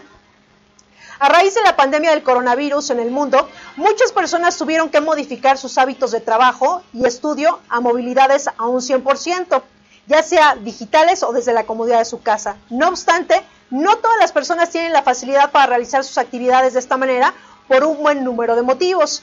[1.19, 5.59] A raíz de la pandemia del coronavirus en el mundo, muchas personas tuvieron que modificar
[5.59, 9.61] sus hábitos de trabajo y estudio a movilidades a un 100%,
[10.07, 12.57] ya sea digitales o desde la comodidad de su casa.
[12.71, 13.39] No obstante,
[13.69, 17.35] no todas las personas tienen la facilidad para realizar sus actividades de esta manera
[17.67, 19.21] por un buen número de motivos.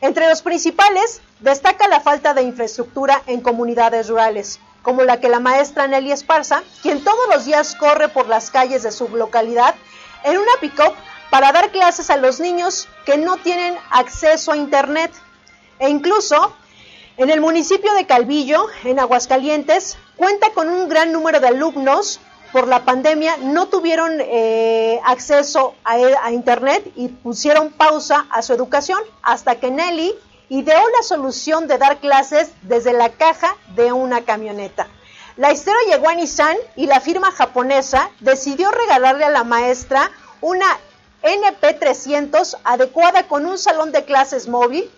[0.00, 5.40] Entre los principales destaca la falta de infraestructura en comunidades rurales, como la que la
[5.40, 9.74] maestra Nelly Esparza, quien todos los días corre por las calles de su localidad
[10.24, 10.94] en una pick-up
[11.30, 15.12] para dar clases a los niños que no tienen acceso a Internet.
[15.78, 16.54] E incluso
[17.16, 22.20] en el municipio de Calvillo, en Aguascalientes, cuenta con un gran número de alumnos
[22.52, 25.94] por la pandemia no tuvieron eh, acceso a,
[26.24, 30.14] a, Internet y pusieron pausa a su educación hasta que Nelly
[30.48, 34.86] ideó la solución de dar clases desde la caja de una camioneta.
[35.36, 40.10] La historia llegó a Nissan y la firma japonesa decidió regalarle a la maestra
[40.40, 40.66] una
[41.22, 44.90] NP300 adecuada con un salón de clases móvil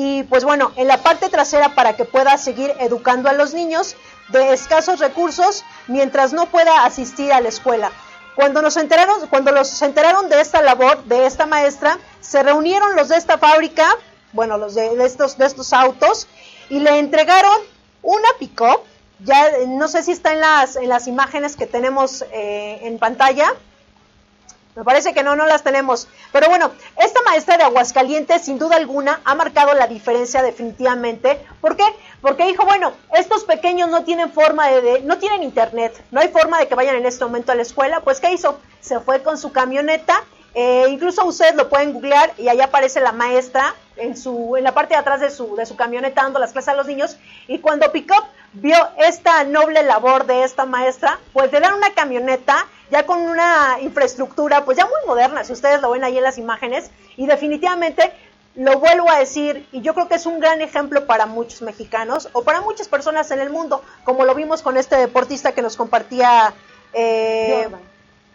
[0.00, 3.96] y pues bueno, en la parte trasera para que pueda seguir educando a los niños
[4.28, 7.90] de escasos recursos mientras no pueda asistir a la escuela.
[8.36, 13.08] Cuando nos enteraron, cuando los enteraron de esta labor de esta maestra, se reunieron los
[13.08, 13.88] de esta fábrica,
[14.32, 16.28] bueno, los de, estos de estos autos
[16.68, 17.58] y le entregaron
[18.02, 18.82] una pick-up.
[19.24, 23.52] Ya no sé si está en las en las imágenes que tenemos eh, en pantalla.
[24.78, 26.06] Me parece que no, no las tenemos.
[26.30, 26.70] Pero bueno,
[27.02, 31.44] esta maestra de Aguascalientes, sin duda alguna, ha marcado la diferencia definitivamente.
[31.60, 31.82] ¿Por qué?
[32.20, 36.60] Porque dijo, bueno, estos pequeños no tienen forma de, no tienen internet, no hay forma
[36.60, 38.02] de que vayan en este momento a la escuela.
[38.02, 38.60] Pues, ¿qué hizo?
[38.80, 40.22] Se fue con su camioneta.
[40.54, 44.72] Eh, incluso ustedes lo pueden googlear y ahí aparece la maestra en su en la
[44.72, 47.18] parte de atrás de su de su camioneta dando las clases a los niños
[47.48, 48.24] y cuando Pickup
[48.54, 53.78] vio esta noble labor de esta maestra, pues le dan una camioneta ya con una
[53.80, 58.12] infraestructura pues ya muy moderna, si ustedes lo ven ahí en las imágenes, y definitivamente
[58.54, 62.28] lo vuelvo a decir, y yo creo que es un gran ejemplo para muchos mexicanos
[62.32, 65.76] o para muchas personas en el mundo, como lo vimos con este deportista que nos
[65.76, 66.54] compartía
[66.92, 67.80] eh, Jordan.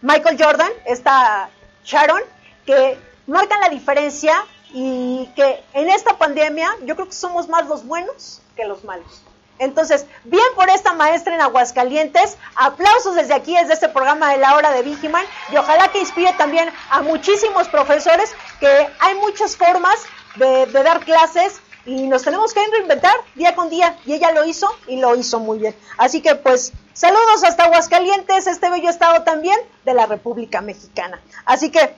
[0.01, 1.49] Michael Jordan, esta
[1.83, 2.21] Sharon,
[2.65, 2.97] que
[3.27, 8.41] marcan la diferencia y que en esta pandemia yo creo que somos más los buenos
[8.55, 9.23] que los malos.
[9.59, 12.37] Entonces, bien por esta maestra en Aguascalientes.
[12.55, 15.25] Aplausos desde aquí, desde este programa de la hora de Vigiman.
[15.51, 19.95] Y ojalá que inspire también a muchísimos profesores que hay muchas formas
[20.35, 23.95] de, de, dar clases y nos tenemos que reinventar día con día.
[24.05, 25.75] Y ella lo hizo y lo hizo muy bien.
[25.97, 31.21] Así que pues saludos hasta Aguascalientes, este bello estado también de la República Mexicana.
[31.45, 31.95] Así que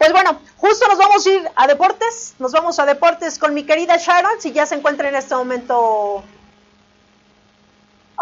[0.00, 3.64] pues bueno, justo nos vamos a ir a deportes, nos vamos a deportes con mi
[3.64, 6.24] querida Sharon, si ya se encuentra en este momento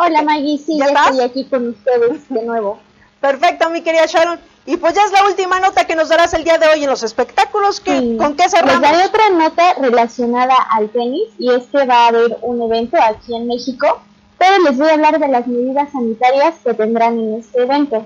[0.00, 1.10] Hola Maggie, sí, ¿Ya ya, estás?
[1.10, 2.78] estoy aquí con ustedes de nuevo.
[3.20, 4.38] Perfecto, mi querida Sharon.
[4.64, 6.90] Y pues ya es la última nota que nos darás el día de hoy en
[6.90, 7.80] los espectáculos.
[7.80, 8.16] ¿Qué- Sí.
[8.18, 8.82] ¿Con qué Les cerramos?
[8.82, 13.34] daré otra nota relacionada al tenis y es que va a haber un evento aquí
[13.34, 14.00] en México,
[14.38, 18.04] pero les voy a hablar de las medidas sanitarias que tendrán en este evento.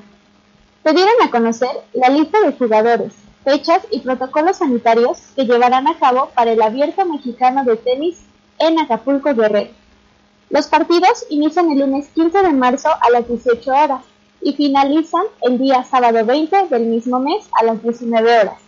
[0.84, 3.12] Se dieron a conocer la lista de jugadores,
[3.44, 8.18] fechas y protocolos sanitarios que llevarán a cabo para el Abierto Mexicano de Tenis
[8.58, 9.70] en Acapulco Guerrero.
[10.52, 14.04] Los partidos inician el lunes 15 de marzo a las 18 horas
[14.42, 18.58] y finalizan el día sábado 20 del mismo mes a las 19 horas.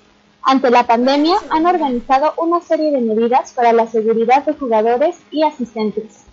[0.40, 5.42] Ante la pandemia han organizado una serie de medidas para la seguridad de jugadores y
[5.42, 6.24] asistentes.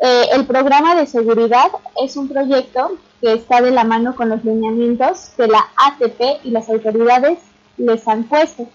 [0.00, 1.70] Eh, el programa de seguridad
[2.02, 6.52] es un proyecto que está de la mano con los lineamientos que la ATP y
[6.52, 7.38] las autoridades
[7.76, 8.66] les han puesto.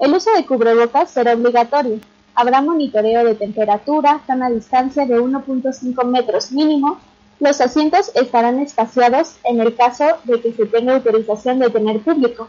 [0.00, 2.00] El uso de cubrebocas será obligatorio.
[2.34, 6.98] Habrá monitoreo de temperatura, sana distancia de 1.5 metros mínimo.
[7.38, 12.48] Los asientos estarán espaciados en el caso de que se tenga autorización de tener público.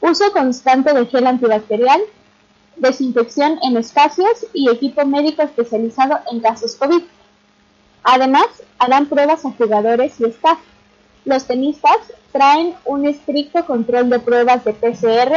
[0.00, 2.00] Uso constante de gel antibacterial,
[2.76, 7.02] desinfección en espacios y equipo médico especializado en casos COVID.
[8.04, 8.46] Además,
[8.78, 10.58] harán pruebas a jugadores y staff.
[11.24, 11.98] Los tenistas
[12.32, 15.32] traen un estricto control de pruebas de PCR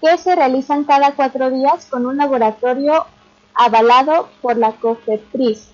[0.00, 3.06] que se realizan cada cuatro días con un laboratorio
[3.54, 5.68] avalado por la COFEPRIS.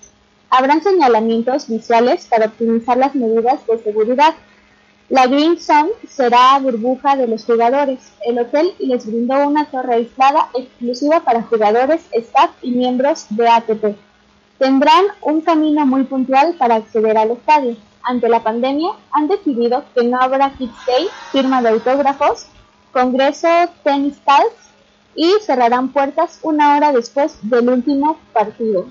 [0.51, 4.35] Habrán señalamientos visuales para optimizar las medidas de seguridad.
[5.11, 8.13] La Green Zone será burbuja de los jugadores.
[8.25, 13.97] El hotel les brindó una torre aislada exclusiva para jugadores, staff y miembros de ATP.
[14.59, 17.77] Tendrán un camino muy puntual para acceder al estadio.
[18.03, 22.47] Ante la pandemia, han decidido que no habrá Kids Day, firma de autógrafos,
[22.95, 23.49] congreso
[23.83, 24.71] Tennis Talks
[25.15, 28.87] y cerrarán puertas una hora después del último partido.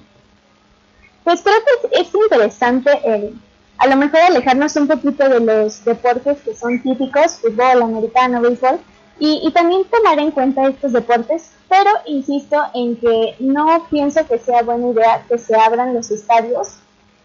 [1.24, 3.34] Pues creo que es, es interesante el,
[3.78, 8.80] a lo mejor alejarnos un poquito de los deportes que son típicos, fútbol, americano, béisbol,
[9.20, 14.64] y también tomar en cuenta estos deportes, pero insisto en que no pienso que sea
[14.64, 16.76] buena idea que se abran los estadios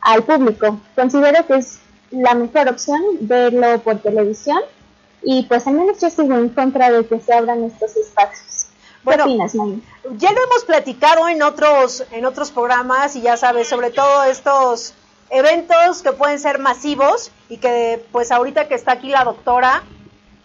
[0.00, 0.78] al público.
[0.94, 1.80] Considero que es
[2.12, 4.60] la mejor opción verlo por televisión
[5.22, 8.66] y pues al menos yo sigo en contra de que se abran estos espacios.
[8.68, 9.52] ¿Qué Bueno, opinas?
[9.52, 14.94] Ya lo hemos platicado en otros, en otros programas y ya sabes, sobre todo estos
[15.30, 19.82] eventos que pueden ser masivos y que pues ahorita que está aquí la doctora,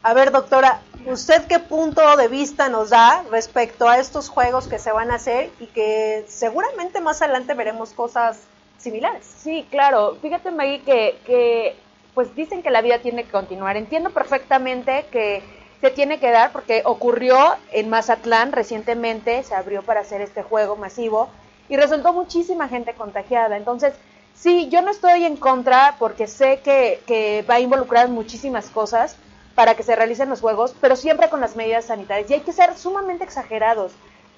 [0.01, 4.79] a ver doctora, ¿usted qué punto de vista nos da respecto a estos juegos que
[4.79, 8.39] se van a hacer y que seguramente más adelante veremos cosas
[8.77, 9.25] similares?
[9.37, 10.17] Sí, claro.
[10.21, 11.75] Fíjate, Maggie, que, que
[12.13, 13.77] pues dicen que la vida tiene que continuar.
[13.77, 15.41] Entiendo perfectamente que
[15.81, 17.37] se tiene que dar porque ocurrió
[17.71, 21.29] en Mazatlán recientemente, se abrió para hacer este juego masivo
[21.69, 23.57] y resultó muchísima gente contagiada.
[23.57, 23.93] Entonces,
[24.33, 29.17] sí, yo no estoy en contra porque sé que, que va a involucrar muchísimas cosas
[29.55, 32.29] para que se realicen los juegos, pero siempre con las medidas sanitarias.
[32.29, 33.91] Y hay que ser sumamente exagerados.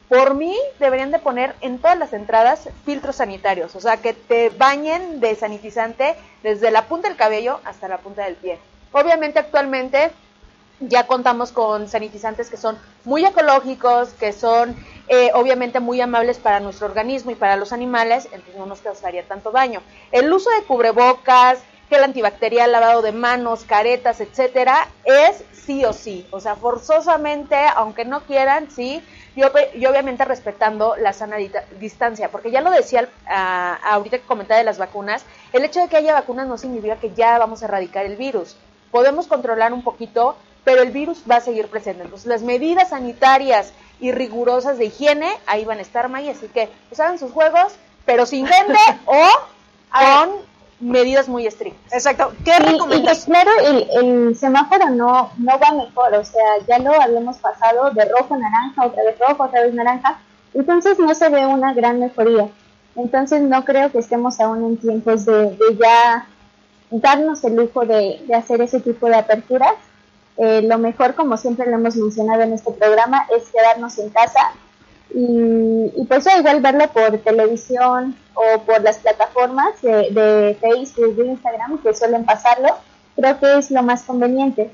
[0.10, 4.49] Por mí deberían de poner en todas las entradas filtros sanitarios, o sea, que te
[4.49, 8.60] bañen de sanitizante desde la punta del cabello hasta la punta del pie.
[8.91, 10.11] Obviamente actualmente
[10.80, 14.76] ya contamos con sanitizantes que son muy ecológicos, que son
[15.07, 19.23] eh, obviamente muy amables para nuestro organismo y para los animales, entonces no nos causaría
[19.23, 19.82] tanto daño.
[20.11, 21.60] El uso de cubrebocas,
[21.90, 28.06] gel antibacterial, lavado de manos, caretas, etcétera, es sí o sí, o sea, forzosamente, aunque
[28.06, 29.03] no quieran, sí,
[29.35, 31.37] y, ob- y obviamente respetando la sana
[31.79, 35.87] distancia, porque ya lo decía ah, ahorita que comentaba de las vacunas, el hecho de
[35.87, 38.55] que haya vacunas no significa que ya vamos a erradicar el virus.
[38.91, 42.03] Podemos controlar un poquito, pero el virus va a seguir presente.
[42.03, 46.69] Entonces, las medidas sanitarias y rigurosas de higiene ahí van a estar, May, así que
[46.89, 47.73] pues hagan sus juegos,
[48.05, 49.27] pero sin gente o
[49.91, 50.29] con
[50.80, 51.93] medidas muy estrictas.
[51.93, 52.34] Exacto.
[52.43, 56.80] ¿Qué Y, y que claro, el, el semáforo no, no va mejor, o sea, ya
[56.80, 60.19] lo habíamos pasado de rojo a naranja, otra vez rojo, otra vez naranja,
[60.53, 62.49] entonces no se ve una gran mejoría.
[62.95, 66.27] Entonces no creo que estemos aún en tiempos de, de ya
[66.91, 69.73] darnos el lujo de, de hacer ese tipo de aperturas.
[70.38, 74.53] Eh, lo mejor, como siempre lo hemos mencionado en este programa, es quedarnos en casa
[75.15, 81.15] y, y pues ya igual verlo por televisión o por las plataformas de, de Facebook,
[81.15, 82.75] de Instagram que suelen pasarlo,
[83.15, 84.69] creo que es lo más conveniente.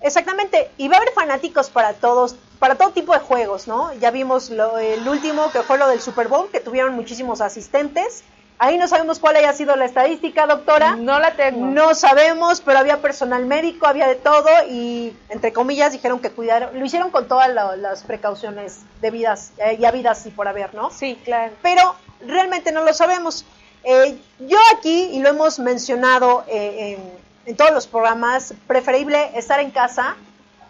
[0.00, 3.92] Exactamente, y va a haber fanáticos para todos, para todo tipo de juegos, ¿no?
[4.00, 8.24] Ya vimos lo, el último que fue lo del Super Bowl, que tuvieron muchísimos asistentes.
[8.62, 10.94] Ahí no sabemos cuál haya sido la estadística, doctora.
[10.96, 11.64] No la tengo.
[11.64, 16.78] No sabemos, pero había personal médico, había de todo y, entre comillas, dijeron que cuidaron,
[16.78, 20.90] lo hicieron con todas la- las precauciones debidas, eh, y habidas y por haber, ¿no?
[20.90, 21.54] Sí, claro.
[21.62, 21.94] Pero
[22.26, 23.46] realmente no lo sabemos.
[23.82, 29.58] Eh, yo aquí, y lo hemos mencionado eh, en, en todos los programas, preferible estar
[29.60, 30.16] en casa,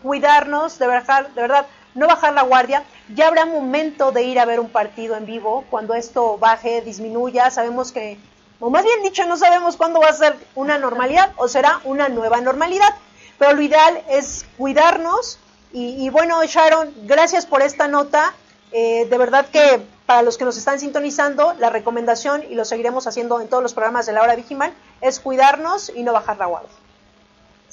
[0.02, 2.84] cuidarnos, de verdad, de verdad, no bajar la guardia.
[3.14, 7.50] Ya habrá momento de ir a ver un partido en vivo cuando esto baje, disminuya.
[7.50, 8.18] Sabemos que,
[8.60, 12.08] o más bien dicho, no sabemos cuándo va a ser una normalidad o será una
[12.08, 12.94] nueva normalidad.
[13.38, 15.38] Pero lo ideal es cuidarnos.
[15.72, 18.34] Y, bueno, Sharon, gracias por esta nota.
[18.72, 23.06] Eh, de verdad que para los que nos están sintonizando, la recomendación, y lo seguiremos
[23.06, 26.46] haciendo en todos los programas de la hora Vigimal, es cuidarnos y no bajar la
[26.46, 26.79] guardia.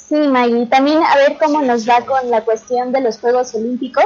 [0.08, 4.06] Sí, Maggie, también a ver cómo nos va con la cuestión de los Juegos Olímpicos,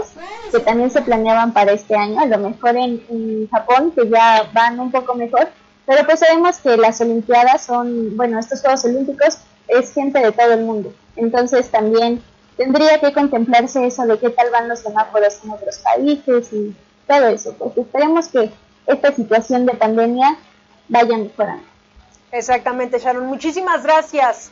[0.52, 4.80] que también se planeaban para este año, a lo mejor en, Japón, que ya van
[4.80, 5.50] un poco mejor,
[5.86, 9.38] pero pues sabemos que las Olimpiadas son, bueno, estos Juegos Olímpicos
[9.68, 12.24] es gente de todo el mundo, entonces también
[12.58, 16.76] tendría que contemplarse eso de qué tal van los semáforos en otros países y
[17.08, 18.52] todo eso, porque esperemos que
[18.88, 20.36] esta situación de pandemia
[20.88, 21.64] vaya mejorando.
[22.32, 23.28] Exactamente, Sharon.
[23.28, 24.52] Muchísimas gracias.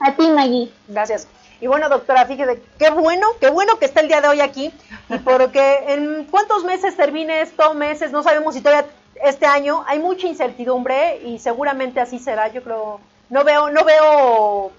[0.00, 0.70] A ti, Maggie.
[0.88, 1.26] Gracias.
[1.60, 4.72] Y bueno, doctora, fíjese, qué bueno, qué bueno que está el día de hoy aquí,
[5.08, 8.86] y porque en cuántos meses termine esto, meses, no sabemos si todavía
[9.24, 13.00] este año, hay mucha incertidumbre y seguramente así será, yo creo,
[13.30, 14.70] no veo, no veo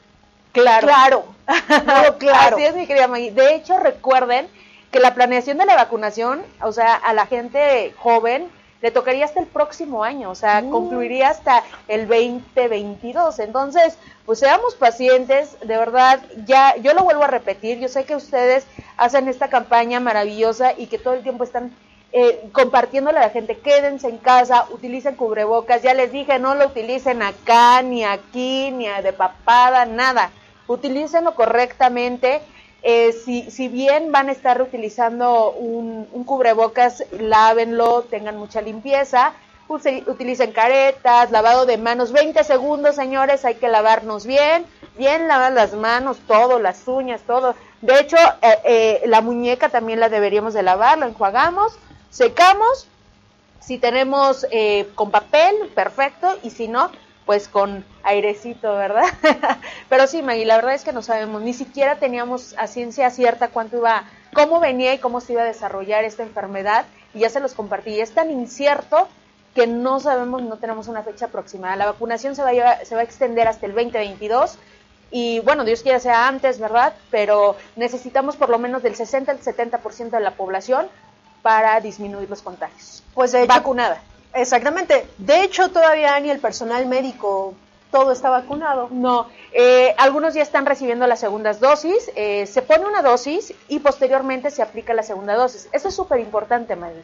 [0.54, 0.88] Claro.
[0.88, 1.26] claro,
[1.86, 2.56] no claro.
[2.56, 3.32] Así es, mi querida Maggie.
[3.32, 4.48] De hecho, recuerden
[4.92, 8.50] que la planeación de la vacunación, o sea, a la gente joven
[8.82, 10.72] le tocaría hasta el próximo año, o sea, Mm.
[10.72, 13.40] concluiría hasta el 2022.
[13.40, 13.98] Entonces,
[14.30, 18.64] pues seamos pacientes, de verdad, ya yo lo vuelvo a repetir, yo sé que ustedes
[18.96, 21.76] hacen esta campaña maravillosa y que todo el tiempo están
[22.12, 26.68] eh, compartiéndole a la gente, quédense en casa, utilicen cubrebocas, ya les dije, no lo
[26.68, 30.30] utilicen acá, ni aquí, ni de papada, nada,
[30.68, 32.42] utilícenlo correctamente.
[32.84, 39.34] Eh, si, si bien van a estar reutilizando un, cubrebocas, lávenlo, tengan mucha limpieza,
[39.70, 44.66] utilicen caretas, lavado de manos, 20 segundos, señores, hay que lavarnos bien,
[44.98, 47.56] bien lavar las manos, todo, las uñas, todo.
[47.82, 51.78] De hecho, eh, eh, la muñeca también la deberíamos de lavar, la enjuagamos,
[52.10, 52.88] secamos,
[53.60, 56.90] si tenemos eh, con papel, perfecto, y si no,
[57.28, 59.06] pues con airecito, ¿verdad?
[59.90, 63.50] Pero sí, Maggie, la verdad es que no sabemos, ni siquiera teníamos a ciencia cierta
[63.50, 67.40] cuánto iba, cómo venía y cómo se iba a desarrollar esta enfermedad, y ya se
[67.40, 68.00] los compartí.
[68.00, 69.08] Es tan incierto
[69.56, 71.76] que no sabemos, no tenemos una fecha aproximada.
[71.76, 74.58] La vacunación se va a, llevar- se va a extender hasta el 2022.
[75.12, 76.94] Y bueno, Dios quiera sea antes, ¿verdad?
[77.10, 80.88] Pero necesitamos por lo menos del 60 al 70% de la población
[81.42, 83.04] para disminuir los contagios.
[83.16, 84.02] Pues de hecho, Vacunada.
[84.34, 85.08] exactamente.
[85.18, 87.56] De hecho, todavía ni el personal médico
[87.92, 88.88] todo está vacunado.
[88.92, 93.80] No, eh, algunos ya están recibiendo las segundas dosis, eh, se pone una dosis y
[93.80, 95.68] posteriormente se aplica la segunda dosis.
[95.72, 97.02] Eso es súper importante, Maggie,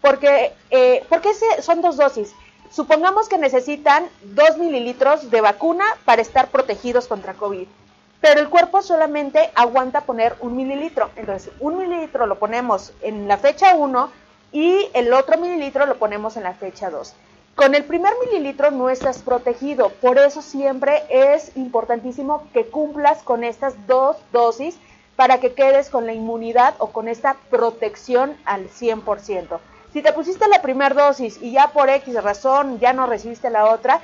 [0.00, 1.30] porque, eh, porque
[1.60, 2.34] son dos dosis.
[2.70, 7.66] Supongamos que necesitan dos mililitros de vacuna para estar protegidos contra COVID,
[8.20, 11.10] pero el cuerpo solamente aguanta poner un mililitro.
[11.16, 14.10] Entonces, un mililitro lo ponemos en la fecha 1
[14.52, 17.14] y el otro mililitro lo ponemos en la fecha 2.
[17.54, 23.42] Con el primer mililitro no estás protegido, por eso siempre es importantísimo que cumplas con
[23.42, 24.76] estas dos dosis
[25.16, 29.58] para que quedes con la inmunidad o con esta protección al 100%.
[29.98, 33.64] Si te pusiste la primera dosis y ya por X razón ya no recibiste la
[33.64, 33.98] otra,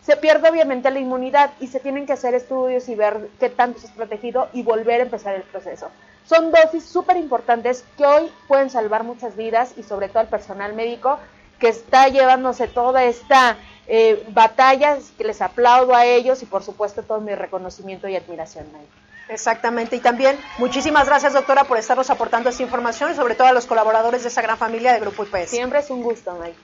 [0.00, 3.78] se pierde obviamente la inmunidad y se tienen que hacer estudios y ver qué tanto
[3.78, 5.88] estás protegido y volver a empezar el proceso.
[6.24, 10.72] Son dosis súper importantes que hoy pueden salvar muchas vidas y sobre todo al personal
[10.74, 11.18] médico
[11.58, 13.56] que está llevándose toda esta
[13.88, 18.70] eh, batalla, que les aplaudo a ellos y por supuesto todo mi reconocimiento y admiración.
[18.70, 18.86] May.
[19.30, 19.96] Exactamente.
[19.96, 23.64] Y también muchísimas gracias, doctora, por estarnos aportando esta información y sobre todo a los
[23.64, 25.50] colaboradores de esa gran familia de Grupo IPS.
[25.50, 26.54] Siempre es un gusto, May.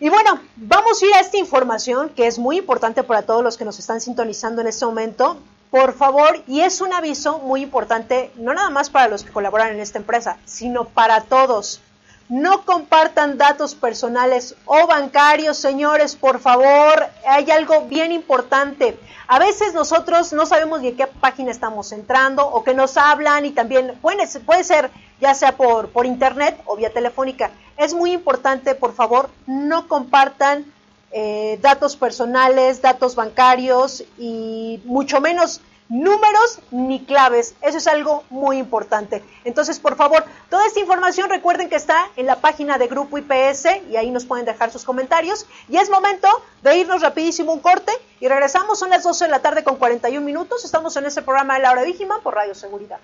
[0.00, 3.58] Y bueno, vamos a ir a esta información que es muy importante para todos los
[3.58, 5.38] que nos están sintonizando en este momento.
[5.70, 9.70] Por favor, y es un aviso muy importante, no nada más para los que colaboran
[9.70, 11.82] en esta empresa, sino para todos.
[12.28, 17.06] No compartan datos personales o bancarios, señores, por favor.
[17.26, 18.98] Hay algo bien importante.
[19.26, 23.46] A veces nosotros no sabemos ni a qué página estamos entrando o que nos hablan
[23.46, 24.90] y también puede, puede ser
[25.20, 27.50] ya sea por, por internet o vía telefónica.
[27.76, 30.66] Es muy importante, por favor, no compartan
[31.10, 37.54] eh, datos personales, datos bancarios y mucho menos números ni claves.
[37.62, 39.24] Eso es algo muy importante.
[39.44, 43.66] Entonces, por favor, toda esta información recuerden que está en la página de Grupo IPS
[43.90, 45.46] y ahí nos pueden dejar sus comentarios.
[45.68, 46.28] Y es momento
[46.62, 48.78] de irnos rapidísimo un corte y regresamos.
[48.78, 50.64] Son las 12 de la tarde con 41 minutos.
[50.64, 52.98] Estamos en ese programa de La Hora Víjima por Radio Seguridad.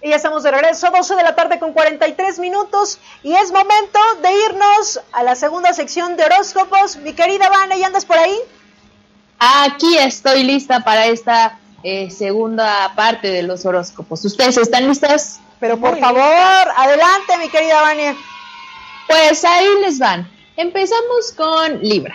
[0.00, 3.00] Y ya estamos de regreso, 12 de la tarde con 43 minutos.
[3.24, 6.96] Y es momento de irnos a la segunda sección de horóscopos.
[6.98, 8.38] Mi querida Vane, ¿ya andas por ahí?
[9.38, 14.24] Aquí estoy lista para esta eh, segunda parte de los horóscopos.
[14.24, 15.40] ¿Ustedes están listas?
[15.60, 16.22] Pero por favor,
[16.76, 18.16] adelante, mi querida Vane.
[19.06, 20.28] Pues ahí les van.
[20.56, 22.14] Empezamos con Libra.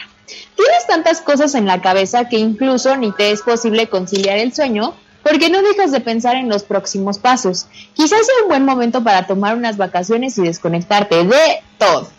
[0.55, 4.93] Tienes tantas cosas en la cabeza que incluso ni te es posible conciliar el sueño
[5.23, 7.67] porque no dejas de pensar en los próximos pasos.
[7.93, 12.09] Quizás sea un buen momento para tomar unas vacaciones y desconectarte de todo,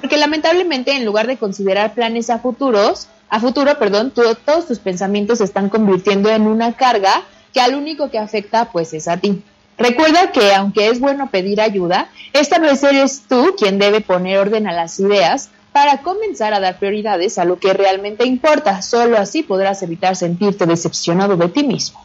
[0.00, 5.38] porque lamentablemente en lugar de considerar planes a futuros, a futuro, perdón, todos tus pensamientos
[5.38, 9.42] se están convirtiendo en una carga que al único que afecta pues es a ti.
[9.76, 14.66] Recuerda que aunque es bueno pedir ayuda, esta vez eres tú quien debe poner orden
[14.66, 18.80] a las ideas para comenzar a dar prioridades a lo que realmente importa.
[18.80, 22.02] Solo así podrás evitar sentirte decepcionado de ti mismo.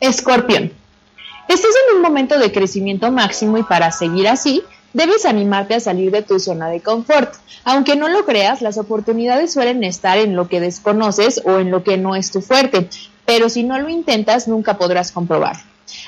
[0.00, 0.72] Escorpión.
[1.48, 6.10] Estás en un momento de crecimiento máximo y para seguir así, debes animarte a salir
[6.10, 7.34] de tu zona de confort.
[7.64, 11.82] Aunque no lo creas, las oportunidades suelen estar en lo que desconoces o en lo
[11.82, 12.88] que no es tu fuerte,
[13.26, 15.62] pero si no lo intentas nunca podrás comprobarlo.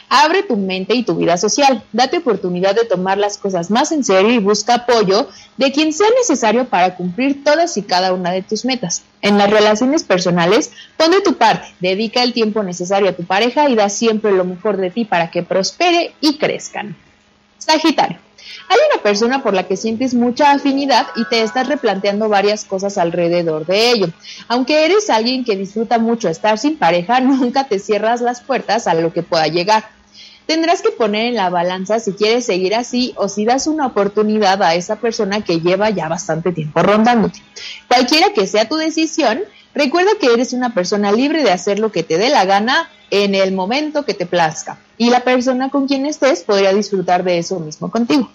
[0.09, 1.82] Abre tu mente y tu vida social.
[1.92, 6.09] Date oportunidad de tomar las cosas más en serio y busca apoyo de quien sea
[6.18, 9.02] necesario para cumplir todas y cada una de tus metas.
[9.22, 13.68] En las relaciones personales, pon de tu parte, dedica el tiempo necesario a tu pareja
[13.68, 16.96] y da siempre lo mejor de ti para que prospere y crezcan.
[17.59, 18.18] Sagitario.
[18.72, 22.96] Hay una persona por la que sientes mucha afinidad y te estás replanteando varias cosas
[22.96, 24.06] alrededor de ello.
[24.48, 28.94] Aunque eres alguien que disfruta mucho estar sin pareja, nunca te cierras las puertas a
[28.94, 29.84] lo que pueda llegar.
[30.46, 34.62] Tendrás que poner en la balanza si quieres seguir así o si das una oportunidad
[34.62, 37.40] a esa persona que lleva ya bastante tiempo rondándote.
[37.88, 39.42] Cualquiera que sea tu decisión,
[39.74, 43.34] recuerda que eres una persona libre de hacer lo que te dé la gana en
[43.34, 47.60] el momento que te plazca y la persona con quien estés podría disfrutar de eso
[47.60, 48.30] mismo contigo.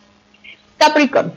[0.77, 1.33] Capricornio.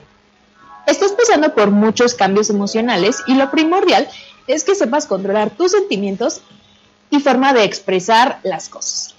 [0.87, 4.09] Estás pasando por muchos cambios emocionales y lo primordial
[4.47, 6.41] es que sepas controlar tus sentimientos
[7.11, 9.15] y forma de expresar las cosas.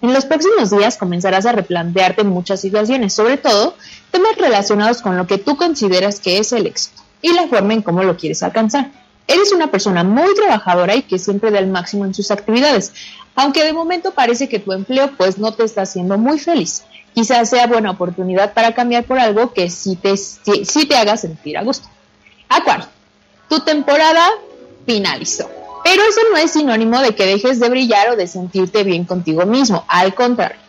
[0.00, 3.76] En los próximos días comenzarás a replantearte muchas situaciones, sobre todo
[4.10, 7.82] temas relacionados con lo que tú consideras que es el éxito y la forma en
[7.82, 8.90] cómo lo quieres alcanzar.
[9.28, 12.92] Eres una persona muy trabajadora y que siempre da el máximo en sus actividades,
[13.36, 16.82] aunque de momento parece que tu empleo pues no te está haciendo muy feliz
[17.14, 21.62] quizás sea buena oportunidad para cambiar por algo que sí te, te haga sentir a
[21.62, 21.88] gusto.
[22.48, 22.86] Acuario,
[23.48, 24.26] tu temporada
[24.86, 25.50] finalizó.
[25.84, 29.44] Pero eso no es sinónimo de que dejes de brillar o de sentirte bien contigo
[29.46, 29.84] mismo.
[29.88, 30.60] Al contrario,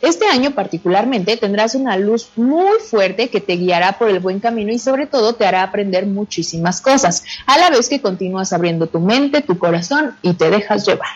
[0.00, 4.72] este año particularmente tendrás una luz muy fuerte que te guiará por el buen camino
[4.72, 9.00] y sobre todo te hará aprender muchísimas cosas, a la vez que continúas abriendo tu
[9.00, 11.08] mente, tu corazón y te dejas llevar.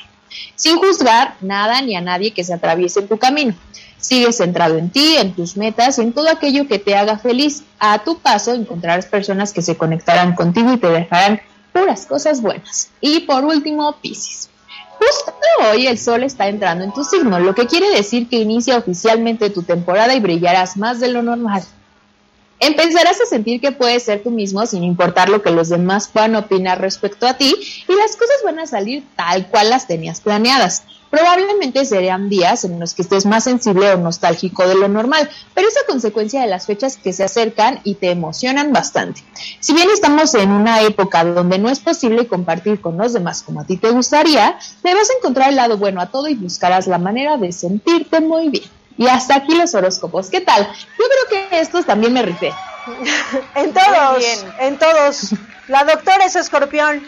[0.57, 3.55] Sin juzgar nada ni a nadie que se atraviese en tu camino.
[4.03, 7.63] Sigue centrado en ti, en tus metas, en todo aquello que te haga feliz.
[7.79, 11.41] A tu paso encontrarás personas que se conectarán contigo y te dejarán
[11.73, 12.91] puras cosas buenas.
[13.01, 14.51] Y por último, Pisces.
[14.99, 15.33] Justo
[15.71, 19.51] hoy el sol está entrando en tu signo, lo que quiere decir que inicia oficialmente
[19.51, 21.63] tu temporada y brillarás más de lo normal.
[22.65, 26.37] Empezarás a sentir que puedes ser tú mismo sin importar lo que los demás puedan
[26.37, 27.53] opinar respecto a ti
[27.89, 30.85] y las cosas van a salir tal cual las tenías planeadas.
[31.11, 35.67] Probablemente serían días en los que estés más sensible o nostálgico de lo normal, pero
[35.67, 39.25] es a consecuencia de las fechas que se acercan y te emocionan bastante.
[39.59, 43.63] Si bien estamos en una época donde no es posible compartir con los demás como
[43.63, 47.37] a ti te gustaría, debes encontrar el lado bueno a todo y buscarás la manera
[47.39, 48.82] de sentirte muy bien.
[48.97, 50.31] Y hasta aquí los horóscopos.
[50.31, 50.67] ¿Qué tal?
[50.67, 52.53] Yo creo que estos también me rifé.
[53.55, 55.35] en todos, en todos.
[55.69, 57.03] La doctora es escorpión.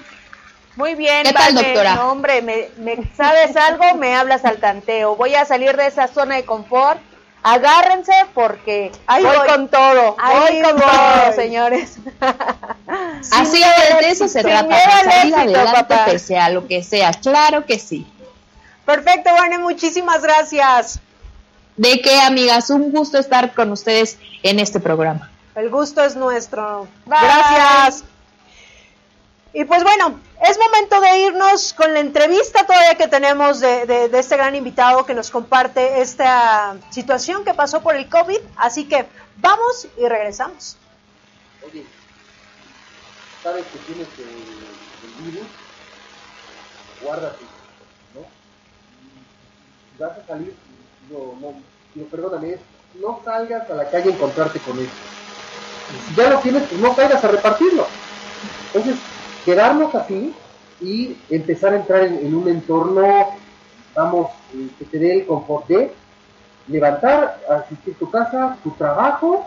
[0.76, 2.06] Muy bien, ¿Qué tal, doctora?
[2.06, 2.68] hombre, me,
[3.16, 5.14] sabes algo, me hablas al tanteo.
[5.14, 7.00] Voy a salir de esa zona de confort.
[7.46, 10.16] Agárrense porque voy, con todo.
[10.16, 11.98] voy con todo, señores.
[13.32, 14.74] Así es, de eso se trata,
[15.04, 17.12] salir adelante pese a lo que sea.
[17.12, 18.06] Claro que sí.
[18.86, 21.00] Perfecto, Vane, muchísimas gracias.
[21.76, 25.30] De qué, amigas, un gusto estar con ustedes en este programa.
[25.54, 26.86] El gusto es nuestro.
[27.06, 28.04] Gracias.
[29.52, 30.18] Y pues bueno,
[30.48, 35.06] es momento de irnos con la entrevista todavía que tenemos de, de, este gran invitado
[35.06, 38.38] que nos comparte esta situación que pasó por el COVID.
[38.56, 39.06] Así que
[39.36, 40.76] vamos y regresamos.
[41.64, 41.86] Oye,
[43.44, 45.46] ¿sabes que tienes el, virus?
[47.00, 47.44] Guárdate,
[48.14, 48.22] ¿no?
[50.04, 50.56] vas a salir
[51.10, 51.52] no,
[51.94, 52.56] no, perdóname,
[53.00, 54.88] no salgas a la calle a encontrarte con él.
[56.08, 57.86] Si ya lo tienes, pues no salgas a repartirlo.
[58.72, 58.96] Entonces,
[59.44, 60.34] quedarnos así
[60.80, 63.36] y empezar a entrar en, un entorno,
[63.94, 65.92] vamos, eh, que te dé el confort de,
[66.68, 69.46] levantar, asistir tu casa, tu trabajo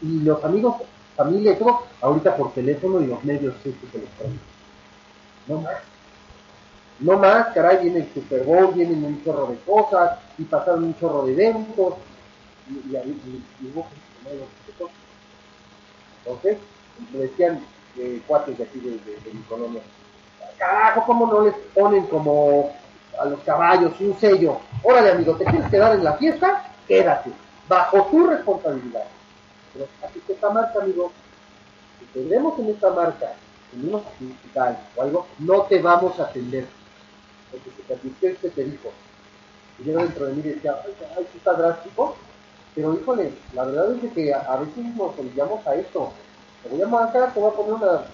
[0.00, 0.76] y los amigos,
[1.16, 4.46] familia y todo, ahorita por teléfono y los medios electrónicos.
[5.46, 5.93] No más.
[7.00, 10.98] No más, caray, viene el Super Bowl, vienen un chorro de cosas, y pasaron un
[10.98, 11.94] chorro de eventos,
[12.68, 13.86] y, y, y, y, hubo
[16.24, 16.58] Entonces,
[17.12, 17.60] me decían
[17.98, 19.80] eh, cuates de aquí de, mi colonia,
[20.56, 22.72] carajo, ¿cómo no les ponen como
[23.18, 24.58] a los caballos un sello?
[24.82, 26.64] Órale, amigo, ¿te quieres quedar en la fiesta?
[26.86, 27.30] Quédate,
[27.68, 29.04] bajo tu responsabilidad.
[29.72, 31.10] Pero aquí está esta marca, amigo.
[31.98, 33.32] Si te vemos en esta marca,
[33.74, 36.66] en un hospital o algo, no te vamos a atender.
[37.54, 38.90] Porque se te advirtió y se te dijo.
[39.78, 42.16] Y yo dentro de mí decía, ay, ay, está drástico.
[42.74, 46.12] Pero híjole, la verdad es que a, a veces nos olvidamos a esto.
[46.62, 48.04] Te voy a marcar, te voy a poner una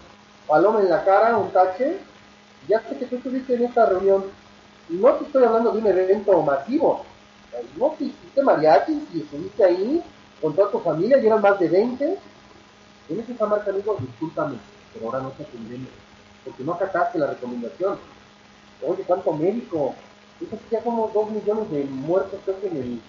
[0.46, 1.98] paloma en la cara, un tache,
[2.68, 4.24] ya sé que tú estuviste en esta reunión,
[4.88, 7.04] y no te estoy hablando de un evento masivo,
[7.76, 10.02] no te hiciste mariachis y estuviste ahí
[10.40, 12.18] con toda tu familia y eran más de 20,
[13.06, 14.56] tienes esa marca, amigo, discúlpame,
[14.92, 15.88] pero ahora no te atendemos,
[16.44, 17.98] porque no acataste la recomendación.
[18.86, 19.94] Oye, ¿cuánto médico?
[20.40, 23.00] Eso ya como dos millones de muertos creo que en el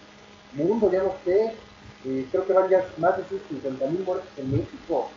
[0.53, 1.53] mundo, ya no sé,
[2.05, 5.09] eh, creo que van ya más de 50 mil muertos en México.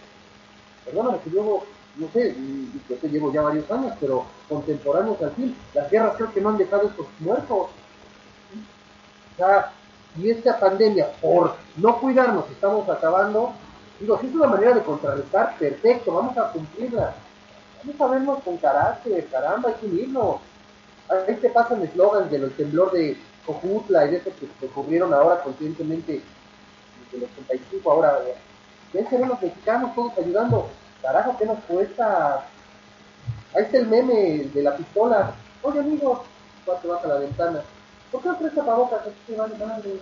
[0.85, 1.65] Perdóname que luego
[1.97, 2.35] no sé,
[2.89, 6.49] yo te llevo ya varios años, pero contemporáneos al fin, las guerras creo que no
[6.51, 7.69] han dejado estos muertos.
[9.33, 9.73] O sea,
[10.17, 13.53] y esta pandemia, por no cuidarnos, estamos acabando,
[14.01, 17.15] digo, si es una manera de contrarrestar, perfecto, vamos a cumplirla.
[17.87, 20.37] Vamos a vernos con carácter, caramba, hay que unirnos.
[21.09, 25.13] Ahí te pasan eslogans de los temblor de Cojutla y de esos que se cubrieron
[25.13, 26.23] ahora conscientemente,
[27.13, 28.21] de los 85 ahora.
[28.93, 30.69] Ven, se ven los mexicanos todos ayudando
[31.03, 32.47] carajo, ¿qué nos cuesta?
[33.55, 35.35] Ahí está el meme de la pistola.
[35.63, 36.25] Oye, amigo,
[36.81, 37.61] te baja la ventana.
[38.11, 39.01] ¿Por qué no traes tapabocas?
[39.27, 40.01] ¿Qué vale madre?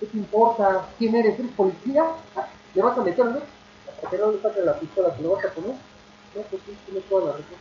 [0.00, 0.88] ¿Qué te importa?
[0.98, 1.38] ¿Quién eres?
[1.38, 2.04] ¿Eres policía?
[2.36, 3.40] Ah, ¿Le vas a meter, no?
[3.88, 5.89] Hasta que no le saque la pistola, ¿te lo vas a poner?
[6.34, 7.58] No, pues sí, tienes toda la razón.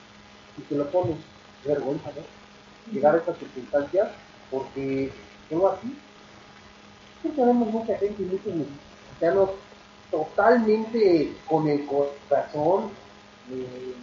[0.58, 1.18] Y te lo pones.
[1.66, 2.94] Vergüenza, ¿no?
[2.94, 4.10] Llegar a estas circunstancias,
[4.50, 5.12] porque
[5.50, 5.98] no así.
[7.22, 9.50] Sí tenemos mucha gente y muchos mexicanos
[10.10, 12.90] totalmente con el corazón,
[13.52, 13.94] eh,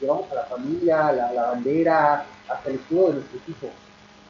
[0.00, 3.70] llevamos a la familia, la, la, bandera, hasta el escudo de nuestros hijos,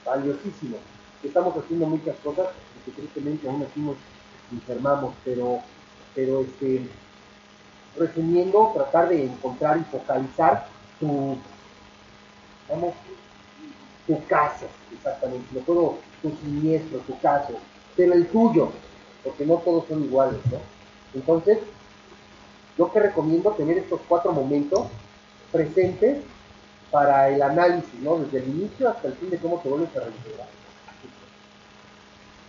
[0.05, 0.77] valiosísimo.
[1.23, 3.97] Estamos haciendo muchas cosas y que tristemente aún así nos
[4.53, 5.61] enfermamos, pero,
[6.15, 6.87] pero este,
[7.99, 10.67] resumiendo, tratar de encontrar y focalizar
[10.99, 11.37] tu,
[12.69, 12.95] vamos,
[14.07, 17.55] tu caso, exactamente, no todo tu siniestro, tu caso,
[17.97, 18.71] pero el tuyo,
[19.23, 20.59] porque no todos son iguales, ¿no?
[21.15, 21.59] Entonces,
[22.77, 24.87] yo que recomiendo tener estos cuatro momentos
[25.53, 26.19] presentes
[26.91, 28.17] para el análisis, ¿no?
[28.19, 30.49] Desde el inicio hasta el fin de cómo te vuelves a reintegrar.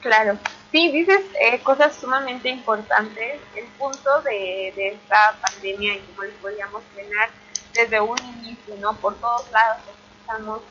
[0.06, 0.38] Claro,
[0.72, 3.42] sí, dices eh, cosas sumamente importantes.
[3.56, 7.30] El punto de, de esta pandemia y cómo les podríamos frenar
[7.74, 8.96] desde un inicio, ¿no?
[8.98, 10.62] Por todos lados escuchamos,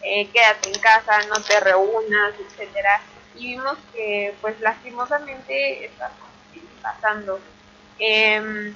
[0.00, 3.00] eh, quédate en casa, no te reúnas, etcétera.
[3.34, 6.12] Y vimos que, pues, lastimosamente estas
[6.80, 7.40] pasando.
[7.98, 8.72] Eh,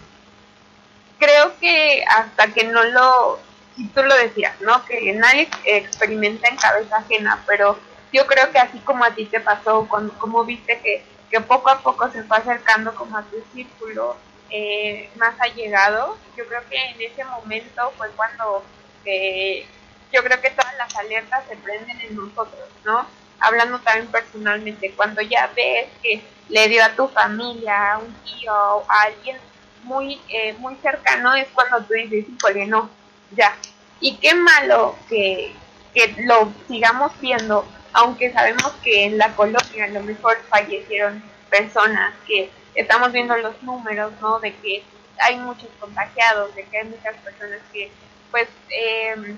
[1.21, 3.39] creo que hasta que no lo,
[3.77, 4.85] y tú lo decías, ¿no?
[4.85, 7.79] Que nadie experimenta en cabeza ajena, pero
[8.13, 11.71] yo creo que así como a ti te pasó, cuando, como viste que, que poco
[11.71, 14.17] a poco se fue acercando como a tu círculo
[14.51, 18.65] eh, más allegado, yo creo que en ese momento fue cuando
[19.05, 19.67] eh,
[20.13, 23.07] yo creo que todas las alertas se prenden en nosotros, ¿no?
[23.41, 28.53] Hablando también personalmente, cuando ya ves que le dio a tu familia, a un tío,
[28.53, 29.37] a alguien
[29.83, 32.91] muy, eh, muy cercano, es cuando tú dices, híjole, no,
[33.33, 33.55] ya.
[34.01, 35.53] Y qué malo que,
[35.95, 42.15] que lo sigamos viendo, aunque sabemos que en la colonia a lo mejor fallecieron personas,
[42.27, 44.39] que estamos viendo los números, ¿no?
[44.41, 44.83] De que
[45.19, 47.91] hay muchos contagiados, de que hay muchas personas que,
[48.31, 49.37] pues, eh,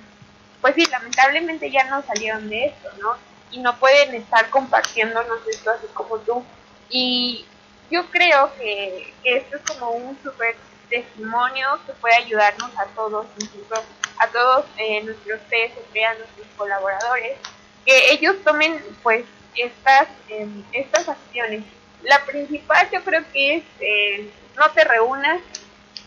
[0.60, 3.16] pues sí, lamentablemente ya no salieron de esto, ¿no?
[3.50, 6.44] Y no pueden estar compartiéndonos esto así como tú.
[6.90, 7.46] Y
[7.90, 10.54] yo creo que, que esto es como un super
[10.90, 13.82] testimonio que puede ayudarnos a todos, incluso
[14.18, 17.38] a todos eh, nuestros PSP, a nuestros colaboradores,
[17.84, 19.24] que ellos tomen pues
[19.54, 21.62] estas, eh, estas acciones.
[22.02, 25.40] La principal yo creo que es eh, no te reúnas,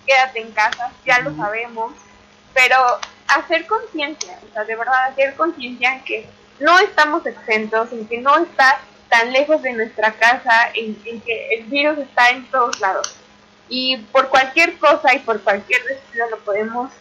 [0.06, 1.94] quédate en casa, ya lo sabemos,
[2.54, 2.78] pero
[3.28, 6.28] hacer conciencia, o sea, de verdad hacer conciencia en que
[6.60, 8.80] no estamos exentos, en que no está
[9.10, 13.16] tan lejos de nuestra casa, en, en, que el virus está en todos lados.
[13.70, 16.92] Y por cualquier cosa y por cualquier descuido lo podemos,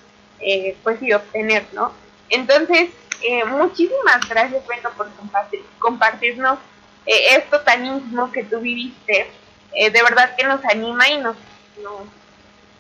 [0.41, 1.93] eh, pues sí, obtener, ¿no?
[2.29, 2.91] Entonces,
[3.23, 6.59] eh, muchísimas gracias, Brenda, por compartir, compartirnos
[7.07, 9.31] eh, esto tan íntimo que tú viviste,
[9.75, 11.37] eh, de verdad que nos anima y nos,
[11.83, 12.03] nos,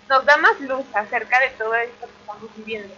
[0.08, 2.94] nos da más luz acerca de todo esto que estamos viviendo.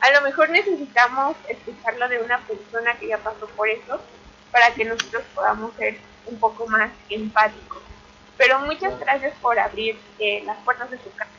[0.00, 4.00] A lo mejor necesitamos escucharlo de una persona que ya pasó por eso
[4.52, 7.82] para que nosotros podamos ser un poco más empáticos.
[8.36, 11.30] Pero muchas gracias por abrir eh, las puertas de su casa.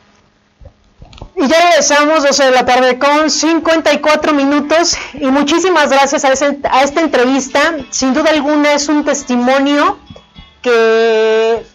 [1.42, 6.60] Y ya regresamos 12 de la tarde con 54 minutos y muchísimas gracias a, ese-
[6.70, 7.78] a esta entrevista.
[7.92, 9.98] Sin duda alguna es un testimonio
[10.62, 11.66] que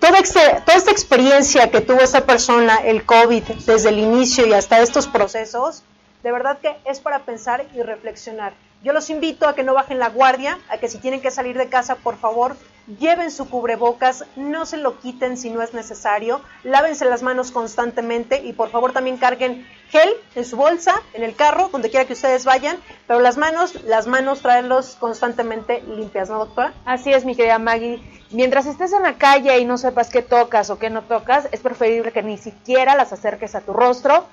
[0.00, 4.52] toda, este- toda esta experiencia que tuvo esta persona, el COVID, desde el inicio y
[4.52, 5.82] hasta estos procesos,
[6.24, 8.54] de verdad que es para pensar y reflexionar.
[8.86, 11.58] Yo los invito a que no bajen la guardia, a que si tienen que salir
[11.58, 12.54] de casa, por favor,
[13.00, 18.44] lleven su cubrebocas, no se lo quiten si no es necesario, lávense las manos constantemente
[18.44, 22.12] y por favor también carguen gel en su bolsa, en el carro, donde quiera que
[22.12, 22.76] ustedes vayan,
[23.08, 26.72] pero las manos, las manos traerlos constantemente limpias, ¿no, doctora?
[26.84, 28.00] Así es, mi querida Maggie.
[28.30, 31.58] Mientras estés en la calle y no sepas qué tocas o qué no tocas, es
[31.58, 34.26] preferible que ni siquiera las acerques a tu rostro.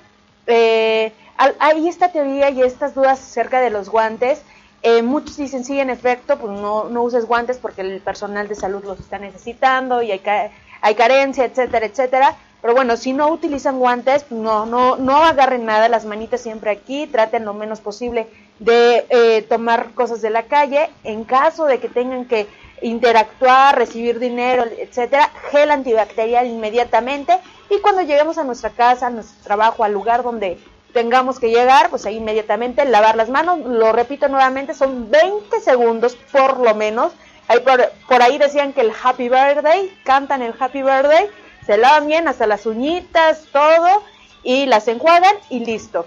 [0.47, 1.11] Eh,
[1.59, 4.41] hay esta teoría y estas dudas acerca de los guantes.
[4.81, 8.55] Eh, muchos dicen, sí, en efecto, pues no, no uses guantes porque el personal de
[8.55, 10.51] salud los está necesitando y hay, ca-
[10.81, 12.35] hay carencia, etcétera, etcétera.
[12.61, 16.71] Pero bueno, si no utilizan guantes, pues no, no, no agarren nada, las manitas siempre
[16.71, 18.27] aquí, traten lo menos posible
[18.59, 20.89] de eh, tomar cosas de la calle.
[21.03, 22.47] En caso de que tengan que
[22.81, 27.39] interactuar, recibir dinero, etcétera, gel antibacterial inmediatamente.
[27.69, 30.59] Y cuando lleguemos a nuestra casa, a nuestro trabajo, al lugar donde
[30.93, 33.59] tengamos que llegar, pues ahí inmediatamente lavar las manos.
[33.59, 37.11] Lo repito nuevamente, son 20 segundos por lo menos.
[37.47, 41.29] Ahí por, ahí decían que el Happy Birthday, cantan el Happy Birthday,
[41.65, 44.03] se lavan bien hasta las uñitas, todo,
[44.43, 46.05] y las enjuagan y listo.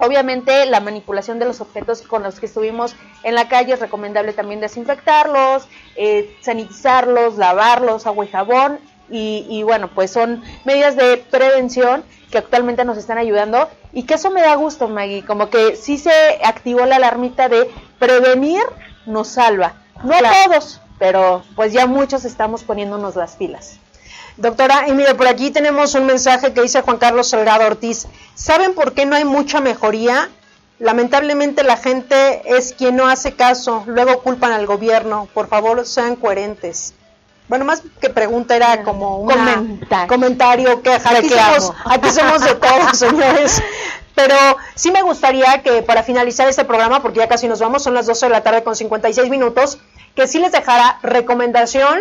[0.00, 2.94] Obviamente la manipulación de los objetos con los que estuvimos
[3.24, 8.78] en la calle es recomendable también desinfectarlos, eh, sanitizarlos, lavarlos, agua y jabón
[9.10, 14.14] y, y bueno, pues son medidas de prevención que actualmente nos están ayudando y que
[14.14, 16.12] eso me da gusto, Maggie, como que sí se
[16.44, 18.62] activó la alarmita de prevenir
[19.06, 19.74] nos salva.
[20.04, 20.14] No
[20.44, 23.78] todos, pero pues ya muchos estamos poniéndonos las pilas.
[24.36, 28.06] Doctora, y mire, por aquí tenemos un mensaje que dice Juan Carlos Salgado Ortiz.
[28.34, 30.28] ¿Saben por qué no hay mucha mejoría?
[30.78, 35.28] Lamentablemente la gente es quien no hace caso, luego culpan al gobierno.
[35.34, 36.94] Por favor, sean coherentes.
[37.48, 40.08] Bueno, más que pregunta era como un Comentario.
[40.08, 41.10] comentario, queja.
[41.10, 43.62] Aquí somos, aquí somos de todos, señores.
[44.14, 44.34] Pero
[44.74, 48.06] sí me gustaría que para finalizar este programa, porque ya casi nos vamos, son las
[48.06, 49.78] 12 de la tarde con 56 minutos,
[50.14, 52.00] que sí les dejara recomendación.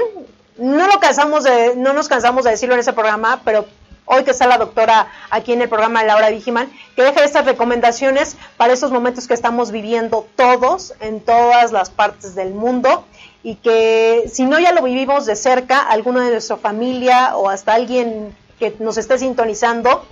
[0.58, 3.66] No lo cansamos de, no nos cansamos de decirlo en ese programa, pero
[4.06, 7.46] hoy que está la doctora aquí en el programa de Laura Vigiman, que deje estas
[7.46, 13.06] recomendaciones para estos momentos que estamos viviendo todos en todas las partes del mundo
[13.48, 17.76] y que si no ya lo vivimos de cerca, alguno de nuestra familia o hasta
[17.76, 20.06] alguien que nos esté sintonizando,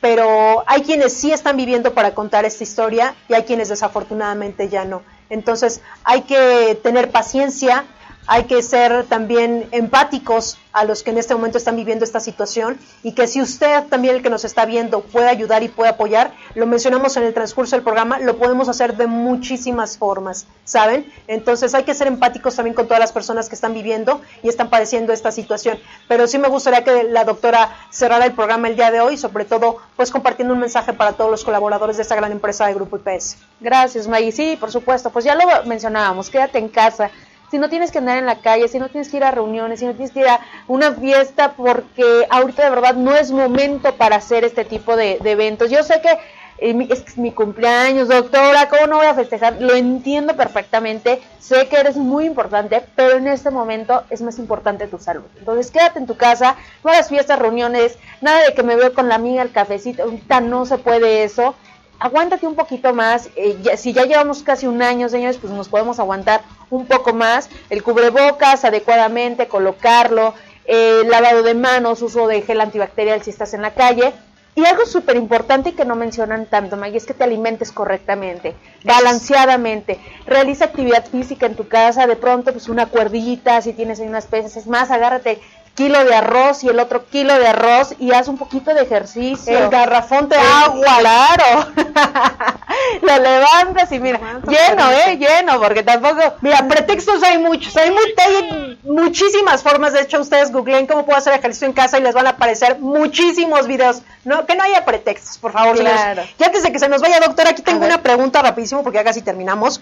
[0.00, 4.84] pero hay quienes sí están viviendo para contar esta historia y hay quienes desafortunadamente ya
[4.84, 5.02] no.
[5.30, 7.86] Entonces hay que tener paciencia,
[8.26, 12.78] hay que ser también empáticos a los que en este momento están viviendo esta situación
[13.02, 16.32] y que si usted también el que nos está viendo puede ayudar y puede apoyar,
[16.54, 21.10] lo mencionamos en el transcurso del programa, lo podemos hacer de muchísimas formas, ¿saben?
[21.28, 24.68] Entonces hay que ser empáticos también con todas las personas que están viviendo y están
[24.68, 25.78] padeciendo esta situación.
[26.08, 29.46] Pero sí me gustaría que la doctora cerrara el programa el día de hoy, sobre
[29.46, 32.98] todo pues compartiendo un mensaje para todos los colaboradores de esta gran empresa de Grupo
[32.98, 33.38] IPS.
[33.60, 34.32] Gracias, Maggie.
[34.32, 35.10] Sí, por supuesto.
[35.10, 37.10] Pues ya lo mencionábamos, quédate en casa.
[37.50, 39.78] Si no tienes que andar en la calle, si no tienes que ir a reuniones,
[39.80, 43.94] si no tienes que ir a una fiesta, porque ahorita de verdad no es momento
[43.94, 45.70] para hacer este tipo de, eventos.
[45.70, 46.18] Yo sé que
[46.58, 49.56] eh, mi- es mi cumpleaños, doctora, ¿cómo no voy a festejar?
[49.60, 54.86] Lo entiendo perfectamente, sé que eres muy importante, pero en este momento es más importante
[54.86, 55.24] tu salud.
[55.38, 59.08] Entonces quédate en tu casa, no hagas fiestas, reuniones, nada de que me veo con
[59.08, 61.54] la amiga al cafecito, ahorita no se puede eso
[61.98, 63.28] aguántate un poquito más.
[63.36, 67.12] eh, ya- si ya llevamos casi un año, señores, pues nos podemos aguantar un poco
[67.12, 67.48] más.
[67.70, 70.34] El cubrebocas adecuadamente, colocarlo,
[70.66, 74.12] eh, lavado de manos, uso de gel antibacterial si estás en la calle.
[74.54, 78.54] Y algo súper importante que no mencionan tanto, Maggie, es que te alimentes correctamente,
[78.84, 80.00] balanceadamente.
[80.26, 84.26] Realiza actividad física en tu casa, de pronto pues una cuerdita, si tienes ahí unas
[84.26, 85.40] pesas, es más, agárrate
[85.76, 89.56] kilo de arroz y el otro kilo de arroz y haz un poquito de ejercicio.
[89.56, 90.84] El garrafón de agua.
[90.98, 91.66] Claro.
[93.02, 96.34] Lo levantas y mira, lleno, eh, lleno, porque tampoco.
[96.40, 99.92] Mira, pretextos hay muchos, hay, mu- hay muchísimas formas.
[99.92, 102.78] De hecho, ustedes googleen cómo puedo hacer ejercicio en casa y les van a aparecer
[102.80, 104.02] muchísimos videos.
[104.24, 105.76] No, que no haya pretextos, por favor.
[105.76, 106.00] señores.
[106.00, 106.22] Claro.
[106.38, 109.04] Y antes de que se nos vaya, doctora, aquí tengo una pregunta rapidísimo porque ya
[109.04, 109.80] casi terminamos.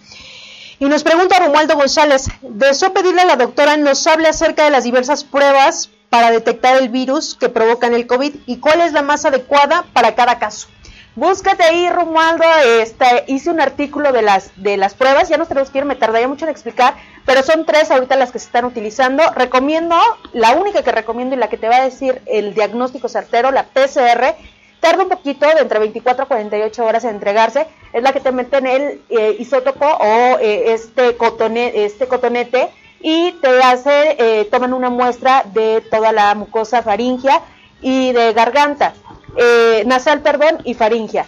[0.79, 4.85] Y nos pregunta Romualdo González, deseo pedirle a la doctora nos hable acerca de las
[4.85, 9.25] diversas pruebas para detectar el virus que provocan el COVID y cuál es la más
[9.25, 10.69] adecuada para cada caso.
[11.17, 12.45] Búscate ahí, Romualdo,
[12.81, 15.95] este, hice un artículo de las, de las pruebas, ya no tenemos que ir, me
[15.95, 16.95] tardaría mucho en explicar,
[17.25, 19.23] pero son tres ahorita las que se están utilizando.
[19.37, 19.97] Recomiendo,
[20.33, 23.63] la única que recomiendo y la que te va a decir el diagnóstico certero, la
[23.63, 24.35] PCR,
[24.81, 28.33] tarda un poquito, de entre 24 a 48 horas en entregarse, es la que te
[28.33, 32.69] meten el eh, isótopo o eh, este, cotone, este cotonete
[33.01, 37.41] y te hace, eh, toman una muestra de toda la mucosa faringia
[37.81, 38.95] y de garganta
[39.37, 41.27] eh, nasal, perdón, y faringia.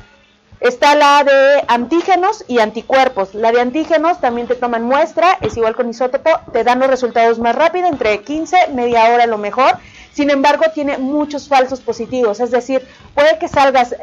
[0.58, 3.34] Está la de antígenos y anticuerpos.
[3.34, 7.38] La de antígenos también te toman muestra, es igual con isótopo, te dan los resultados
[7.38, 9.76] más rápido, entre 15, media hora a lo mejor.
[10.12, 12.82] Sin embargo, tiene muchos falsos positivos, es decir,
[13.14, 13.94] puede que salgas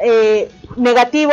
[0.76, 1.32] negativo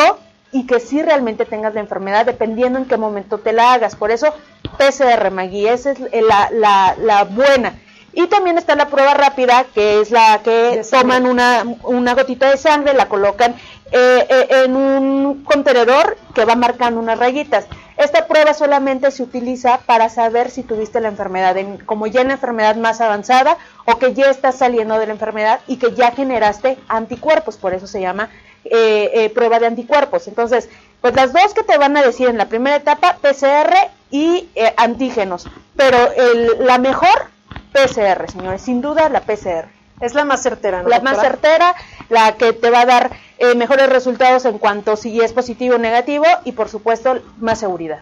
[0.52, 3.95] y que sí realmente tengas la enfermedad, dependiendo en qué momento te la hagas.
[3.95, 4.34] Por eso,
[4.78, 7.73] PCR, Magui, esa es la, la, la buena.
[8.14, 12.57] Y también está la prueba rápida, que es la que toman una, una gotita de
[12.57, 13.56] sangre, la colocan
[13.94, 17.68] eh, eh, en un contenedor que va marcando unas rayitas.
[17.95, 22.28] Esta prueba solamente se utiliza para saber si tuviste la enfermedad, en, como ya en
[22.30, 26.11] la enfermedad más avanzada o que ya estás saliendo de la enfermedad y que ya
[26.11, 28.30] generaste anticuerpos, por eso se llama
[28.66, 30.28] eh, prueba de anticuerpos.
[30.28, 30.70] Entonces,
[31.02, 33.74] pues las dos que te van a decir en la primera etapa, PCR
[34.12, 37.32] y antígenos, pero el, la mejor
[37.72, 39.68] PCR, señores, sin duda la PCR.
[40.02, 40.90] Es la más certera, ¿no?
[40.90, 41.76] La más certera,
[42.10, 45.78] la que te va a dar eh, mejores resultados en cuanto si es positivo o
[45.78, 48.00] negativo y por supuesto más seguridad.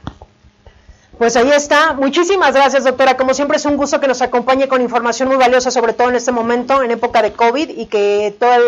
[1.20, 1.94] Pues ahí está.
[1.94, 3.18] Muchísimas gracias, doctora.
[3.18, 6.16] Como siempre es un gusto que nos acompañe con información muy valiosa, sobre todo en
[6.16, 8.62] este momento, en época de COVID, y que todas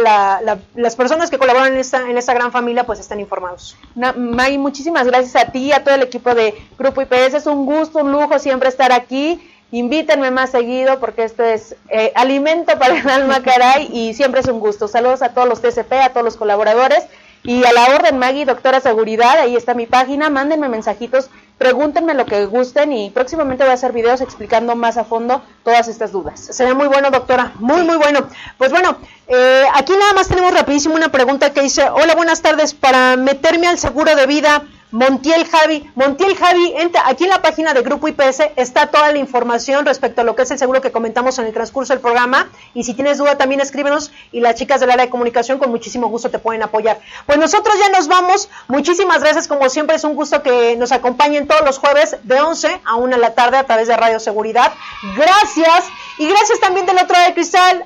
[0.76, 3.78] las personas que colaboran en esta, en esta gran familia pues estén informados.
[3.96, 7.36] May, muchísimas gracias a ti, a todo el equipo de Grupo IPS.
[7.36, 9.40] Es un gusto, un lujo siempre estar aquí
[9.72, 14.48] Invítenme más seguido porque esto es eh, alimento para el alma, caray, y siempre es
[14.48, 14.90] un gusto.
[14.90, 17.06] Saludos a todos los TCP, a todos los colaboradores
[17.44, 21.30] y a la orden Maggie, doctora seguridad, ahí está mi página, mándenme mensajitos,
[21.62, 25.88] pregúntenme lo que gusten y próximamente voy a hacer videos explicando más a fondo todas
[25.88, 26.40] estas dudas.
[26.40, 28.28] Sería muy bueno, doctora, muy, muy bueno.
[28.58, 28.98] Pues bueno,
[29.28, 33.68] eh, aquí nada más tenemos rapidísimo una pregunta que dice, hola, buenas tardes, para meterme
[33.68, 35.90] al seguro de vida Montiel Javi.
[35.96, 40.22] Montiel Javi, entra, aquí en la página de Grupo IPS está toda la información respecto
[40.22, 42.50] a lo que es el seguro que comentamos en el transcurso del programa.
[42.74, 46.08] Y si tienes duda, también escríbenos y las chicas del área de comunicación con muchísimo
[46.10, 47.00] gusto te pueden apoyar.
[47.26, 48.50] Pues nosotros ya nos vamos.
[48.68, 49.48] Muchísimas gracias.
[49.48, 53.16] Como siempre, es un gusto que nos acompañen todos los jueves de 11 a 1
[53.16, 54.74] de la tarde a través de Radio Seguridad.
[55.16, 55.86] Gracias.
[56.18, 57.86] Y gracias también del otro lado de cristal.